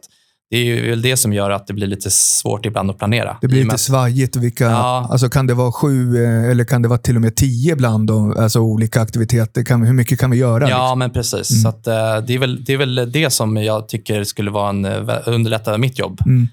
det 0.50 0.58
är 0.58 0.64
ju 0.64 0.90
väl 0.90 1.02
det 1.02 1.18
som 1.18 1.34
gör 1.34 1.50
att 1.52 1.68
det 1.68 1.74
blir 1.74 1.88
lite 1.88 2.12
svårt 2.12 2.66
ibland 2.66 2.92
att 2.92 2.98
planera. 2.98 3.38
Det 3.42 3.48
blir 3.48 3.64
lite 3.64 3.78
svajigt. 3.78 4.36
Vilka, 4.36 4.64
Ja. 4.64 5.08
alltså 5.12 5.30
kan 5.30 5.48
det 5.48 5.54
vara 5.54 5.72
sju 5.72 6.24
eh, 6.24 6.50
eller 6.52 6.64
kan 6.64 6.82
det 6.82 6.88
vara 6.88 7.00
till 7.00 7.16
och 7.16 7.22
med 7.22 7.36
tio 7.36 7.76
bland 7.76 8.08
de, 8.08 8.38
alltså 8.38 8.60
olika 8.60 9.02
aktiviteter? 9.02 9.64
Kan, 9.64 9.84
hur 9.84 9.94
mycket 9.94 10.20
kan 10.20 10.32
vi 10.32 10.38
göra? 10.38 10.58
liksom? 10.66 10.80
Ja, 10.82 10.96
men 10.96 11.10
precis. 11.12 11.52
Mm. 11.52 11.62
Så 11.62 11.68
att, 11.70 11.88
eh, 11.88 12.26
det, 12.28 12.34
är 12.34 12.40
väl, 12.40 12.64
det 12.64 12.74
är 12.74 12.78
väl 12.78 13.12
det 13.12 13.30
som 13.30 13.58
jag 13.58 13.88
tycker 13.88 14.24
skulle 14.24 14.52
vara 14.52 14.70
en, 14.70 14.86
eh, 14.86 15.18
underlätta 15.26 15.78
mitt 15.78 16.00
jobb. 16.00 16.22
Mm. 16.26 16.48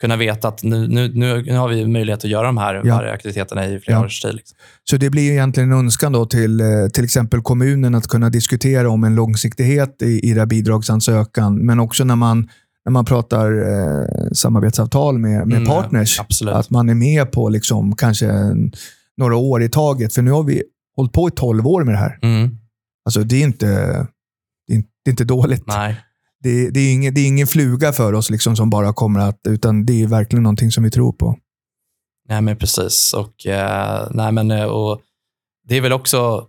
Kunna 0.00 0.16
veta 0.16 0.48
att 0.48 0.62
nu, 0.62 0.88
nu, 0.88 1.08
nu, 1.44 1.56
har 1.56 1.68
vi 1.68 1.86
möjlighet 1.86 2.24
att 2.24 2.30
göra 2.30 2.46
de 2.46 2.58
här 2.58 2.82
Ja. 2.84 3.12
aktiviteterna 3.12 3.66
i 3.66 3.80
flera 3.80 3.98
Ja. 3.98 4.04
års 4.04 4.20
tid. 4.20 4.34
Liksom. 4.34 4.56
Så 4.90 4.96
det 4.96 5.10
blir 5.10 5.32
egentligen 5.32 5.72
en 5.72 5.78
önskan 5.78 6.12
då 6.12 6.26
till 6.26 6.60
till 6.92 7.04
exempel 7.04 7.40
kommunen 7.42 7.94
att 7.94 8.08
kunna 8.08 8.30
diskutera 8.30 8.90
om 8.90 9.04
en 9.04 9.14
långsiktighet 9.14 10.02
i, 10.02 10.30
i 10.30 10.46
bidragsansökan. 10.46 11.66
Men 11.66 11.80
också 11.80 12.04
när 12.04 12.16
man, 12.16 12.48
när 12.84 12.90
man 12.90 13.04
pratar 13.04 13.52
eh, 13.52 14.30
samarbetsavtal 14.32 15.18
med, 15.18 15.46
med 15.46 15.56
Mm, 15.56 15.68
partners. 15.68 16.20
Absolut. 16.20 16.54
Att 16.54 16.70
man 16.70 16.88
är 16.88 16.94
med 16.94 17.32
på 17.32 17.48
liksom 17.48 17.96
kanske 17.96 18.26
en, 18.26 18.72
några 19.16 19.36
år 19.36 19.62
i 19.62 19.68
taget. 19.68 20.14
För 20.14 20.22
nu 20.22 20.30
har 20.30 20.42
vi 20.42 20.62
hållit 20.96 21.12
på 21.12 21.28
i 21.28 21.30
12 21.30 21.66
år 21.66 21.84
med 21.84 21.94
det 21.94 21.98
här. 21.98 22.18
Mm. 22.22 22.58
Alltså 23.04 23.20
det 23.20 23.36
är 23.36 23.44
inte, 23.44 23.66
det 24.66 24.72
är 24.72 24.76
inte, 24.76 24.88
det 25.04 25.08
är 25.08 25.12
inte 25.12 25.24
dåligt. 25.24 25.66
Nej. 25.66 25.96
Det, 26.40 26.70
det, 26.70 26.80
är 26.80 26.92
ingen, 26.92 27.14
det 27.14 27.20
är 27.20 27.26
ingen 27.26 27.46
fluga 27.46 27.92
för 27.92 28.12
oss 28.12 28.30
liksom 28.30 28.56
som 28.56 28.70
bara 28.70 28.92
kommer 28.92 29.20
att, 29.20 29.40
utan 29.48 29.86
det 29.86 30.02
är 30.02 30.06
verkligen 30.06 30.42
någonting 30.42 30.70
som 30.70 30.84
vi 30.84 30.90
tror 30.90 31.12
på. 31.12 31.38
Nej, 32.28 32.42
men 32.42 32.56
precis. 32.56 33.12
Och, 33.12 33.46
eh, 33.46 34.08
nej, 34.10 34.32
men, 34.32 34.50
eh, 34.50 34.64
och 34.64 35.00
det 35.68 35.76
är 35.76 35.80
väl 35.80 35.92
också 35.92 36.46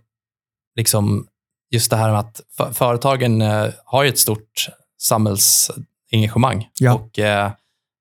liksom 0.76 1.26
just 1.70 1.90
det 1.90 1.96
här 1.96 2.10
med 2.10 2.18
att 2.18 2.40
för, 2.56 2.72
företagen 2.72 3.42
eh, 3.42 3.66
har 3.84 4.02
ju 4.02 4.08
ett 4.08 4.18
stort 4.18 4.68
samhällsengagemang. 6.10 6.68
Ja. 6.80 6.94
Och, 6.94 7.18
eh, 7.18 7.50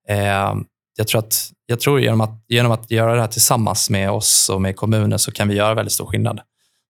eh, 0.09 0.55
jag 0.97 1.07
tror 1.07 1.19
att 1.19 1.51
jag 1.65 1.79
tror 1.79 2.01
genom 2.01 2.21
att, 2.21 2.43
genom 2.47 2.71
att 2.71 2.91
göra 2.91 3.15
det 3.15 3.21
här 3.21 3.27
tillsammans 3.27 3.89
med 3.89 4.11
oss 4.11 4.49
och 4.49 4.61
med 4.61 4.75
kommunen 4.75 5.19
så 5.19 5.31
kan 5.31 5.47
vi 5.47 5.55
göra 5.55 5.73
väldigt 5.73 5.93
stor 5.93 6.05
skillnad. 6.05 6.39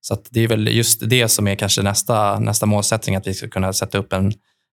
Så 0.02 0.18
det 0.30 0.40
är 0.44 0.48
väl 0.48 0.68
just 0.68 1.10
det 1.10 1.28
som 1.28 1.48
är 1.48 1.56
kanske 1.56 1.82
nästa, 1.82 2.40
nästa 2.40 2.66
målsättning, 2.66 3.16
att 3.16 3.28
vi 3.28 3.34
ska 3.34 3.48
kunna 3.48 3.74
sätta 3.74 3.98
upp 3.98 4.14
en, 4.14 4.34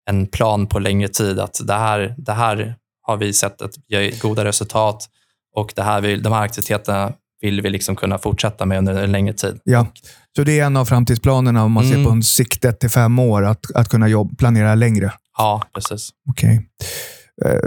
en 0.10 0.28
plan 0.28 0.68
på 0.68 0.80
längre 0.80 1.08
tid. 1.08 1.40
Att 1.40 1.60
det 1.64 1.74
här, 1.74 2.16
det 2.18 2.34
här 2.34 2.76
har 3.02 3.18
vi 3.18 3.34
sett 3.34 3.62
att 3.62 3.72
ge 3.88 4.12
goda 4.12 4.46
resultat 4.46 5.10
och 5.56 5.74
det 5.76 5.84
här 5.84 6.02
vill, 6.02 6.24
de 6.24 6.34
här 6.34 6.42
aktiviteterna 6.42 7.14
vill 7.42 7.62
vi 7.62 7.70
liksom 7.70 7.96
kunna 7.96 8.18
fortsätta 8.18 8.66
med 8.66 8.78
under 8.78 9.04
en 9.04 9.12
längre 9.12 9.34
tid. 9.34 9.60
Ja. 9.64 9.88
Så 10.36 10.44
det 10.44 10.60
är 10.60 10.66
en 10.66 10.78
av 10.78 10.86
framtidsplanerna 10.86 11.64
om 11.64 11.72
man 11.72 11.84
ser 11.84 11.94
Mm. 11.94 12.06
på 12.06 12.12
en 12.12 12.24
siktet 12.24 12.80
till 12.80 12.90
fem 12.90 13.20
år, 13.20 13.46
att, 13.46 13.76
att 13.76 13.90
kunna 13.90 14.08
jobb, 14.08 14.38
planera 14.38 14.76
längre. 14.76 15.14
Ja, 15.38 15.62
precis. 15.74 16.10
Okej. 16.30 16.58
Okay. 16.58 16.68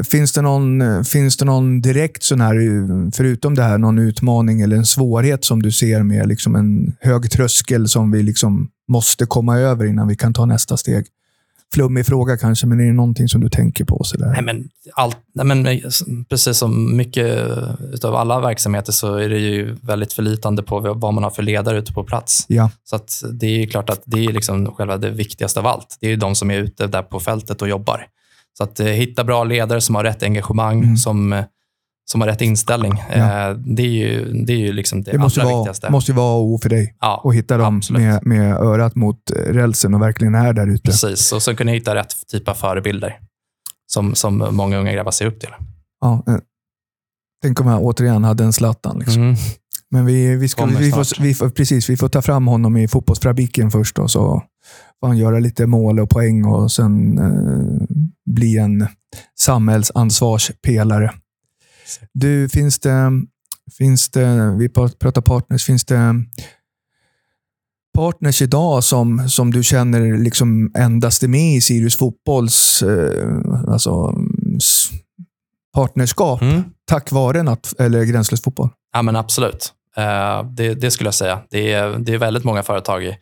Finns 0.05 0.33
det, 0.33 0.43
någon, 0.43 0.81
eh, 0.81 1.03
finns 1.03 1.37
det 1.37 1.45
någon 1.45 1.81
direkt 1.81 2.23
sån 2.23 2.41
här, 2.41 2.55
förutom 3.17 3.55
det 3.55 3.63
här, 3.63 3.79
någon 3.79 3.99
utmaning 3.99 4.61
eller 4.61 4.77
en 4.77 4.87
svårighet 4.87 5.45
som 5.45 5.63
du 5.63 5.73
ser 5.73 6.03
med 6.03 6.29
liksom 6.29 6.55
en 6.55 6.97
hög 7.01 7.31
tröskel 7.31 7.89
som 7.89 8.11
vi 8.11 8.23
liksom 8.23 8.69
måste 8.89 9.27
komma 9.27 9.59
över 9.59 9.87
innan 9.87 10.09
vi 10.09 10.17
kan 10.17 10.35
ta 10.35 10.47
nästa 10.47 10.77
steg? 10.77 11.07
Flummig 11.75 12.07
fråga 12.07 12.37
kanske, 12.37 12.67
men 12.67 12.81
är 12.81 12.85
det 12.85 12.93
någonting 12.93 13.29
som 13.29 13.41
du 13.41 13.49
tänker 13.49 13.85
på? 13.85 14.05
Sådär? 14.05 14.27
Nej, 14.33 14.43
men 14.43 14.69
allt, 14.95 15.17
nej, 15.35 15.47
men 15.47 15.67
eh, 15.67 15.79
precis 16.29 16.59
som 16.59 16.97
mycket 16.97 18.05
av 18.05 18.15
alla 18.15 18.41
verksamheter 18.41 18.93
så 18.93 19.15
är 19.15 19.29
det 19.29 19.39
ju 19.39 19.77
väldigt 19.83 20.13
förlitande 20.13 20.63
på 20.63 20.81
vad 20.81 21.15
man 21.15 21.23
har 21.25 21.31
för 21.31 21.43
ledare 21.43 21.79
ute 21.79 21.93
på 21.93 22.05
plats. 22.05 22.45
Ja. 22.49 22.71
Så 22.85 23.27
det 23.27 23.47
är 23.47 23.59
ju 23.61 23.67
klart 23.67 23.91
att 23.91 24.03
det 24.05 24.25
är 24.25 24.33
liksom 24.33 24.67
själva 24.75 24.97
det 24.97 25.11
viktigaste 25.11 25.61
av 25.61 25.67
allt. 25.67 25.97
Det 26.01 26.07
är 26.07 26.11
ju 26.11 26.17
de 26.17 26.35
som 26.35 26.51
är 26.51 26.59
ute 26.59 26.87
där 26.87 27.03
på 27.03 27.21
fältet 27.21 27.63
och 27.63 27.69
jobbar. 27.69 28.07
Så 28.59 28.65
att 28.65 28.81
eh, 28.81 28.87
hitta 28.87 29.25
bra 29.25 29.45
ledare 29.45 29.81
som 29.81 29.95
har 29.95 30.05
rätt 30.05 30.23
engagemang, 30.23 30.83
Mm. 30.83 30.97
som, 30.97 31.33
eh, 31.33 31.45
som 32.11 32.21
har 32.21 32.29
rätt 32.29 32.41
inställning. 32.41 32.93
Ja. 33.11 33.51
Eh, 33.51 33.57
det 33.57 33.83
är 33.83 33.87
ju, 33.89 34.33
det 34.45 34.53
är 34.53 34.57
ju 34.59 34.73
liksom 34.73 35.03
det, 35.03 35.11
Det 35.13 35.19
måste 35.19 35.41
allra 35.41 35.51
vara, 35.53 35.63
viktigaste. 35.63 35.91
måste 35.91 36.11
ju 36.13 36.17
vara 36.17 36.39
O 36.41 36.59
för 36.63 36.69
dig. 36.69 36.97
ja, 37.01 37.21
Och 37.25 37.35
hitta 37.35 37.57
dem 37.57 37.77
absolut. 37.77 38.03
med, 38.03 38.27
med 38.27 38.57
örat 38.57 38.95
mot 38.95 39.31
eh, 39.31 39.35
rälsen 39.53 39.95
och 39.95 40.03
verkligen 40.03 40.35
är 40.35 40.53
där 40.53 40.67
ute. 40.67 40.83
Precis, 40.91 41.33
och 41.33 41.43
så 41.43 41.57
kunna 41.57 41.73
hitta 41.73 41.95
rätt 41.95 42.15
typ 42.29 42.49
av 42.49 42.55
förebilder 42.55 43.19
som, 43.87 44.15
som 44.15 44.49
många 44.51 44.77
unga 44.79 44.93
grabbar 44.93 45.11
ser 45.11 45.27
upp 45.27 45.41
till. 45.41 45.51
Ja, 46.01 46.23
eh, 46.29 46.37
tänk 47.43 47.61
om 47.61 47.67
jag 47.67 47.83
återigen 47.83 48.25
hade 48.25 48.45
en 48.45 48.53
Zlatan. 48.53 48.99
Liksom. 48.99 49.23
Mm. 49.23 49.35
Men 49.91 50.07
vi, 50.07 50.37
vi, 50.37 50.49
ska, 50.49 50.65
vi, 50.65 50.91
får, 50.91 51.23
vi, 51.23 51.35
får, 51.35 51.51
precis, 51.51 51.91
vi 51.91 51.97
får 51.97 52.09
ta 52.09 52.23
fram 52.23 52.47
honom 52.47 52.77
i 52.77 52.89
fotbollsfabriken 52.89 53.71
först 53.71 53.99
och 53.99 54.11
så 54.11 54.43
får 55.01 55.07
han 55.09 55.19
göra 55.19 55.39
lite 55.39 55.67
mål 55.67 56.01
och 56.01 56.11
poäng 56.11 56.45
och 56.45 56.73
sen 56.73 57.19
eh, 57.19 57.87
bli 58.31 58.59
en 58.59 58.87
samhällsansvarspelare. 59.39 61.13
Du, 62.13 62.49
finns 62.49 62.79
det, 62.79 63.11
finns 63.79 64.09
det, 64.11 64.57
vi 64.59 64.69
pratar 64.69 65.21
partners, 65.21 65.65
finns 65.65 65.85
det, 65.85 66.15
partners 67.95 68.43
idag 68.43 68.85
som, 68.85 69.29
som 69.29 69.51
du 69.51 69.63
känner 69.63 70.19
liksom 70.19 70.73
endast 70.79 71.23
är 71.23 71.29
med 71.29 71.57
i 71.57 71.61
Sirius 71.61 71.97
fotbolls 71.97 72.83
eh, 72.83 73.29
alltså, 73.69 74.15
partnerskap 75.75 76.43
Mm. 76.43 76.65
tack 76.89 77.13
vare 77.13 77.43
natt, 77.43 77.75
eller 77.79 78.05
gränslös 78.05 78.43
fotboll? 78.43 78.69
Ja, 78.93 79.03
men 79.03 79.17
absolut. 79.17 79.73
Eh, 79.97 80.45
det, 80.45 80.75
det 80.75 80.91
skulle 80.91 81.07
jag 81.07 81.15
säga. 81.15 81.41
Det 81.51 81.73
är, 81.73 81.99
det 81.99 82.15
är 82.15 82.19
väldigt 82.19 82.45
många 82.45 82.63
företag 82.63 83.05
i, 83.05 83.17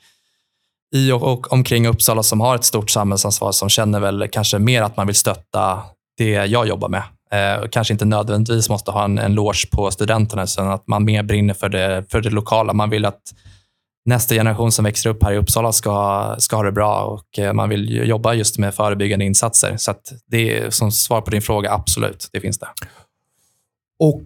i 0.94 1.12
och, 1.12 1.22
och 1.22 1.52
omkring 1.52 1.86
Uppsala 1.86 2.22
som 2.22 2.40
har 2.40 2.54
ett 2.54 2.64
stort 2.64 2.90
samhällsansvar 2.90 3.52
som 3.52 3.68
känner 3.68 4.00
väl 4.00 4.28
kanske 4.32 4.58
mer 4.58 4.82
att 4.82 4.96
man 4.96 5.06
vill 5.06 5.16
stötta 5.16 5.82
det 6.18 6.30
jag 6.30 6.66
jobbar 6.68 6.88
med. 6.88 7.02
Eh, 7.32 7.68
kanske 7.70 7.94
inte 7.94 8.04
nödvändigtvis 8.04 8.68
måste 8.68 8.90
ha 8.90 9.04
en, 9.04 9.18
en 9.18 9.34
loge 9.34 9.68
på 9.70 9.90
studenterna, 9.90 10.42
utan 10.42 10.68
att 10.68 10.88
man 10.88 11.04
mer 11.04 11.22
brinner 11.22 11.54
för 11.54 11.68
det, 11.68 12.04
för 12.10 12.20
det 12.20 12.30
lokala. 12.30 12.72
Man 12.72 12.90
vill 12.90 13.04
att 13.04 13.22
nästa 14.04 14.34
generation 14.34 14.72
som 14.72 14.84
växer 14.84 15.10
upp 15.10 15.22
här 15.22 15.32
i 15.32 15.38
Uppsala 15.38 15.72
ska, 15.72 16.34
ska 16.38 16.56
ha 16.56 16.62
det 16.62 16.72
bra 16.72 17.04
och 17.04 17.38
eh, 17.38 17.52
man 17.52 17.68
vill 17.68 18.08
jobba 18.08 18.34
just 18.34 18.58
med 18.58 18.74
förebyggande 18.74 19.24
insatser. 19.24 19.76
Så 19.76 19.90
att 19.90 20.12
det 20.26 20.58
är 20.58 20.70
som 20.70 20.92
svar 20.92 21.20
på 21.20 21.30
din 21.30 21.42
fråga, 21.42 21.72
absolut, 21.72 22.28
det 22.32 22.40
finns 22.40 22.58
det. 22.58 22.68
Och, 23.98 24.22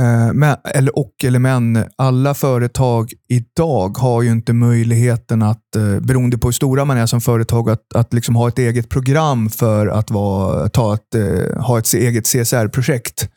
eh, 0.00 0.32
men, 0.32 0.56
eller, 0.64 0.98
och 0.98 1.12
eller 1.24 1.38
men, 1.38 1.84
alla 1.96 2.34
företag 2.34 3.12
idag 3.28 3.98
har 3.98 4.22
ju 4.22 4.30
inte 4.30 4.52
möjligheten 4.52 5.42
att, 5.42 5.76
eh, 5.76 6.00
beroende 6.00 6.38
på 6.38 6.48
hur 6.48 6.52
stora 6.52 6.84
man 6.84 6.96
är 6.96 7.06
som 7.06 7.20
företag, 7.20 7.70
att, 7.70 7.94
att 7.94 8.12
liksom 8.12 8.36
ha 8.36 8.48
ett 8.48 8.58
eget 8.58 8.88
program 8.88 9.50
för 9.50 9.86
att 9.86 10.10
vara, 10.10 10.68
ta 10.68 10.94
ett, 10.94 11.14
eh, 11.14 11.62
ha 11.62 11.78
ett 11.78 11.94
eget 11.94 12.26
CSR-projekt. 12.26 13.28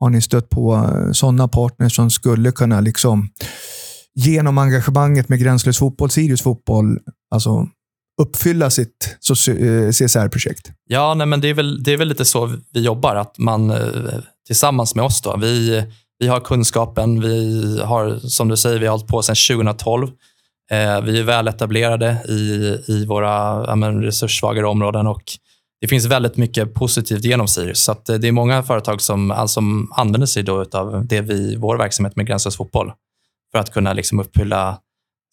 Har 0.00 0.10
ni 0.10 0.20
stött 0.20 0.50
på 0.50 0.74
eh, 0.74 1.12
sådana 1.12 1.48
partners 1.48 1.96
som 1.96 2.10
skulle 2.10 2.52
kunna 2.52 2.80
liksom, 2.80 3.28
genom 4.14 4.58
engagemanget 4.58 5.28
med 5.28 5.40
Gränslös 5.40 5.78
fotboll, 5.78 6.10
Sirius 6.10 6.42
fotboll, 6.42 6.98
alltså 7.34 7.68
uppfylla 8.22 8.70
sitt 8.70 9.16
CSR-projekt? 9.92 10.68
Eh, 10.68 10.74
ja, 10.88 11.14
nej, 11.14 11.26
men 11.26 11.40
det 11.40 11.48
är, 11.48 11.54
väl, 11.54 11.82
det 11.82 11.92
är 11.92 11.96
väl 11.96 12.08
lite 12.08 12.24
så 12.24 12.56
vi 12.72 12.80
jobbar. 12.80 13.16
Att 13.16 13.38
man 13.38 13.70
eh, 13.70 13.76
tillsammans 14.48 14.94
med 14.94 15.04
oss, 15.04 15.22
då, 15.22 15.36
vi, 15.36 15.84
vi 16.18 16.26
har 16.28 16.40
kunskapen. 16.40 17.20
Vi 17.20 17.80
har, 17.82 18.18
som 18.18 18.48
du 18.48 18.56
säger, 18.56 18.78
vi 18.78 18.86
har 18.86 18.92
hållit 18.92 19.06
på 19.06 19.22
sedan 19.22 19.36
2012. 19.56 20.08
Eh, 20.70 21.00
vi 21.00 21.20
är 21.20 21.24
väl 21.24 21.48
etablerade 21.48 22.22
i, 22.28 22.78
i 22.86 23.06
våra 23.06 23.64
ja, 23.66 23.76
men, 23.76 24.02
resurssvagare 24.02 24.66
områden 24.66 25.06
och 25.06 25.22
det 25.80 25.88
finns 25.88 26.04
väldigt 26.06 26.36
mycket 26.36 26.74
positivt 26.74 27.24
genom 27.24 27.48
Sirius. 27.48 27.84
Så 27.84 27.92
att, 27.92 28.08
eh, 28.08 28.16
det 28.16 28.28
är 28.28 28.32
många 28.32 28.62
företag 28.62 29.00
som, 29.00 29.30
alltså, 29.30 29.54
som 29.54 29.92
använder 29.96 30.26
sig 30.26 30.42
då 30.42 30.64
av 30.72 31.06
det 31.06 31.20
vi, 31.20 31.56
vår 31.56 31.76
verksamhet 31.76 32.16
med 32.16 32.26
Gränslös 32.26 32.56
fotboll 32.56 32.92
för 33.52 33.58
att 33.58 33.72
kunna 33.72 33.92
liksom 33.92 34.20
uppfylla 34.20 34.78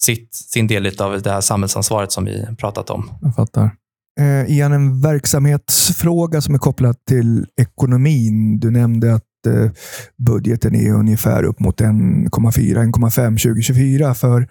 sitt, 0.02 0.36
sin 0.36 0.68
del 0.68 1.02
av 1.02 1.22
det 1.22 1.32
här 1.32 1.42
samhällsansvaret 1.42 2.12
som 2.12 2.26
vi 2.26 2.46
pratat 2.58 2.90
om. 2.90 3.10
Jag 3.22 3.36
fattar. 3.36 3.72
Eh, 4.20 4.52
Ian, 4.58 4.72
en 4.72 5.02
verksamhetsfråga 5.02 6.42
som 6.42 6.54
är 6.54 6.60
kopplad 6.60 7.06
till 7.06 7.46
ekonomin. 7.62 8.60
Du 8.60 8.72
nämnde 8.72 9.14
att 9.14 9.48
eh, 9.48 9.72
budgeten 10.18 10.76
är 10.76 10.94
ungefär 10.94 11.44
upp 11.44 11.60
mot 11.60 11.82
1,4-1,5 11.82 13.44
2024 13.44 14.14
för, 14.14 14.48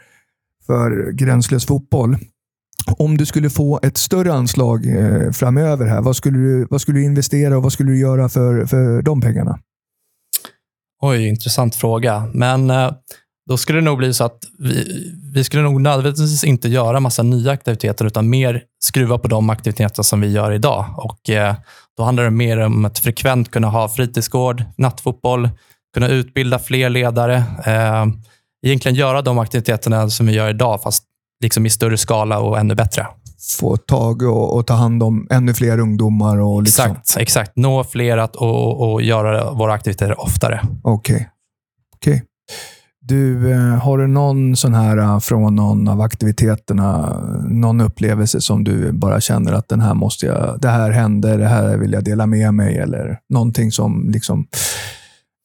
för 0.66 1.12
gränslös 1.12 1.66
fotboll. 1.66 2.16
Om 2.98 3.16
du 3.16 3.26
skulle 3.26 3.50
få 3.50 3.80
ett 3.82 3.96
större 3.96 4.32
anslag 4.32 4.86
eh, 4.86 5.30
framöver, 5.30 5.86
här, 5.86 6.02
vad, 6.02 6.16
skulle 6.16 6.38
du, 6.38 6.66
vad 6.70 6.80
skulle 6.80 6.98
du 6.98 7.04
investera 7.04 7.56
och 7.56 7.62
vad 7.62 7.72
skulle 7.72 7.90
du 7.90 7.98
göra 7.98 8.28
för, 8.28 8.66
för 8.66 9.02
de 9.02 9.20
pengarna? 9.20 9.58
Oj, 11.02 11.28
intressant 11.28 11.74
fråga. 11.74 12.30
Men 12.34 12.70
eh, 12.70 12.90
då 13.48 13.56
skulle 13.56 13.78
det 13.78 13.84
nog 13.84 13.98
bli 13.98 14.14
så 14.14 14.24
att 14.24 14.38
vi, 14.58 15.12
vi 15.32 15.44
skulle 15.44 15.62
nog 15.62 15.80
nödvändigtvis 15.80 16.44
inte 16.44 16.68
göra 16.68 17.00
massa 17.00 17.22
nya 17.22 17.52
aktiviteter, 17.52 18.04
utan 18.04 18.30
mer 18.30 18.62
skruva 18.84 19.18
på 19.18 19.28
de 19.28 19.50
aktiviteter 19.50 20.02
som 20.02 20.20
vi 20.20 20.32
gör 20.32 20.52
idag. 20.52 20.86
Och 20.96 21.30
eh, 21.30 21.54
Då 21.96 22.02
handlar 22.02 22.24
det 22.24 22.30
mer 22.30 22.58
om 22.58 22.84
att 22.84 22.98
frekvent 22.98 23.50
kunna 23.50 23.68
ha 23.68 23.88
fritidsgård, 23.88 24.64
nattfotboll, 24.76 25.50
kunna 25.94 26.08
utbilda 26.08 26.58
fler 26.58 26.90
ledare. 26.90 27.36
Eh, 27.64 28.06
egentligen 28.66 28.94
göra 28.94 29.22
de 29.22 29.38
aktiviteterna 29.38 30.10
som 30.10 30.26
vi 30.26 30.32
gör 30.32 30.48
idag, 30.48 30.82
fast 30.82 31.04
liksom 31.42 31.66
i 31.66 31.70
större 31.70 31.96
skala 31.96 32.38
och 32.38 32.58
ännu 32.58 32.74
bättre. 32.74 33.06
Få 33.58 33.76
tag 33.76 34.22
och, 34.22 34.56
och 34.56 34.66
ta 34.66 34.74
hand 34.74 35.02
om 35.02 35.26
ännu 35.30 35.54
fler 35.54 35.78
ungdomar. 35.78 36.38
Och 36.38 36.62
liksom. 36.62 36.90
Exakt, 36.90 37.16
exakt. 37.16 37.52
Nå 37.56 37.84
fler 37.84 38.18
att, 38.18 38.36
och, 38.36 38.92
och 38.92 39.02
göra 39.02 39.52
våra 39.52 39.72
aktiviteter 39.72 40.20
oftare. 40.20 40.60
Okej. 40.82 41.28
Okej. 41.96 42.22
Du, 43.06 43.52
eh, 43.52 43.58
har 43.58 43.98
du 43.98 44.06
någon 44.06 44.56
sån 44.56 44.74
här 44.74 44.96
eh, 44.98 45.18
från 45.18 45.54
någon 45.56 45.88
av 45.88 46.00
aktiviteterna, 46.00 47.20
någon 47.48 47.80
upplevelse 47.80 48.40
som 48.40 48.64
du 48.64 48.92
bara 48.92 49.20
känner 49.20 49.52
att 49.52 49.68
den 49.68 49.80
här 49.80 49.94
måste 49.94 50.26
jag, 50.26 50.58
det 50.60 50.68
här 50.68 50.90
hände, 50.90 51.36
det 51.36 51.46
här 51.46 51.76
vill 51.76 51.92
jag 51.92 52.04
dela 52.04 52.26
med 52.26 52.54
mig 52.54 52.78
eller 52.78 53.18
någonting 53.28 53.72
som 53.72 54.10
liksom, 54.10 54.46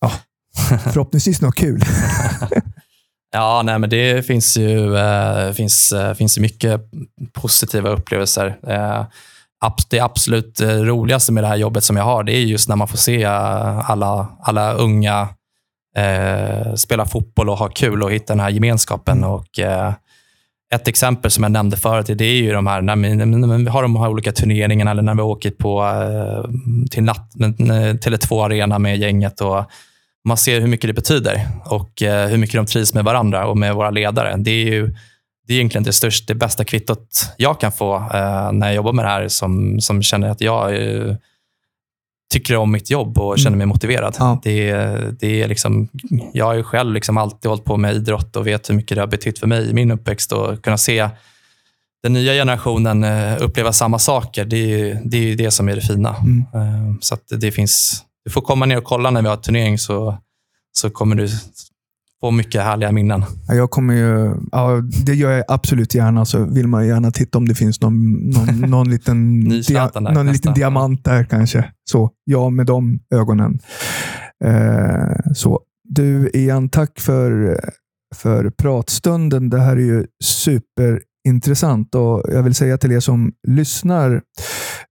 ja, 0.01 0.11
förhoppningsvis 0.77 1.41
något 1.41 1.55
kul. 1.55 1.81
Ja, 3.31 3.61
nej, 3.65 3.79
men 3.79 3.89
det 3.89 4.25
finns 4.25 4.57
ju 4.57 4.97
eh, 4.97 5.51
finns, 5.51 5.93
finns 6.17 6.39
mycket 6.39 6.81
positiva 7.33 7.89
upplevelser. 7.89 8.59
Eh, 8.67 9.05
det 9.89 9.99
absolut 9.99 10.61
roligaste 10.61 11.31
med 11.31 11.43
det 11.43 11.47
här 11.47 11.55
jobbet 11.55 11.83
som 11.83 11.97
jag 11.97 12.03
har, 12.03 12.23
det 12.23 12.31
är 12.31 12.41
just 12.41 12.69
när 12.69 12.75
man 12.75 12.87
får 12.87 12.97
se 12.97 13.25
alla, 13.25 14.27
alla 14.41 14.73
unga 14.73 15.27
eh, 15.99 16.73
spela 16.75 17.05
fotboll 17.05 17.49
och 17.49 17.57
ha 17.57 17.67
kul 17.67 18.03
och 18.03 18.11
hitta 18.11 18.33
den 18.33 18.39
här 18.39 18.49
gemenskapen. 18.49 19.23
Och, 19.23 19.59
eh, 19.59 19.93
ett 20.73 20.87
exempel 20.87 21.31
som 21.31 21.43
jag 21.43 21.51
nämnde 21.51 21.77
förut, 21.77 22.05
det 22.17 22.25
är 22.25 22.33
ju 22.33 22.51
de 22.51 22.67
här, 22.67 22.81
när 22.81 22.95
vi, 22.95 23.15
när 23.15 23.57
vi 23.57 23.69
har 23.69 23.81
de 23.81 23.95
här 23.95 24.09
olika 24.09 24.31
turneringarna 24.31 24.91
eller 24.91 25.01
när 25.01 25.15
vi 25.15 25.21
åker 25.21 25.51
på, 25.51 25.83
eh, 25.83 26.51
till, 26.91 27.03
natt, 27.03 27.31
Tele2 28.03 28.45
Arena 28.45 28.79
med 28.79 28.97
gänget. 28.97 29.41
Och, 29.41 29.65
man 30.27 30.37
ser 30.37 30.61
hur 30.61 30.67
mycket 30.67 30.87
det 30.87 30.93
betyder 30.93 31.47
och 31.65 32.01
eh, 32.01 32.27
hur 32.27 32.37
mycket 32.37 32.55
de 32.55 32.65
trivs 32.65 32.93
med 32.93 33.03
varandra 33.03 33.47
och 33.47 33.57
med 33.57 33.75
våra 33.75 33.89
ledare. 33.89 34.35
Det 34.37 34.51
är 34.51 34.65
ju 34.65 34.95
det 35.47 35.53
är 35.53 35.57
egentligen 35.57 35.83
det 35.83 35.93
största, 35.93 36.33
det 36.33 36.39
bästa 36.39 36.63
kvittot 36.63 37.33
jag 37.37 37.59
kan 37.59 37.71
få 37.71 37.95
eh, 37.95 38.51
när 38.51 38.67
jag 38.67 38.75
jobbar 38.75 38.93
med 38.93 39.05
det 39.05 39.09
här, 39.09 39.27
som, 39.27 39.81
som 39.81 40.03
känner 40.03 40.29
att 40.29 40.41
jag 40.41 40.75
eh, 40.75 41.15
tycker 42.33 42.55
om 42.55 42.71
mitt 42.71 42.89
jobb 42.89 43.17
och 43.17 43.39
känner 43.39 43.57
mig 43.57 43.65
motiverad. 43.67 44.15
Ja. 44.19 44.39
Det, 44.43 44.69
är- 44.69 45.15
det 45.19 45.41
är 45.41 45.47
liksom, 45.47 45.87
jag 46.33 46.45
har 46.45 46.53
ju 46.53 46.63
själv 46.63 46.93
liksom 46.93 47.17
alltid 47.17 47.49
hållit 47.49 47.65
på 47.65 47.77
med 47.77 47.95
idrott 47.95 48.35
och 48.35 48.47
vet 48.47 48.69
hur 48.69 48.75
mycket 48.75 48.95
det 48.95 49.01
har 49.01 49.07
betytt 49.07 49.39
för 49.39 49.47
mig 49.47 49.69
i 49.69 49.73
min 49.73 49.91
uppväxt 49.91 50.31
och 50.31 50.61
kunna 50.63 50.77
se 50.77 51.09
den 52.03 52.13
nya 52.13 52.33
generationen 52.33 53.03
eh, 53.03 53.35
uppleva 53.39 53.73
samma 53.73 53.99
saker. 53.99 54.45
Det 54.45 54.57
är 54.81 55.01
det, 55.05 55.17
är 55.31 55.35
det 55.35 55.51
som 55.51 55.69
är 55.69 55.75
det 55.75 55.81
fina. 55.81 56.15
Mm. 56.15 56.45
Eh, 56.53 56.95
Så 57.01 57.17
det 57.37 57.51
finns, 57.51 58.03
du 58.25 58.31
får 58.31 58.41
komma 58.41 58.65
ner 58.65 58.77
och 58.77 58.83
kolla 58.83 59.11
när 59.11 59.21
vi 59.21 59.27
har 59.27 59.37
turnering 59.37 59.77
så, 59.77 60.17
så 60.71 60.89
kommer 60.89 61.15
du 61.15 61.27
få 62.21 62.31
mycket 62.31 62.63
härliga 62.63 62.91
minnen. 62.91 63.23
Ja, 63.47 63.53
Jag 63.55 63.69
kommer 63.69 63.93
ju, 63.93 64.35
ja, 64.51 64.81
det 65.05 65.13
gör 65.15 65.31
jag 65.31 65.43
absolut 65.47 65.95
gärna. 65.95 66.25
Så 66.25 66.45
vill 66.45 66.67
man 66.67 66.87
gärna 66.87 67.11
titta 67.11 67.37
om 67.37 67.47
det 67.47 67.55
finns 67.55 67.81
någon, 67.81 68.11
någon, 68.29 68.61
någon, 68.69 68.89
liten, 68.89 69.49
där 69.49 70.01
någon 70.01 70.13
nästa. 70.13 70.23
liten 70.31 70.53
diamant 70.53 71.03
där 71.03 71.23
kanske. 71.23 71.65
Så, 71.91 72.11
ja, 72.23 72.49
med 72.49 72.65
de 72.65 72.99
ögonen. 73.15 73.59
Eh, 74.45 75.33
så. 75.35 75.59
Du, 75.83 76.31
Ian, 76.33 76.69
tack 76.69 76.99
för, 76.99 77.59
för 78.15 78.49
pratstunden. 78.49 79.49
Det 79.49 79.59
här 79.59 79.75
är 79.77 79.81
ju 79.81 80.05
superintressant 80.23 81.95
och 81.95 82.23
jag 82.27 82.43
vill 82.43 82.55
säga 82.55 82.77
till 82.77 82.91
er 82.91 82.99
som 82.99 83.31
lyssnar, 83.47 84.21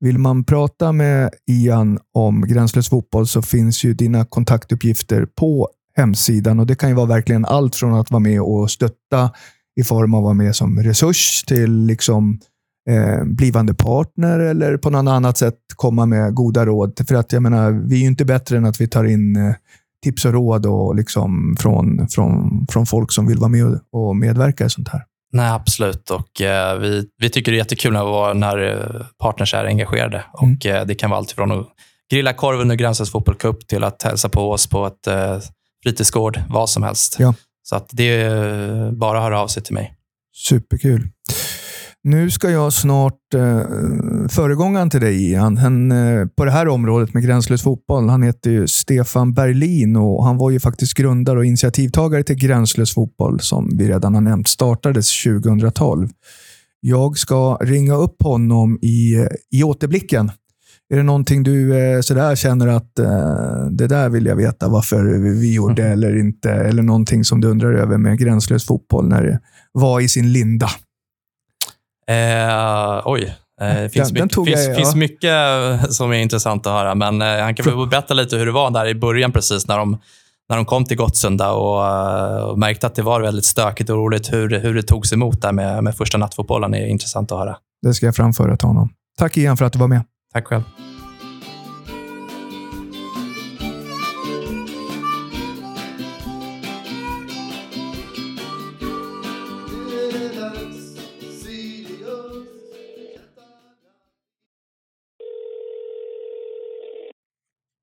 vill 0.00 0.18
man 0.18 0.44
prata 0.44 0.92
med 0.92 1.30
Ian 1.50 1.98
om 2.14 2.40
gränslös 2.48 2.88
fotboll 2.88 3.26
så 3.26 3.42
finns 3.42 3.84
ju 3.84 3.94
dina 3.94 4.24
kontaktuppgifter 4.24 5.26
på 5.40 5.68
hemsidan 5.99 6.61
och 6.61 6.66
det 6.66 6.74
kan 6.74 6.88
ju 6.88 6.94
vara 6.94 7.07
verkligen 7.07 7.44
allt 7.44 7.76
från 7.76 7.94
att 7.94 8.11
vara 8.11 8.20
med 8.20 8.40
och 8.42 8.70
stötta 8.70 9.30
i 9.80 9.84
form 9.84 10.14
av 10.14 10.18
att 10.18 10.24
vara 10.24 10.34
med 10.34 10.57
som 10.57 10.82
resurs 10.82 11.44
till 11.46 11.86
liksom 11.86 12.38
eh, 12.90 13.24
blivande 13.24 13.74
partner 13.74 14.38
eller 14.38 14.76
på 14.76 14.90
något 14.90 15.09
annat 15.09 15.38
sätt 15.38 15.55
komma 15.76 16.07
med 16.07 16.34
goda 16.34 16.66
råd. 16.66 17.01
För 17.09 17.14
att 17.14 17.32
jag 17.32 17.42
menar, 17.42 17.70
vi 17.70 17.96
är 17.96 18.01
ju 18.01 18.07
inte 18.07 18.24
bättre 18.24 18.57
än 18.57 18.64
att 18.64 18.80
vi 18.80 18.88
tar 18.88 19.05
in 19.05 19.36
eh, 19.36 19.55
tips 20.05 20.24
och 20.24 20.32
råd 20.32 20.66
och 20.66 20.94
liksom 20.96 21.57
från, 21.61 22.09
från, 22.09 22.66
från 22.70 22.86
folk 22.86 23.12
som 23.12 23.26
vill 23.26 23.38
vara 23.38 23.49
med 23.49 23.80
och- 23.92 24.16
medverka 24.16 24.64
i 24.64 24.70
sånt 24.70 24.88
här. 24.88 25.03
Nej, 25.32 25.51
absolut. 25.51 26.11
Och, 26.11 26.40
eh, 26.40 26.78
vi, 26.78 27.05
vi 27.18 27.30
tycker 27.30 27.53
det 27.53 27.57
är 27.57 27.59
jättekul 27.59 27.92
när, 27.92 28.34
när 28.34 28.59
eh, 28.72 29.07
partners 29.22 29.55
är 29.55 29.64
engagerade. 29.64 30.24
Mm. 30.42 30.57
Och, 30.57 30.66
eh, 30.66 30.86
det 30.86 30.94
kan 30.94 31.11
vara 31.11 31.18
allt 31.18 31.30
från 31.30 31.53
att 31.53 31.66
grilla 32.11 32.32
korv 32.32 32.61
under 32.61 32.76
Gränslös 32.76 33.11
Fotboll 33.11 33.34
Cup 33.34 33.66
till 33.66 33.84
att 33.84 34.03
hälsa 34.03 34.28
på 34.28 34.51
oss 34.51 34.66
på 34.66 34.86
ett 34.86 35.07
eh, 35.07 35.38
fritidsgård, 35.82 36.40
vad 36.48 36.70
som 36.70 36.82
helst. 36.82 37.16
Ja. 37.18 37.34
Så 37.62 37.76
att 37.76 37.90
det 37.92 38.22
är 38.22 38.92
bara 38.92 39.18
att 39.18 39.24
höra 39.24 39.40
av 39.40 39.48
sig 39.48 39.62
till 39.62 39.74
mig. 39.74 39.94
Superkul. 40.48 41.08
Nu 42.04 42.30
ska 42.30 42.50
jag 42.50 42.72
snart 42.72 43.34
eh, 43.34 43.62
föregångaren 44.28 44.90
till 44.90 45.00
dig, 45.00 45.30
Ian. 45.30 45.56
Han, 45.56 45.92
eh, 45.92 46.26
på 46.26 46.44
det 46.44 46.50
här 46.50 46.68
området 46.68 47.14
med 47.14 47.22
gränslös 47.22 47.62
fotboll. 47.62 48.08
Han 48.08 48.22
heter 48.22 48.50
ju 48.50 48.66
Stefan 48.66 49.34
Berlin 49.34 49.96
och 49.96 50.24
han 50.24 50.38
var 50.38 50.50
ju 50.50 50.60
faktiskt 50.60 50.94
grundare 50.94 51.38
och 51.38 51.44
initiativtagare 51.44 52.22
till 52.22 52.36
Gränslös 52.36 52.94
fotboll, 52.94 53.40
som 53.40 53.76
vi 53.78 53.88
redan 53.88 54.14
har 54.14 54.20
nämnt, 54.20 54.48
startades 54.48 55.22
2012. 55.22 56.08
Jag 56.80 57.18
ska 57.18 57.58
ringa 57.60 57.94
upp 57.94 58.22
honom 58.22 58.78
i, 58.82 59.26
i 59.50 59.62
återblicken. 59.62 60.30
Är 60.95 60.97
det 60.97 61.03
någonting 61.03 61.43
du 61.43 61.78
eh, 61.78 62.01
sådär 62.01 62.36
känner 62.36 62.66
att 62.66 62.99
eh, 62.99 63.64
det 63.70 63.86
där 63.86 64.09
vill 64.09 64.26
jag 64.26 64.36
veta 64.36 64.68
varför 64.68 65.03
vi 65.41 65.55
gjorde 65.55 65.82
Mm. 65.82 65.93
eller 65.93 66.18
inte? 66.18 66.51
Eller 66.51 66.82
någonting 66.82 67.24
som 67.24 67.41
du 67.41 67.49
undrar 67.49 67.72
över 67.72 67.99
med 67.99 68.18
gränslös 68.18 68.66
fotboll 68.66 69.09
när 69.09 69.22
det 69.22 69.41
var 69.72 70.01
i 70.01 70.09
sin 70.09 70.32
linda? 70.32 70.68
Eh, 72.11 73.03
oj. 73.05 73.34
Eh, 73.61 73.74
det 73.82 73.89
finns, 73.93 74.09
Den- 74.09 74.14
den 74.14 74.24
mycket, 74.24 74.34
tog 74.34 74.47
finns, 74.47 74.66
jag, 74.66 74.76
finns 74.76 74.93
ja. 74.95 74.99
mycket 74.99 75.95
som 75.95 76.12
är 76.12 76.16
intressant 76.18 76.66
att 76.66 76.72
höra, 76.72 76.95
men 76.95 77.22
eh, 77.22 77.43
han 77.43 77.55
kan 77.55 77.78
väl 77.78 77.89
berätta 77.89 78.14
lite 78.14 78.36
hur 78.36 78.47
det 78.47 78.53
var 78.53 78.70
där 78.70 78.86
i 78.89 78.95
början, 78.95 79.32
precis 79.32 79.68
när 79.68 79.78
de, 79.78 79.99
när 80.49 80.57
de 80.57 80.64
kom 80.64 80.84
till 80.84 80.97
Gottsunda 80.97 81.51
och, 81.53 82.51
och 82.51 82.59
märkte 82.59 82.86
att 82.86 82.95
det 82.95 83.03
var 83.03 83.20
väldigt 83.20 83.45
stökigt 83.45 83.91
och 83.91 83.97
roligt. 83.97 84.32
Hur, 84.32 84.59
hur 84.61 84.74
det 84.74 84.82
togs 84.82 85.12
emot 85.12 85.43
där 85.43 85.53
med, 85.53 85.84
med 85.84 85.95
första 85.97 86.18
nattfotbollen 86.18 86.74
är 86.74 86.86
intressant 86.86 87.32
att 87.32 87.39
höra. 87.39 87.57
Det 87.82 87.95
ska 87.95 88.07
jag 88.07 88.16
framföra 88.16 88.57
till 88.57 88.68
honom. 88.68 88.89
Tack 89.18 89.36
Ian 89.36 89.57
för 89.57 89.64
att 89.64 89.72
du 89.72 89.78
var 89.78 89.89
med. 89.89 90.03
Tack 90.32 90.46
själv. 90.46 90.62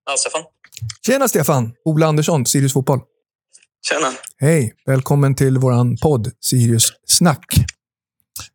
Ja, 0.07 0.17
Stefan. 0.17 0.43
Tjena 1.05 1.27
Stefan! 1.27 1.73
Ola 1.85 2.07
Andersson, 2.07 2.45
Sirius 2.45 2.73
Fotboll. 2.73 2.99
Tjena. 3.87 4.13
Hej! 4.37 4.73
Välkommen 4.85 5.35
till 5.35 5.57
våran 5.57 5.97
podd 6.01 6.31
Sirius 6.39 6.93
Snack. 7.07 7.45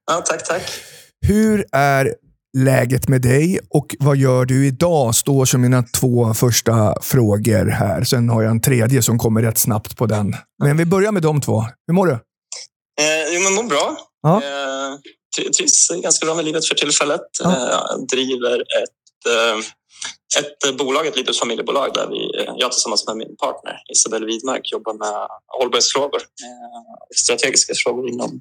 Ja, 0.06 0.22
tack, 0.26 0.48
tack. 0.48 0.62
Hur 1.26 1.64
är 1.72 2.14
läget 2.58 3.08
med 3.08 3.22
dig 3.22 3.60
och 3.70 3.86
vad 3.98 4.16
gör 4.16 4.44
du 4.44 4.66
idag? 4.66 5.14
Står 5.14 5.44
som 5.44 5.60
mina 5.60 5.82
två 5.82 6.34
första 6.34 6.94
frågor 7.02 7.66
här. 7.70 8.04
Sen 8.04 8.28
har 8.28 8.42
jag 8.42 8.50
en 8.50 8.60
tredje 8.62 9.02
som 9.02 9.18
kommer 9.18 9.42
rätt 9.42 9.58
snabbt 9.58 9.96
på 9.96 10.06
den. 10.06 10.34
Men 10.62 10.76
vi 10.76 10.84
börjar 10.84 11.12
med 11.12 11.22
de 11.22 11.40
två. 11.40 11.64
Hur 11.86 11.94
mår 11.94 12.06
du? 12.06 12.12
Eh, 12.12 12.18
jo, 13.34 13.40
men 13.42 13.54
mår 13.54 13.62
bra. 13.62 13.96
Ja. 14.22 14.36
Eh, 14.36 14.98
tri- 15.38 15.50
trivs 15.56 15.88
ganska 16.02 16.26
bra 16.26 16.34
med 16.34 16.44
livet 16.44 16.68
för 16.68 16.74
tillfället. 16.74 17.20
Ja. 17.42 17.50
Eh, 17.52 17.98
driver 18.12 18.60
ett, 18.60 19.26
eh, 19.34 19.58
ett 20.40 20.76
bolag, 20.78 21.06
ett 21.06 21.16
litet 21.16 21.36
familjebolag 21.38 21.90
där 21.94 22.06
vi, 22.10 22.42
eh, 22.42 22.52
jag 22.56 22.72
tillsammans 22.72 23.06
med 23.06 23.16
min 23.16 23.36
partner 23.36 23.74
Isabelle 23.92 24.26
Widmark 24.26 24.72
jobbar 24.72 24.94
med 24.94 25.28
hållbarhetsfrågor 25.58 26.20
eh, 26.20 27.16
strategiska 27.16 27.72
frågor 27.84 28.08
inom 28.08 28.40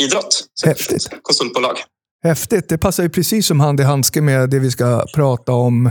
idrott. 0.00 0.44
Häftigt. 0.64 1.08
Konsultbolag. 1.22 1.76
Häftigt. 2.24 2.68
Det 2.68 2.78
passar 2.78 3.02
ju 3.02 3.08
precis 3.08 3.46
som 3.46 3.60
hand 3.60 3.80
i 3.80 3.82
handske 3.82 4.20
med 4.20 4.50
det 4.50 4.58
vi 4.58 4.70
ska 4.70 5.04
prata 5.14 5.52
om 5.52 5.90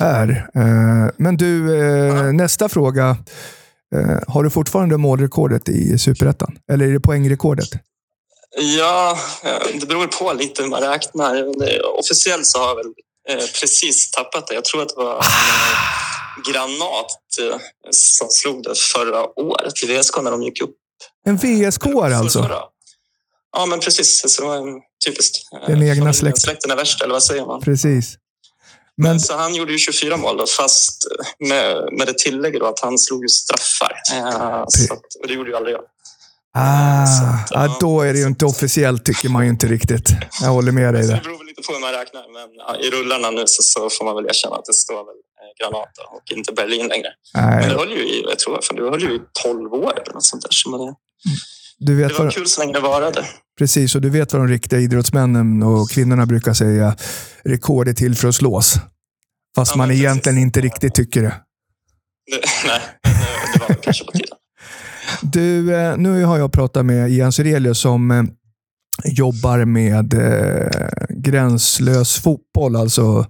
här. 0.00 0.50
Eh, 0.54 1.12
Men 1.18 1.36
du, 1.36 1.78
eh, 1.78 2.32
nästa 2.32 2.68
fråga. 2.68 3.16
Eh, 3.96 4.18
Har 4.28 4.44
du 4.44 4.50
fortfarande 4.50 4.96
målrekordet 4.96 5.68
i 5.68 5.98
Superettan? 5.98 6.58
Eller 6.72 6.86
är 6.88 6.92
det 6.92 7.00
poängrekordet? 7.00 7.68
Ja, 8.78 9.18
det 9.80 9.86
beror 9.86 10.06
på 10.06 10.32
lite 10.32 10.62
hur 10.62 10.68
man 10.70 10.80
räknar. 10.80 11.44
Officiellt 11.98 12.46
så 12.46 12.58
har 12.58 12.68
jag 12.68 12.76
väl 12.76 12.92
precis 13.60 14.10
tappat 14.10 14.46
det. 14.46 14.54
Jag 14.54 14.64
tror 14.64 14.82
att 14.82 14.88
det 14.88 14.94
var 14.96 15.16
eh, 15.16 16.52
Granat 16.52 17.06
som 17.90 18.28
slog 18.30 18.62
det 18.62 18.74
förra 18.78 19.40
året 19.40 19.82
i 19.82 19.86
VSK 19.98 20.22
när 20.22 20.30
de 20.30 20.42
gick 20.42 20.62
upp. 20.62 20.74
En 21.26 21.36
VSK 21.36 21.86
alltså? 21.86 22.50
Ja, 23.56 23.66
men 23.66 23.80
precis. 23.80 24.22
Så 24.34 24.42
det 24.42 24.48
var 24.48 24.56
en 24.56 24.80
typiskt. 25.06 25.36
eh, 25.52 25.58
Den 25.66 25.82
egna 25.82 25.94
familjen- 25.94 26.12
släkten. 26.14 26.40
Släkten 26.40 26.70
är 26.70 26.76
värst, 26.76 27.02
eller 27.02 27.12
vad 27.12 27.22
säger 27.22 27.46
man? 27.46 27.60
Precis. 27.60 28.14
Men 28.96 29.10
Men... 29.10 29.20
Så 29.20 29.36
han 29.36 29.54
gjorde 29.54 29.72
ju 29.72 29.78
24 29.78 30.16
mål, 30.16 30.36
då, 30.36 30.46
fast 30.46 31.02
med, 31.38 31.88
med 31.98 32.06
det 32.06 32.18
tillägget 32.18 32.60
då 32.60 32.66
att 32.66 32.80
han 32.80 32.98
slog 32.98 33.30
straffar. 33.30 33.92
Eh, 34.14 34.64
så 34.68 34.92
att, 34.92 35.00
och 35.20 35.26
det 35.28 35.34
gjorde 35.34 35.50
ju 35.50 35.56
aldrig 35.56 35.74
jag. 35.74 35.82
ah, 36.58 37.06
Så 37.06 37.24
att, 37.24 37.50
ja, 37.70 37.76
då 37.80 38.00
är 38.00 38.12
det 38.12 38.18
ju 38.18 38.26
inte 38.26 38.44
officiellt, 38.44 39.04
tycker 39.04 39.28
man 39.28 39.44
ju 39.44 39.50
inte 39.50 39.66
riktigt. 39.66 40.08
Jag 40.42 40.48
håller 40.48 40.72
med 40.72 40.94
dig 40.94 41.02
Så 41.02 41.08
det 41.08 41.14
där. 41.16 41.22
beror 41.24 41.38
väl 41.38 41.46
lite 41.46 41.62
på 41.62 41.72
hur 41.72 41.80
man 41.80 41.92
räknar. 41.92 42.22
Men 42.32 42.48
ja, 42.56 42.76
i 42.76 42.90
rullarna 42.90 43.30
nu 43.30 43.42
så, 43.46 43.62
så 43.62 43.90
får 43.90 44.04
man 44.04 44.14
väl 44.16 44.26
erkänna 44.26 44.56
att 44.56 44.64
det 44.64 44.74
står 44.74 44.94
väl 44.94 45.18
eh, 45.40 45.50
Granat 45.60 45.88
då, 45.98 46.16
och 46.16 46.32
inte 46.36 46.52
Berlin 46.52 46.86
längre. 46.88 47.08
Men 47.34 47.60
det 47.60 47.66
Nej, 47.66 47.76
höll 47.76 47.90
ju 47.92 48.02
i, 48.08 48.24
jag 48.28 48.38
tror, 48.38 48.60
för 48.62 48.74
det 48.74 48.82
höll 48.90 49.02
ju 49.02 49.14
i 49.16 49.20
12 49.42 49.72
år 49.74 49.92
eller 50.02 50.12
något 50.14 50.24
sånt 50.24 50.42
där. 50.42 50.50
Så 50.52 50.70
det, 50.78 50.94
du 51.86 51.96
det 51.96 52.02
vet 52.02 52.18
var 52.18 52.24
vad, 52.24 52.34
kul 52.34 52.46
så 52.46 52.60
länge 52.60 52.72
det 52.72 52.80
varade. 52.80 53.24
precis, 53.58 53.94
och 53.94 54.00
du 54.00 54.10
vet 54.10 54.32
vad 54.32 54.42
de 54.42 54.48
riktiga 54.48 54.80
idrottsmännen 54.80 55.62
och 55.62 55.90
kvinnorna 55.90 56.26
brukar 56.26 56.52
säga. 56.52 56.96
Rekord 57.44 57.88
är 57.88 57.92
till 57.92 58.14
för 58.16 58.28
att 58.28 58.34
slås. 58.34 58.74
Fast 59.56 59.72
Ja, 59.72 59.76
man 59.78 59.88
men 59.88 59.96
egentligen 59.96 60.36
precis. 60.36 60.42
inte 60.42 60.60
riktigt 60.60 60.94
tycker 60.94 61.22
det. 61.22 61.34
Det, 62.30 62.40
nej, 62.66 62.80
det, 63.02 63.58
det 63.58 63.68
var 63.68 63.82
kanske 63.82 64.04
på 64.04 64.12
tiden. 64.12 64.36
Du, 65.22 65.74
eh, 65.76 65.96
nu 65.96 66.24
har 66.24 66.38
jag 66.38 66.52
pratat 66.52 66.86
med 66.86 67.10
Ian 67.10 67.32
Sirelius 67.32 67.78
som 67.78 68.10
eh, 68.10 68.24
jobbar 69.04 69.64
med 69.64 70.14
eh, 70.14 71.06
gränslös 71.08 72.18
fotboll, 72.18 72.76
alltså 72.76 73.26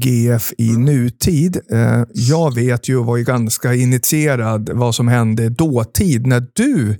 GF 0.00 0.52
i 0.58 0.76
nutid. 0.76 1.60
Eh, 1.72 2.02
jag 2.14 2.54
vet 2.54 2.88
ju 2.88 2.96
och 2.96 3.06
var 3.06 3.16
ju 3.16 3.24
ganska 3.24 3.74
initierad 3.74 4.70
vad 4.72 4.94
som 4.94 5.08
hände 5.08 5.48
dåtid 5.48 6.26
när 6.26 6.46
du 6.52 6.98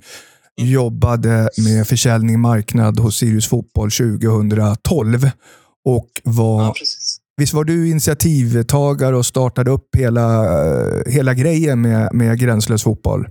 jobbade 0.61 1.49
med 1.57 1.87
försäljning 1.87 2.39
marknad 2.39 2.99
hos 2.99 3.17
Sirius 3.17 3.47
Fotboll 3.47 3.91
2012. 3.91 5.29
Och 5.85 6.09
var, 6.23 6.63
Ja, 6.63 6.73
visst 7.37 7.53
var 7.53 7.63
du 7.63 7.89
initiativtagare 7.89 9.17
och 9.17 9.25
startade 9.25 9.71
upp 9.71 9.95
hela, 9.97 10.27
hela 11.05 11.33
grejen 11.33 11.81
med, 11.81 12.09
med 12.13 12.39
gränslös 12.39 12.83
fotboll? 12.83 13.21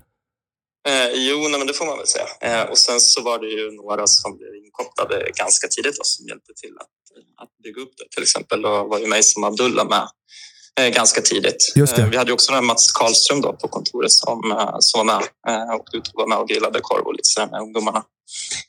Eh, 0.88 1.10
jo, 1.14 1.38
nej, 1.48 1.58
men 1.58 1.66
det 1.66 1.72
får 1.72 1.86
man 1.86 1.98
väl 1.98 2.06
säga. 2.06 2.28
Eh, 2.40 2.70
och 2.70 2.78
sen 2.78 3.00
så 3.00 3.22
var 3.22 3.38
det 3.38 3.46
ju 3.46 3.70
några 3.70 4.06
som 4.06 4.36
blev 4.36 4.54
inkopplade 4.64 5.30
ganska 5.34 5.66
tidigt 5.68 5.96
då, 5.98 6.04
som 6.04 6.26
hjälpte 6.26 6.52
till 6.62 6.74
att, 6.82 6.94
att 7.42 7.52
bygga 7.64 7.80
upp 7.82 7.94
det. 7.98 8.14
Till 8.14 8.22
exempel 8.22 8.62
då 8.62 8.84
var 8.90 8.98
ju 8.98 9.06
mig 9.06 9.22
som 9.22 9.44
Abdullah 9.44 9.88
med 9.88 10.08
ganska 10.94 11.20
tidigt. 11.20 11.72
Eh, 11.76 12.08
vi 12.08 12.16
hade 12.16 12.32
också 12.32 12.52
den 12.52 12.64
Mats 12.64 12.92
Karlström 12.92 13.40
då 13.40 13.52
på 13.52 13.68
kontoret 13.68 14.10
som, 14.10 14.52
eh, 14.52 14.76
som 14.78 14.98
var 14.98 15.04
med 15.04 15.22
eh, 15.48 15.74
och 15.74 15.86
var 16.14 16.26
med 16.26 16.38
och 16.38 16.48
grillade 16.48 16.80
korv 16.82 17.06
och 17.06 17.12
lite 17.12 17.28
sådär 17.28 17.48
med 17.50 17.60
ungdomarna. 17.60 18.02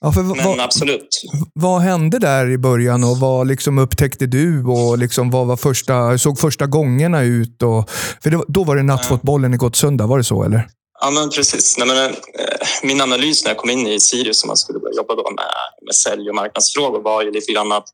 Ja, 0.02 0.12
för 0.12 0.22
Men 0.22 0.46
vad, 0.46 0.60
absolut. 0.60 1.22
vad 1.54 1.82
hände 1.82 2.20
där 2.20 2.52
i 2.52 2.58
början 2.58 3.04
och 3.04 3.18
vad 3.18 3.48
liksom 3.48 3.78
upptäckte 3.78 4.26
du? 4.26 4.64
och 4.64 4.98
liksom 4.98 5.32
vad 5.32 5.48
var 5.48 5.58
första, 5.58 6.18
såg 6.18 6.40
första 6.40 6.66
gångerna 6.66 7.22
ut? 7.22 7.64
Och, 7.64 7.90
för 8.24 8.30
det, 8.30 8.44
då 8.48 8.64
var 8.64 8.76
det 8.76 8.84
nattfotbollen 8.84 9.54
i 9.54 9.58
Gottsunda, 9.58 10.08
var 10.08 10.18
det 10.18 10.24
så 10.24 10.44
eller? 10.44 10.68
Ja, 11.04 11.10
men 11.12 11.30
precis. 11.30 11.78
Nej, 11.78 11.88
men, 11.88 11.98
eh, 12.12 12.68
min 12.84 13.02
analys 13.02 13.44
när 13.44 13.52
jag 13.52 13.58
kom 13.58 13.70
in 13.70 13.88
i 13.88 14.00
Sirius 14.00 14.40
som 14.40 14.48
man 14.48 14.58
skulle 14.58 14.80
börja 14.80 14.96
jobba 14.96 15.16
då 15.16 15.32
med, 15.32 15.46
med 15.86 15.96
sälj 15.96 16.30
och 16.30 16.36
marknadsfrågor 16.36 17.02
var 17.02 17.24
ju 17.24 17.32
lite 17.32 17.52
grann 17.52 17.72
att 17.72 17.86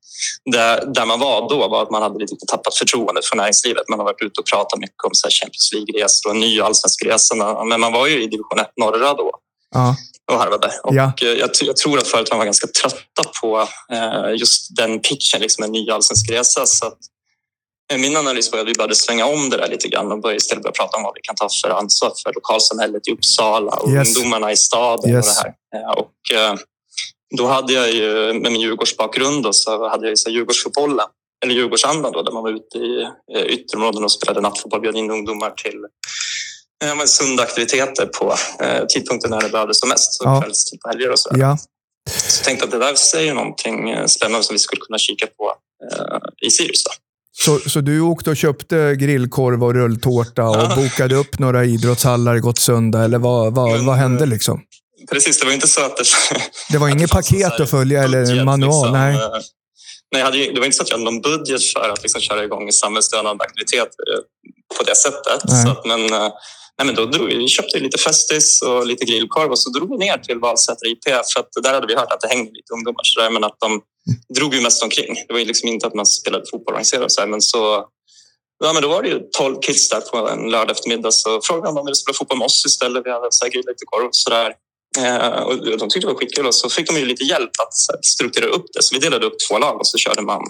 där, 0.52 0.86
där 0.86 1.06
man 1.06 1.20
var 1.20 1.50
då 1.50 1.68
var 1.68 1.84
att 1.84 1.92
man 1.92 2.02
hade 2.02 2.20
lite 2.20 2.36
tappat 2.48 2.76
förtroendet 2.76 3.26
för 3.26 3.36
näringslivet. 3.38 3.90
Man 3.90 4.00
har 4.00 4.06
varit 4.06 4.22
ute 4.22 4.40
och 4.42 4.46
pratat 4.46 4.80
mycket 4.80 5.04
om 5.04 5.10
så 5.14 5.28
här 5.28 5.32
Champions 5.32 5.70
League-resor 5.74 6.30
och 6.30 6.36
en 6.36 6.42
ny 6.42 6.62
allsvensk 6.62 7.06
resa. 7.06 7.64
Men 7.64 7.80
man 7.80 7.94
var 7.94 8.08
ju 8.08 8.24
i 8.24 8.28
division 8.28 8.60
1 8.60 8.68
norra 8.78 9.14
då 9.14 9.32
Ja, 9.76 9.96
och 10.32 10.38
harvade. 10.40 10.72
Och 10.84 10.96
Ja. 10.96 11.12
eh, 11.22 11.28
jag, 11.28 11.50
jag 11.62 11.78
tror 11.78 11.98
att 11.98 12.08
företagen 12.08 12.38
var 12.38 12.46
ganska 12.46 12.68
trötta 12.68 13.24
på 13.42 13.68
eh, 13.92 14.36
just 14.40 14.76
den 14.76 15.00
pitchen, 15.00 15.42
liksom 15.42 15.64
en 15.64 15.72
ny 15.72 15.90
allsvensk 15.90 16.32
resa. 16.32 16.66
Så 16.66 16.86
att, 16.86 16.98
min 17.98 18.18
analys 18.18 18.52
var 18.52 18.60
att 18.60 18.68
vi 18.68 18.74
började 18.74 18.96
svänga 18.96 19.26
om 19.26 19.50
det 19.50 19.58
där 19.58 19.68
lite 19.68 19.88
grann 19.88 20.12
och 20.12 20.22
börja 20.22 20.36
istället 20.36 20.64
börja 20.64 20.72
prata 20.74 20.98
om 20.98 21.04
vad 21.04 21.14
vi 21.16 21.22
kan 21.22 21.36
ta 21.36 21.48
för 21.64 21.70
ansvar 21.70 22.14
för 22.24 22.34
lokalsamhället 22.34 23.08
i 23.08 23.12
Uppsala 23.12 23.72
och 23.72 23.90
Yes. 23.92 24.18
ungdomarna 24.18 24.52
i 24.52 24.58
staden 24.58 25.12
Yes. 25.12 25.28
och 25.28 25.44
det 25.44 25.78
här. 25.78 25.84
Eh, 25.84 25.92
och, 25.92 26.14
eh, 26.52 26.56
då 27.38 27.48
hade 27.48 27.74
jag 27.74 27.92
ju, 27.92 28.34
med 28.34 28.52
min 28.52 28.62
Djurgårdsbakgrund, 28.62 29.44
då, 29.44 29.54
så 29.54 29.90
hade 29.90 30.08
jag 30.10 30.18
ju 30.28 30.32
Djurgårdsfotbollen, 30.34 31.06
eller 31.44 31.54
Djurgårdsandan 31.54 32.12
då, 32.12 32.22
där 32.22 32.32
man 32.32 32.44
var 32.44 32.50
ute 32.52 32.78
i 32.78 33.02
eh, 33.36 33.42
ytterområden 33.46 34.04
och 34.04 34.12
spelade 34.12 34.42
nattfotboll, 34.42 34.82
bjöd 34.82 34.96
in 34.96 35.12
ungdomar 35.12 35.52
till 35.52 35.78
eh, 36.86 37.04
sunda 37.06 37.44
aktiviteter 37.44 38.06
på 38.06 38.36
eh, 38.64 38.86
tidpunkter 38.86 39.30
när 39.30 39.42
det 39.42 39.50
behövdes 39.50 39.80
som 39.80 39.90
mest, 39.90 40.14
så 40.14 40.24
Ja. 40.24 40.42
kvällstid 40.42 40.80
på 40.82 40.90
helger 40.90 41.12
och 41.12 41.20
så. 41.20 41.30
ja. 41.34 41.58
Så 42.10 42.44
tänkte 42.44 42.66
att 42.66 42.72
det 42.72 42.78
där 42.80 42.96
säger 42.96 43.34
någonting 43.34 43.90
eh, 43.90 44.06
spännande 44.06 44.44
som 44.44 44.54
vi 44.54 44.60
skulle 44.60 44.80
kunna 44.82 44.98
kika 44.98 45.28
på 45.28 45.54
eh, 45.92 46.48
i 46.48 46.52
Sirius. 46.52 46.84
Då. 46.84 46.92
Så, 47.46 47.60
så 47.70 47.82
du 47.82 48.02
åkte 48.02 48.30
och 48.30 48.38
köpte 48.38 48.96
grillkorv 49.00 49.64
och 49.64 49.74
rulltårta 49.74 50.44
och 50.44 50.56
Ja. 50.56 50.76
bokade 50.76 51.16
upp 51.16 51.40
några 51.40 51.66
idrottshallar 51.66 52.36
i 52.36 52.40
Gottsunda, 52.40 53.04
eller 53.04 53.18
vad, 53.18 53.56
vad, 53.56 53.86
vad 53.86 53.96
hände 53.96 54.26
liksom? 54.26 54.62
Precis, 55.12 55.40
det 55.40 55.46
var 55.46 55.54
inte 55.54 55.68
så 55.68 55.86
att 55.86 55.98
det... 55.98 56.04
Det 56.72 56.78
var 56.78 56.90
inget 56.96 57.12
paket 57.12 57.60
att 57.60 57.70
följa 57.70 58.04
eller 58.04 58.32
en 58.40 58.46
manual? 58.46 58.72
Liksom. 58.72 58.92
Nej. 58.94 59.18
Nej, 60.14 60.24
hade, 60.24 60.38
det 60.38 60.60
var 60.60 60.66
inte 60.66 60.78
så 60.78 60.84
att 60.84 60.90
jag 60.90 60.98
hade 60.98 61.12
någon 61.12 61.22
budget 61.22 61.64
för 61.74 61.90
att 61.90 62.04
liksom 62.04 62.22
köra 62.22 62.44
igång 62.44 62.72
samhällsstödjande 62.72 63.44
aktiviteter 63.44 64.06
på 64.78 64.84
det 64.84 64.96
sättet. 64.96 65.42
Så 65.64 65.70
att, 65.72 65.86
men, 65.86 66.02
nej, 66.78 66.86
men 66.86 66.96
då 66.96 67.06
drog 67.06 67.28
vi, 67.28 67.48
köpte 67.48 67.80
lite 67.80 67.98
Festis 67.98 68.62
och 68.62 68.86
lite 68.88 69.06
grillkorv 69.06 69.52
och 69.52 69.60
så 69.60 69.70
drog 69.70 69.90
vi 69.90 69.98
ner 70.06 70.18
till 70.18 70.40
Valsätra 70.40 70.88
IP 70.90 71.04
för 71.34 71.40
att 71.40 71.64
där 71.64 71.74
hade 71.74 71.88
vi 71.88 71.96
hört 71.96 72.12
att 72.12 72.22
det 72.22 72.28
hängde 72.28 72.52
lite 72.52 72.74
ungdomar 72.74 73.04
så 73.04 73.22
där, 73.22 73.30
men 73.30 73.44
att 73.44 73.58
de 73.60 73.82
drog 74.36 74.54
ju 74.54 74.62
mest 74.62 74.84
omkring. 74.84 75.14
Det 75.28 75.34
var 75.34 75.40
ju 75.40 75.46
liksom 75.46 75.70
inte 75.70 75.88
att 75.88 75.94
man 75.94 76.06
spelade 76.06 76.46
fotboll 76.52 76.76
och 76.76 76.86
så 76.86 77.22
här, 77.22 77.28
men 77.28 77.42
så 77.42 77.86
Ja, 78.64 78.74
men 78.74 78.82
då 78.82 78.88
var 78.90 79.04
det 79.04 79.10
ju 79.10 79.20
12 79.38 79.60
kids 79.60 79.90
där 79.90 80.02
på 80.02 80.30
en 80.30 80.52
lördag 80.52 80.72
eftermiddag 80.72 81.12
så 81.12 81.42
frågade 81.44 81.68
de 81.68 81.70
om 81.70 81.76
de 81.76 81.86
ville 81.86 81.96
spela 81.96 82.14
fotboll 82.14 82.38
med 82.38 82.46
oss 82.46 82.66
istället. 82.66 83.06
Vi 83.06 83.12
hade 83.12 83.28
så 83.30 83.46
här, 83.46 83.52
lite 83.52 83.86
korv 83.86 84.06
och 84.06 84.16
sådär. 84.16 84.54
Eh, 84.98 85.42
och 85.42 85.58
de 85.58 85.90
tyckte 85.90 86.00
det 86.00 86.14
var 86.14 86.20
skitkul 86.20 86.46
och 86.46 86.56
så 86.56 86.70
fick 86.70 86.88
de 86.88 87.00
ju 87.00 87.06
lite 87.06 87.24
hjälp 87.24 87.52
att 87.60 88.06
strukturera 88.06 88.50
upp 88.50 88.66
det. 88.74 88.84
Så 88.84 88.96
vi 88.96 89.00
delade 89.00 89.26
upp 89.26 89.40
två 89.50 89.58
lag 89.58 89.80
och 89.80 89.88
så 89.88 89.98
körde 89.98 90.22
man 90.22 90.42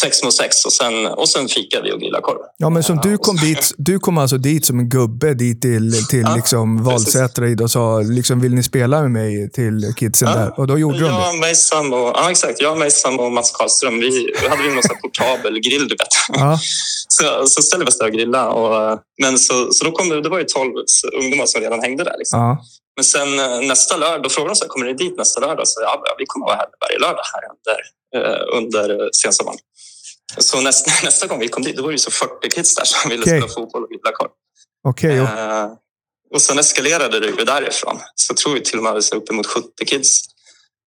sex 0.00 0.22
mot 0.22 0.34
sex 0.34 0.64
och 0.64 0.72
sen, 0.72 1.06
och 1.06 1.28
sen 1.28 1.48
fikade 1.48 1.82
vi 1.82 1.92
och 1.92 2.00
grillade 2.00 2.22
korv. 2.22 2.38
Ja, 2.56 2.70
men 2.70 2.82
som 2.82 2.96
du 2.96 3.18
kom 3.18 3.36
dit, 3.36 3.72
du 3.76 3.98
kom 3.98 4.18
alltså 4.18 4.38
dit 4.38 4.66
som 4.66 4.78
en 4.78 4.88
gubbe 4.88 5.34
dit 5.34 5.62
till, 5.62 6.06
till 6.06 6.20
ja, 6.20 6.34
liksom 6.36 6.84
Valsätra 6.84 7.64
och 7.64 7.70
sa 7.70 8.00
liksom, 8.00 8.40
vill 8.40 8.54
ni 8.54 8.62
spela 8.62 9.02
med 9.02 9.10
mig 9.10 9.50
till 9.50 9.94
kidsen 9.96 10.28
ja, 10.28 10.34
där? 10.34 10.60
Och 10.60 10.66
då 10.66 10.78
gjorde 10.78 10.98
jag, 10.98 11.10
de 11.10 11.34
det? 11.34 11.40
Mejsam 11.40 11.92
och, 11.92 11.98
ja, 11.98 12.30
exakt. 12.30 12.60
Jag, 12.60 12.78
Mejsam 12.78 13.20
och 13.20 13.32
Mats 13.32 13.50
Karlström, 13.50 14.00
vi, 14.00 14.32
vi 14.42 14.48
hade 14.48 14.62
någon 14.62 14.82
portabel 15.02 15.60
grill, 15.60 15.88
du 15.88 15.94
vet. 15.94 16.08
Ja. 16.32 16.58
Så, 17.10 17.46
så 17.46 17.62
ställde 17.62 17.84
vi 17.84 17.90
oss 17.90 17.98
där 17.98 18.06
och 18.06 18.12
grillade. 18.12 18.50
Och, 18.50 18.98
men 19.22 19.38
så, 19.38 19.72
så 19.72 19.84
då 19.84 19.92
kom 19.92 20.08
det, 20.08 20.22
det 20.22 20.28
var 20.28 20.38
ju 20.38 20.44
tolv 20.44 20.72
ungdomar 21.22 21.46
som 21.46 21.60
redan 21.60 21.80
hängde 21.80 22.04
där. 22.04 22.14
Liksom. 22.18 22.40
Ja. 22.40 22.58
Men 22.96 23.04
sen 23.04 23.38
eh, 23.38 23.68
nästa 23.68 23.96
lördag, 23.96 24.22
då 24.22 24.28
frågade 24.28 24.50
de 24.50 24.56
så 24.56 24.64
här, 24.64 24.68
kommer 24.68 24.86
ni 24.86 24.92
dit 24.92 25.16
nästa 25.16 25.40
lördag? 25.40 25.68
Så 25.68 25.80
ja, 25.82 26.02
vi 26.18 26.24
kommer 26.26 26.46
vara 26.46 26.56
här 26.56 26.66
varje 26.80 26.98
lördag 26.98 27.22
här 27.34 27.42
under, 27.54 27.78
eh, 28.16 28.58
under 28.58 29.10
sensommaren. 29.12 29.58
Så 30.36 30.60
nästa, 30.60 30.90
nästa 31.04 31.26
gång 31.26 31.38
vi 31.38 31.48
kom 31.48 31.62
dit, 31.62 31.76
då 31.76 31.82
var 31.82 31.92
det 31.92 31.98
så 31.98 32.10
40 32.10 32.50
kids 32.50 32.74
där 32.74 32.84
som 32.84 33.10
ville 33.10 33.22
okay. 33.22 33.40
spela 33.40 33.54
fotboll 33.54 33.82
och 33.82 33.90
grilla 33.90 34.12
korv. 34.12 34.30
Okay, 34.88 35.18
uh, 35.18 35.74
och 36.34 36.42
sen 36.42 36.58
eskalerade 36.58 37.20
det 37.20 37.26
ju 37.26 37.44
därifrån. 37.44 37.98
Så 38.14 38.34
tror 38.34 38.54
vi 38.54 38.60
till 38.60 38.78
och 38.78 38.84
med 38.84 39.02
uppemot 39.14 39.46
70 39.46 39.68
kids 39.86 40.20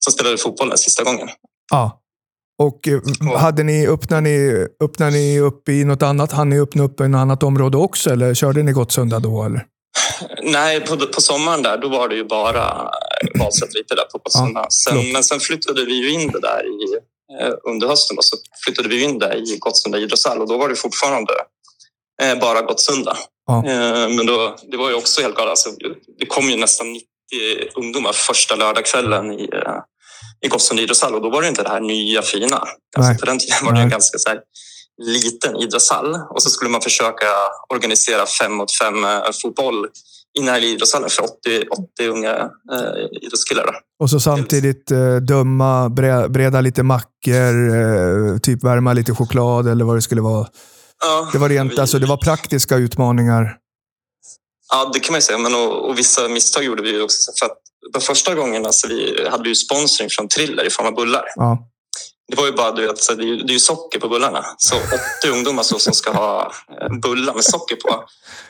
som 0.04 0.14
spelade 0.14 0.38
fotboll 0.38 0.70
den 0.70 0.78
sista 0.78 1.04
gången. 1.04 1.30
Ja. 1.72 1.98
Och 2.58 2.88
hade 3.38 3.64
ni, 3.64 3.88
öppnade, 3.88 4.22
ni, 4.22 4.68
öppnade 4.84 5.12
ni 5.12 5.40
upp 5.40 5.70
i 5.70 5.84
något 5.84 6.02
annat? 6.02 6.32
Hann 6.32 6.50
ni 6.50 6.60
öppna 6.60 6.84
upp 6.84 7.02
i 7.02 7.08
något 7.08 7.20
annat 7.20 7.44
område 7.44 7.78
också 7.78 8.10
eller 8.10 8.34
körde 8.34 8.64
ni 8.64 8.72
Gottsunda 8.72 9.20
då? 9.20 9.44
Eller? 9.44 9.66
Nej, 10.44 10.82
på, 10.82 10.98
på 10.98 11.22
sommaren 11.22 11.62
där 11.62 11.78
då 11.78 11.90
var 11.90 12.10
det 12.10 12.16
ju 12.16 12.24
bara 12.24 12.92
Valsätt 13.40 13.74
lite 13.74 13.96
där 13.96 14.06
på 14.12 14.18
Gottsunda. 14.18 14.60
Ja, 14.60 14.70
sen, 14.70 15.12
men 15.12 15.24
sen 15.24 15.40
flyttade 15.40 15.86
vi 15.86 15.94
ju 15.94 16.12
in 16.12 16.32
det 16.32 16.40
där 16.40 16.64
i 16.66 16.98
Eh, 16.98 17.11
under 17.70 17.88
hösten 17.88 18.18
och 18.18 18.26
så 18.26 18.38
flyttade 18.66 18.90
vi 18.90 19.04
in 19.04 19.20
där 19.20 19.36
i 19.36 19.58
Gottsunda 19.58 19.98
idrottshall 19.98 20.42
och 20.42 20.48
då 20.48 20.58
var 20.58 20.70
det 20.70 20.76
fortfarande 20.76 21.34
eh, 22.22 22.40
bara 22.40 22.62
Gottsunda. 22.62 23.18
Ja. 23.48 23.58
Eh, 23.58 24.10
men 24.10 24.26
då, 24.26 24.56
det 24.72 24.78
var 24.78 24.90
ju 24.90 24.96
också 24.96 25.22
helt 25.22 25.36
galet. 25.36 25.50
Alltså, 25.50 25.70
det 26.20 26.26
kom 26.26 26.50
ju 26.50 26.58
nästan 26.58 26.94
90 26.94 27.06
ungdomar 27.76 28.14
första 28.14 28.56
lördagskvällen 28.56 29.32
i, 29.32 29.50
i 30.46 30.48
Gottsunda 30.48 30.84
idrottshall 30.84 31.16
och 31.16 31.22
då 31.22 31.30
var 31.30 31.42
det 31.42 31.48
inte 31.48 31.64
det 31.64 31.70
här 31.70 31.80
nya 31.80 32.22
fina. 32.22 32.64
Alltså, 32.98 33.20
på 33.20 33.26
den 33.26 33.40
tiden 33.40 33.66
var 33.66 33.74
det 33.74 33.80
en 33.80 33.90
ganska 33.90 34.18
så 34.18 34.30
här, 34.30 34.40
liten 35.02 35.56
idrottshall 35.56 36.16
och 36.30 36.44
så 36.44 36.50
skulle 36.50 36.72
man 36.72 36.82
försöka 36.82 37.28
organisera 37.74 38.26
fem 38.26 38.54
mot 38.54 38.78
fem 38.78 38.96
fotboll 39.42 39.88
i 40.40 40.42
Närli 40.42 40.68
idrottshallen 40.68 41.10
för 41.10 41.24
80, 41.24 41.34
80 41.96 42.08
unga 42.08 42.36
eh, 42.74 43.22
idrottskillar. 43.22 43.64
Då. 43.66 43.72
Och 44.04 44.10
så 44.10 44.20
samtidigt 44.20 44.92
eh, 44.92 45.16
döma, 45.16 45.90
bre, 45.90 46.30
breda 46.30 46.62
lite 46.62 46.84
mackor, 46.84 47.70
eh, 47.76 48.38
typ 48.38 48.64
värma 48.64 48.94
lite 48.94 49.16
choklad 49.16 49.68
eller 49.68 49.86
vad 49.86 49.98
det 49.98 50.02
skulle 50.02 50.22
vara. 50.22 50.48
Ja, 51.02 51.30
det 51.32 51.38
var 51.38 51.50
rent, 51.50 51.74
vi, 51.74 51.80
alltså, 51.80 52.00
det 52.00 52.06
var 52.08 52.18
praktiska 52.18 52.76
utmaningar. 52.76 53.58
Ja, 54.74 54.92
det 54.94 55.00
kan 55.00 55.14
man 55.14 55.18
ju 55.18 55.22
säga. 55.22 55.38
Men, 55.38 55.56
och, 55.56 55.90
och 55.90 55.98
vissa 56.00 56.28
misstag 56.28 56.64
gjorde 56.64 56.82
vi 56.82 57.02
också. 57.02 57.32
För 57.40 57.46
att 57.46 57.58
de 57.94 58.02
första 58.02 58.36
gångerna 58.36 58.66
alltså, 58.66 58.88
vi 58.88 59.28
hade 59.32 59.50
vi 59.50 59.56
sponsring 59.56 60.10
från 60.10 60.28
Triller 60.28 60.68
i 60.68 60.70
form 60.70 60.88
av 60.88 60.96
bullar. 60.96 61.24
Ja. 61.36 61.71
Det 62.32 62.38
var 62.38 62.46
ju 62.46 62.52
bara 62.52 62.72
du 62.72 62.88
vet, 62.88 63.08
det 63.18 63.24
är 63.24 63.28
ju, 63.28 63.38
det 63.38 63.52
är 63.52 63.54
ju 63.54 63.60
socker 63.60 64.00
på 64.00 64.08
bullarna. 64.10 64.46
Så 64.58 64.76
80 64.76 65.32
ungdomar 65.32 65.64
så, 65.64 65.80
som 65.80 65.94
ska 65.94 66.12
ha 66.12 66.52
eh, 66.82 66.90
bullar 67.02 67.34
med 67.34 67.44
socker 67.44 67.76
på 67.76 68.06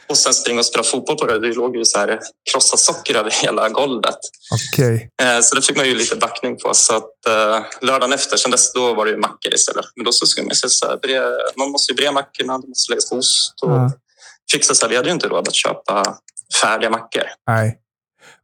och 0.07 0.17
sen 0.17 0.33
springa 0.33 0.59
och 0.59 0.65
spela 0.65 0.83
fotboll 0.83 1.17
på 1.17 1.25
det. 1.25 1.39
Det 1.39 1.53
låg 1.53 1.75
ju 1.75 1.85
så 1.85 1.99
här 1.99 2.19
krossat 2.51 2.79
socker 2.79 3.15
över 3.15 3.31
hela 3.31 3.69
golvet. 3.69 4.17
Okay. 4.73 4.95
Eh, 5.21 5.41
så 5.41 5.55
det 5.55 5.61
fick 5.61 5.77
man 5.77 5.85
ju 5.85 5.95
lite 5.95 6.15
backning 6.15 6.57
på. 6.57 6.73
Så 6.73 6.95
att 6.95 7.27
eh, 7.27 7.65
lördagen 7.81 8.13
efter, 8.13 8.37
sen 8.37 8.51
dess, 8.51 8.73
då 8.73 8.93
var 8.93 9.05
det 9.05 9.11
ju 9.11 9.17
mackor 9.17 9.53
istället. 9.53 9.85
Men 9.95 10.05
då 10.05 10.11
så 10.11 10.25
skulle 10.25 10.47
man 10.47 10.55
säga 10.55 10.69
så 10.69 10.87
här, 10.87 10.97
bre, 10.97 11.19
man 11.57 11.71
måste 11.71 11.91
ju 11.91 11.95
bre 11.95 12.11
mackorna, 12.11 12.57
det 12.57 12.67
måste 12.67 12.91
läggas 12.91 13.11
ost 13.11 13.53
och 13.61 13.71
ja. 13.71 13.91
fixa 14.51 14.75
så 14.75 14.85
här. 14.85 14.89
Vi 14.89 14.95
hade 14.95 15.09
ju 15.09 15.13
inte 15.13 15.27
råd 15.27 15.47
att 15.47 15.55
köpa 15.55 16.17
färdiga 16.61 16.89
mackor. 16.89 17.23
Nej. 17.47 17.80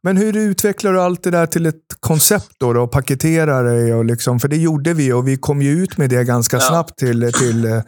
Men 0.02 0.16
hur 0.16 0.36
utvecklar 0.36 0.92
du 0.92 1.00
allt 1.00 1.22
det 1.22 1.30
där 1.30 1.46
till 1.46 1.66
ett 1.66 1.84
koncept 2.00 2.52
då, 2.58 2.72
då 2.72 2.82
och 2.82 2.92
paketerar 2.92 3.64
det? 3.64 3.94
Och 3.94 4.04
liksom, 4.04 4.40
för 4.40 4.48
det 4.48 4.56
gjorde 4.56 4.94
vi 4.94 5.12
och 5.12 5.28
vi 5.28 5.36
kom 5.36 5.62
ju 5.62 5.70
ut 5.70 5.98
med 5.98 6.10
det 6.10 6.24
ganska 6.24 6.56
ja. 6.56 6.60
snabbt 6.60 6.98
till, 6.98 7.32
till, 7.32 7.82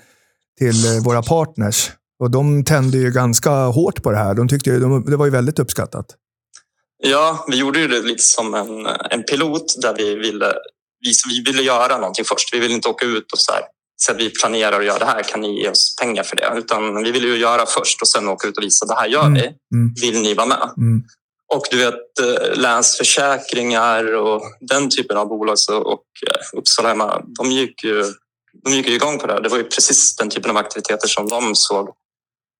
till 0.58 1.00
våra 1.04 1.22
partners. 1.22 1.90
Och 2.20 2.30
de 2.30 2.64
tände 2.64 2.98
ju 2.98 3.10
ganska 3.10 3.50
hårt 3.50 4.02
på 4.02 4.10
det 4.10 4.16
här. 4.16 4.34
De 4.34 4.48
tyckte 4.48 4.78
de, 4.78 5.04
det 5.04 5.16
var 5.16 5.24
ju 5.24 5.30
väldigt 5.30 5.58
uppskattat. 5.58 6.06
Ja, 7.02 7.44
vi 7.48 7.56
gjorde 7.56 7.80
ju 7.80 7.88
det 7.88 8.02
lite 8.02 8.22
som 8.22 8.54
en, 8.54 8.86
en 9.10 9.22
pilot 9.22 9.80
där 9.82 9.94
vi 9.96 10.14
ville, 10.14 10.52
vi, 11.00 11.12
vi 11.28 11.52
ville 11.52 11.62
göra 11.62 11.98
någonting 11.98 12.24
först. 12.24 12.54
Vi 12.54 12.58
ville 12.58 12.74
inte 12.74 12.88
åka 12.88 13.06
ut 13.06 13.32
och 13.32 13.38
så 13.38 13.52
här, 13.52 13.62
så 13.96 14.12
att 14.12 14.18
vi 14.18 14.30
planerar 14.30 14.80
att 14.80 14.86
göra 14.86 14.98
det 14.98 15.04
här, 15.04 15.22
kan 15.22 15.40
ni 15.40 15.62
ge 15.62 15.68
oss 15.68 15.96
pengar 16.00 16.22
för 16.22 16.36
det? 16.36 16.52
Utan 16.56 17.02
vi 17.02 17.10
ville 17.10 17.26
ju 17.26 17.36
göra 17.36 17.66
först 17.66 18.02
och 18.02 18.08
sen 18.08 18.28
åka 18.28 18.48
ut 18.48 18.58
och 18.58 18.64
visa 18.64 18.86
det 18.86 18.94
här 18.94 19.06
gör 19.06 19.26
mm. 19.26 19.34
vi. 19.34 19.76
Mm. 19.76 19.94
Vill 20.00 20.22
ni 20.22 20.34
vara 20.34 20.46
med? 20.46 20.70
Mm. 20.76 21.02
Och 21.54 21.66
du 21.70 21.76
vet 21.76 22.18
eh, 22.20 22.58
Länsförsäkringar 22.58 24.14
och 24.14 24.42
den 24.60 24.90
typen 24.90 25.16
av 25.16 25.28
bolag 25.28 25.58
så, 25.58 25.76
och 25.76 26.04
eh, 26.26 26.58
Uppsala 26.58 26.88
Hemma, 26.88 27.22
de 27.38 27.50
gick 27.50 27.84
ju 27.84 28.04
de 28.64 28.72
gick 28.72 28.88
igång 28.88 29.18
på 29.18 29.26
det 29.26 29.32
här. 29.32 29.40
Det 29.40 29.48
var 29.48 29.58
ju 29.58 29.64
precis 29.64 30.16
den 30.16 30.30
typen 30.30 30.50
av 30.50 30.56
aktiviteter 30.56 31.08
som 31.08 31.28
de 31.28 31.54
såg 31.54 31.88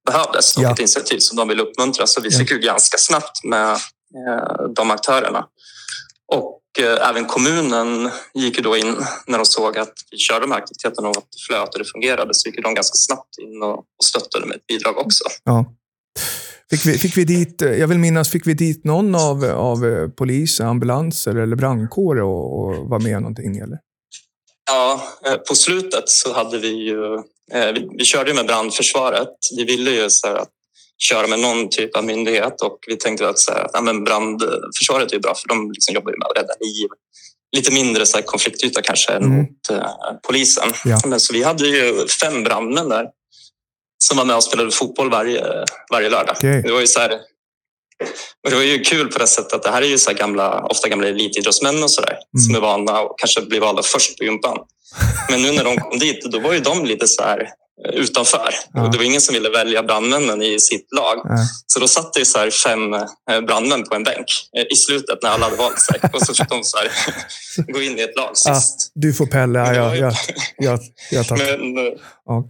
behövdes 0.07 0.57
och 0.57 0.63
ja. 0.63 0.73
ett 0.73 0.79
initiativ 0.79 1.19
som 1.19 1.37
de 1.37 1.49
ville 1.49 1.63
uppmuntra. 1.63 2.07
Så 2.07 2.21
vi 2.21 2.31
fick 2.31 2.51
ju 2.51 2.59
ganska 2.59 2.99
snabbt 2.99 3.45
med 3.45 3.73
eh, 3.73 4.69
de 4.77 4.91
aktörerna. 4.91 5.47
Och 6.33 6.57
även 7.01 7.25
kommunen 7.25 8.11
gick 8.35 8.57
ju 8.57 8.63
då 8.63 8.77
in 8.77 8.97
när 9.27 9.39
de 9.39 9.45
såg 9.45 9.79
att 9.79 9.93
vi 10.11 10.19
körde 10.19 10.41
de 10.41 10.53
här 10.53 10.59
aktiviteterna 10.59 11.09
och 11.09 11.17
att 11.17 11.25
det 11.31 11.47
flöt 11.47 11.75
och 11.75 11.79
det 11.79 11.85
fungerade 11.85 12.35
så 12.35 12.49
gick 12.49 12.63
de 12.63 12.75
ganska 12.75 12.95
snabbt 12.95 13.39
in 13.43 13.63
och 13.63 13.85
stöttade 14.05 14.47
med 14.47 14.57
ett 14.57 14.67
bidrag 14.67 14.99
också. 14.99 15.25
Ja. 15.45 15.65
Fick 16.71 16.87
vi, 16.87 16.99
fick 16.99 17.17
vi 17.17 17.25
dit, 17.25 17.63
jag 17.63 17.89
vill 17.89 17.99
minnas, 17.99 18.31
fick 18.31 18.47
vi 18.47 18.55
dit 18.55 18.85
någon 18.85 19.15
av, 19.15 19.45
av 19.45 19.87
eh, 19.87 20.09
polis, 20.09 20.61
ambulanser 20.61 21.37
eller 21.37 21.57
brandkår 21.57 22.21
och, 22.21 22.61
och 22.61 22.89
var 22.89 22.99
med 23.01 23.21
någonting? 23.21 23.57
Eller? 23.57 23.79
Ja, 24.71 25.03
eh, 25.27 25.35
på 25.35 25.55
slutet 25.55 26.09
så 26.09 26.33
hade 26.33 26.59
vi 26.59 26.69
ju... 26.69 27.15
Eh, 27.53 27.73
vi, 27.75 27.89
vi 27.99 28.05
körde 28.05 28.35
med 28.35 28.47
brandförsvaret. 28.47 29.29
Vi 29.57 29.65
ville 29.65 29.91
ju 29.91 30.11
så 30.11 30.29
att 30.29 30.49
köra 30.99 31.27
med 31.27 31.41
någon 31.41 31.69
typ 31.69 31.97
av 31.97 32.05
myndighet 32.05 32.63
och 32.63 32.79
vi 32.87 32.97
tänkte 32.97 33.29
att 33.29 33.39
så 33.39 33.53
här, 33.53 33.69
ja, 33.73 33.81
men 33.81 34.05
brandförsvaret 34.05 35.13
är 35.13 35.19
bra 35.19 35.35
för 35.35 35.49
de 35.49 35.71
liksom 35.71 35.95
jobbar 35.95 36.13
med 36.19 36.27
att 36.27 36.37
rädda 36.37 36.55
liv. 36.61 36.89
Lite 37.57 37.73
mindre 37.73 38.07
så 38.07 38.17
här, 38.17 38.25
konfliktyta 38.25 38.83
kanske 38.83 39.13
mm. 39.13 39.37
mot 39.39 39.71
uh, 39.71 39.87
polisen. 40.29 40.69
Ja. 40.85 41.01
Men 41.07 41.21
så 41.21 41.33
vi 41.33 41.43
hade 41.43 41.67
ju 41.67 42.07
fem 42.07 42.45
brandmän 42.45 42.89
där 42.89 43.07
som 44.11 44.17
var 44.17 44.25
med 44.25 44.37
och 44.37 44.45
spelade 44.45 44.71
fotboll 44.71 45.11
varje, 45.11 45.45
varje 45.93 46.09
lördag. 46.09 46.37
Okay. 46.37 46.63
Det 46.63 46.73
var 46.73 46.81
ju 46.81 46.87
så 46.87 47.01
här, 47.01 47.13
och 48.45 48.51
det 48.51 48.57
var 48.57 48.63
ju 48.63 48.79
kul 48.79 49.09
på 49.09 49.19
det 49.19 49.27
sättet 49.27 49.53
att 49.53 49.63
det 49.63 49.71
här 49.71 49.83
är 49.83 49.87
ju 49.87 49.99
så 49.99 50.13
gamla, 50.13 50.63
ofta 50.65 50.89
gamla 50.89 51.09
elitidrottsmän 51.09 51.83
och 51.83 51.91
sådär 51.91 52.13
mm. 52.13 52.43
som 52.47 52.55
är 52.55 52.61
vana 52.61 53.01
och 53.01 53.19
kanske 53.19 53.43
blir 53.43 53.61
valda 53.61 53.83
först 53.83 54.19
på 54.19 54.25
gympan. 54.25 54.57
Men 55.31 55.43
nu 55.43 55.53
när 55.53 55.65
de 55.65 55.77
kom 55.77 55.99
dit, 55.99 56.25
då 56.25 56.41
var 56.41 56.53
ju 56.53 56.61
de 56.61 56.85
lite 56.85 57.09
så 57.09 57.23
här 57.23 57.41
eh, 57.41 57.95
utanför. 57.95 58.55
Ja. 58.73 58.83
Och 58.83 58.91
det 58.91 58.99
var 58.99 59.05
ingen 59.05 59.21
som 59.21 59.35
ville 59.35 59.51
välja 59.51 59.83
brandmännen 59.83 60.43
i 60.43 60.61
sitt 60.61 60.87
lag. 60.97 61.17
Ja. 61.25 61.37
Så 61.67 61.81
då 61.81 61.89
satt 61.89 62.13
det 62.13 62.25
så 62.25 62.39
här 62.39 62.51
fem 62.51 62.95
eh, 62.95 63.41
brandmän 63.47 63.85
på 63.85 63.95
en 63.95 64.03
bänk 64.03 64.27
eh, 64.59 64.65
i 64.71 64.77
slutet 64.77 65.23
när 65.23 65.31
alla 65.31 65.45
hade 65.45 65.57
valt 65.57 65.81
sig. 65.81 66.01
Och 66.13 66.23
så 66.23 66.35
fick 66.35 66.49
de 66.49 66.65
så 66.65 66.79
här, 66.79 66.93
gå 67.73 67.83
in 67.83 67.99
i 67.99 68.03
ett 68.03 68.17
lag 68.17 68.37
sist. 68.37 68.91
Ja, 68.95 69.01
du 69.01 69.13
får 69.13 69.27
Pelle, 69.27 69.59
ja, 69.59 69.75
ja, 69.75 69.97
ja, 69.97 70.13
ja, 70.59 70.79
ja 71.11 71.25
tack. 71.25 71.39
Men, 71.39 71.77
ja. 72.27 72.47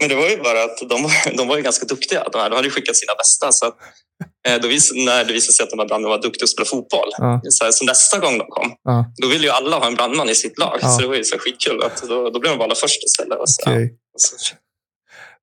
Men 0.00 0.08
det 0.08 0.14
var 0.14 0.28
ju 0.28 0.36
bara 0.36 0.64
att 0.64 0.78
de, 0.78 1.10
de 1.36 1.48
var 1.48 1.56
ju 1.56 1.62
ganska 1.62 1.86
duktiga. 1.86 2.24
De, 2.32 2.38
här, 2.38 2.50
de 2.50 2.56
hade 2.56 2.70
skickat 2.70 2.96
sina 2.96 3.14
bästa. 3.14 3.52
Så 3.52 3.66
att, 3.66 3.76
eh, 4.48 4.60
då 4.62 4.68
vis, 4.68 4.92
när 4.94 5.24
det 5.24 5.32
visade 5.32 5.52
sig 5.52 5.64
att 5.64 5.70
de 5.70 5.78
här 5.78 5.86
brandmännen 5.86 6.16
var 6.16 6.22
duktiga 6.22 6.44
att 6.44 6.50
spela 6.50 6.66
fotboll, 6.66 7.10
ja. 7.18 7.40
så, 7.48 7.64
här, 7.64 7.72
så, 7.72 7.84
nästa 7.84 8.18
gång 8.18 8.38
de 8.38 8.46
kom, 8.48 8.72
ja. 8.84 9.12
då 9.16 9.28
ville 9.28 9.44
ju 9.44 9.50
alla 9.50 9.78
ha 9.78 9.86
en 9.86 9.94
brandman 9.94 10.28
i 10.28 10.34
sitt 10.34 10.58
lag. 10.58 10.78
Ja. 10.82 10.88
Så 10.88 11.00
det 11.00 11.08
var 11.08 11.14
ju 11.14 11.24
så 11.24 11.38
skitkul. 11.38 11.82
Att 11.82 12.02
då, 12.02 12.30
då 12.30 12.40
blev 12.40 12.52
de 12.52 12.58
valda 12.58 12.74
först 12.74 13.04
istället. 13.04 13.38
Och 13.38 13.50
så, 13.50 13.62
okay. 13.62 13.88
så. 14.16 14.56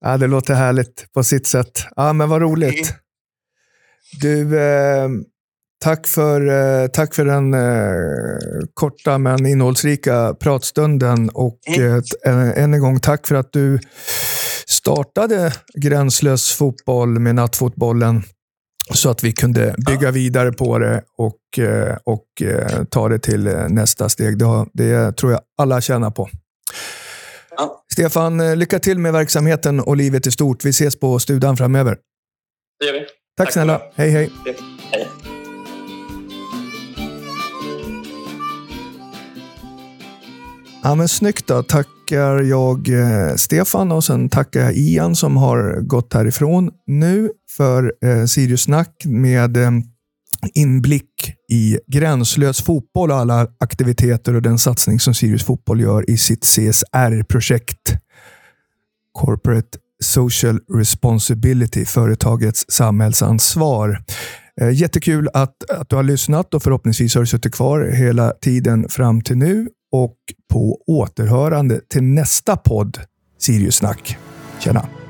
Ja, 0.02 0.18
det 0.18 0.28
låter 0.28 0.54
härligt 0.54 1.14
på 1.14 1.24
sitt 1.24 1.48
sätt. 1.48 1.84
Ja, 1.96 2.14
men 2.14 2.30
vad 2.30 2.42
roligt. 2.42 2.90
Mm. 2.90 3.00
Du, 4.22 4.60
eh, 4.60 5.10
Tack 5.86 6.08
för, 6.08 6.48
eh, 6.48 6.88
tack 6.88 7.16
för 7.16 7.26
den 7.26 7.54
eh, 7.54 8.68
korta 8.74 9.18
men 9.18 9.46
innehållsrika 9.46 10.36
pratstunden. 10.40 11.30
Och 11.30 11.60
mm. 11.68 12.02
eh, 12.26 12.64
än 12.64 12.74
en 12.74 12.80
gång 12.80 13.00
tack 13.00 13.28
för 13.28 13.36
att 13.36 13.54
du 13.54 13.80
startade 14.86 15.54
Gränslös 15.74 16.52
fotboll 16.52 17.20
med 17.20 17.36
nattfotbollen 17.36 18.24
så 18.94 19.10
att 19.10 19.24
vi 19.24 19.32
kunde 19.32 19.76
bygga 19.88 20.12
vidare 20.12 20.52
på 20.52 20.80
det 20.80 21.04
och, 21.18 21.60
eh, 21.60 21.98
och 22.04 22.42
eh, 22.42 22.84
ta 22.84 23.10
det 23.10 23.20
till 23.20 23.48
eh, 23.48 23.70
nästa 23.70 24.10
steg. 24.10 24.38
Det, 24.38 24.66
det 24.74 25.12
tror 25.18 25.32
jag 25.32 25.42
alla 25.58 25.82
tjänar 25.82 26.12
på. 26.12 26.30
Ja. 27.58 27.86
Stefan, 27.94 28.60
lycka 28.60 28.80
till 28.80 29.00
med 29.00 29.14
verksamheten 29.14 29.80
och 29.80 29.98
livet 29.98 30.28
i 30.28 30.32
stort. 30.32 30.66
Vi 30.66 30.70
ses 30.70 31.00
på 31.00 31.20
studion 31.20 31.58
framöver. 31.58 31.98
Det 32.80 32.86
gör 32.86 32.94
vi. 32.94 33.00
Tack, 33.00 33.08
Tack 33.38 33.54
snälla. 33.54 33.82
Hej, 33.96 34.10
hej. 34.10 34.32
hej. 34.46 34.75
Ja, 40.86 40.96
men 40.96 41.08
snyggt 41.08 41.48
då. 41.48 41.64
Tackar 41.64 42.42
jag 42.42 42.90
eh, 42.90 43.36
Stefan 43.36 43.92
och 43.92 44.04
sen 44.04 44.30
tackar 44.30 44.60
jag 44.60 44.74
Ian 44.74 45.16
som 45.16 45.38
har 45.38 45.82
gått 45.82 46.14
härifrån 46.14 46.72
nu 46.88 47.30
för 47.58 47.94
eh, 48.06 48.26
Sirius 48.26 48.62
Snack 48.62 49.04
med 49.06 49.58
eh, 49.58 49.72
inblick 50.54 51.34
i 51.52 51.80
gränslös 51.88 52.62
fotboll 52.62 53.12
och 53.12 53.18
alla 53.18 53.48
aktiviteter 53.60 54.36
och 54.36 54.42
den 54.42 54.60
satsning 54.60 55.00
som 55.00 55.14
Sirius 55.14 55.44
Fotboll 55.44 55.82
gör 55.82 56.10
i 56.10 56.18
sitt 56.18 56.44
CSR-projekt. 56.44 57.94
Corporate 59.12 59.78
Social 60.04 60.60
Responsibility, 60.74 61.86
företagets 61.86 62.66
samhällsansvar. 62.68 64.04
Eh, 64.62 64.72
jättekul 64.72 65.30
att, 65.34 65.70
att 65.70 65.90
du 65.90 65.96
har 65.96 66.04
lyssnat 66.04 66.54
och 66.54 66.64
förhoppningsvis 66.64 67.16
har 67.16 67.22
du 67.22 67.28
suttit 67.28 67.56
kvar 67.56 67.82
hela 67.82 68.32
tiden 68.32 68.90
fram 68.90 69.22
till 69.22 69.38
nu 69.38 69.68
och 70.04 70.18
på 70.54 70.82
återhörande 70.88 71.82
till 71.90 72.04
nästa 72.04 72.58
podd 72.58 72.98
Sirius 73.38 73.76
Snack. 73.76 74.18
Tjena! 74.60 75.05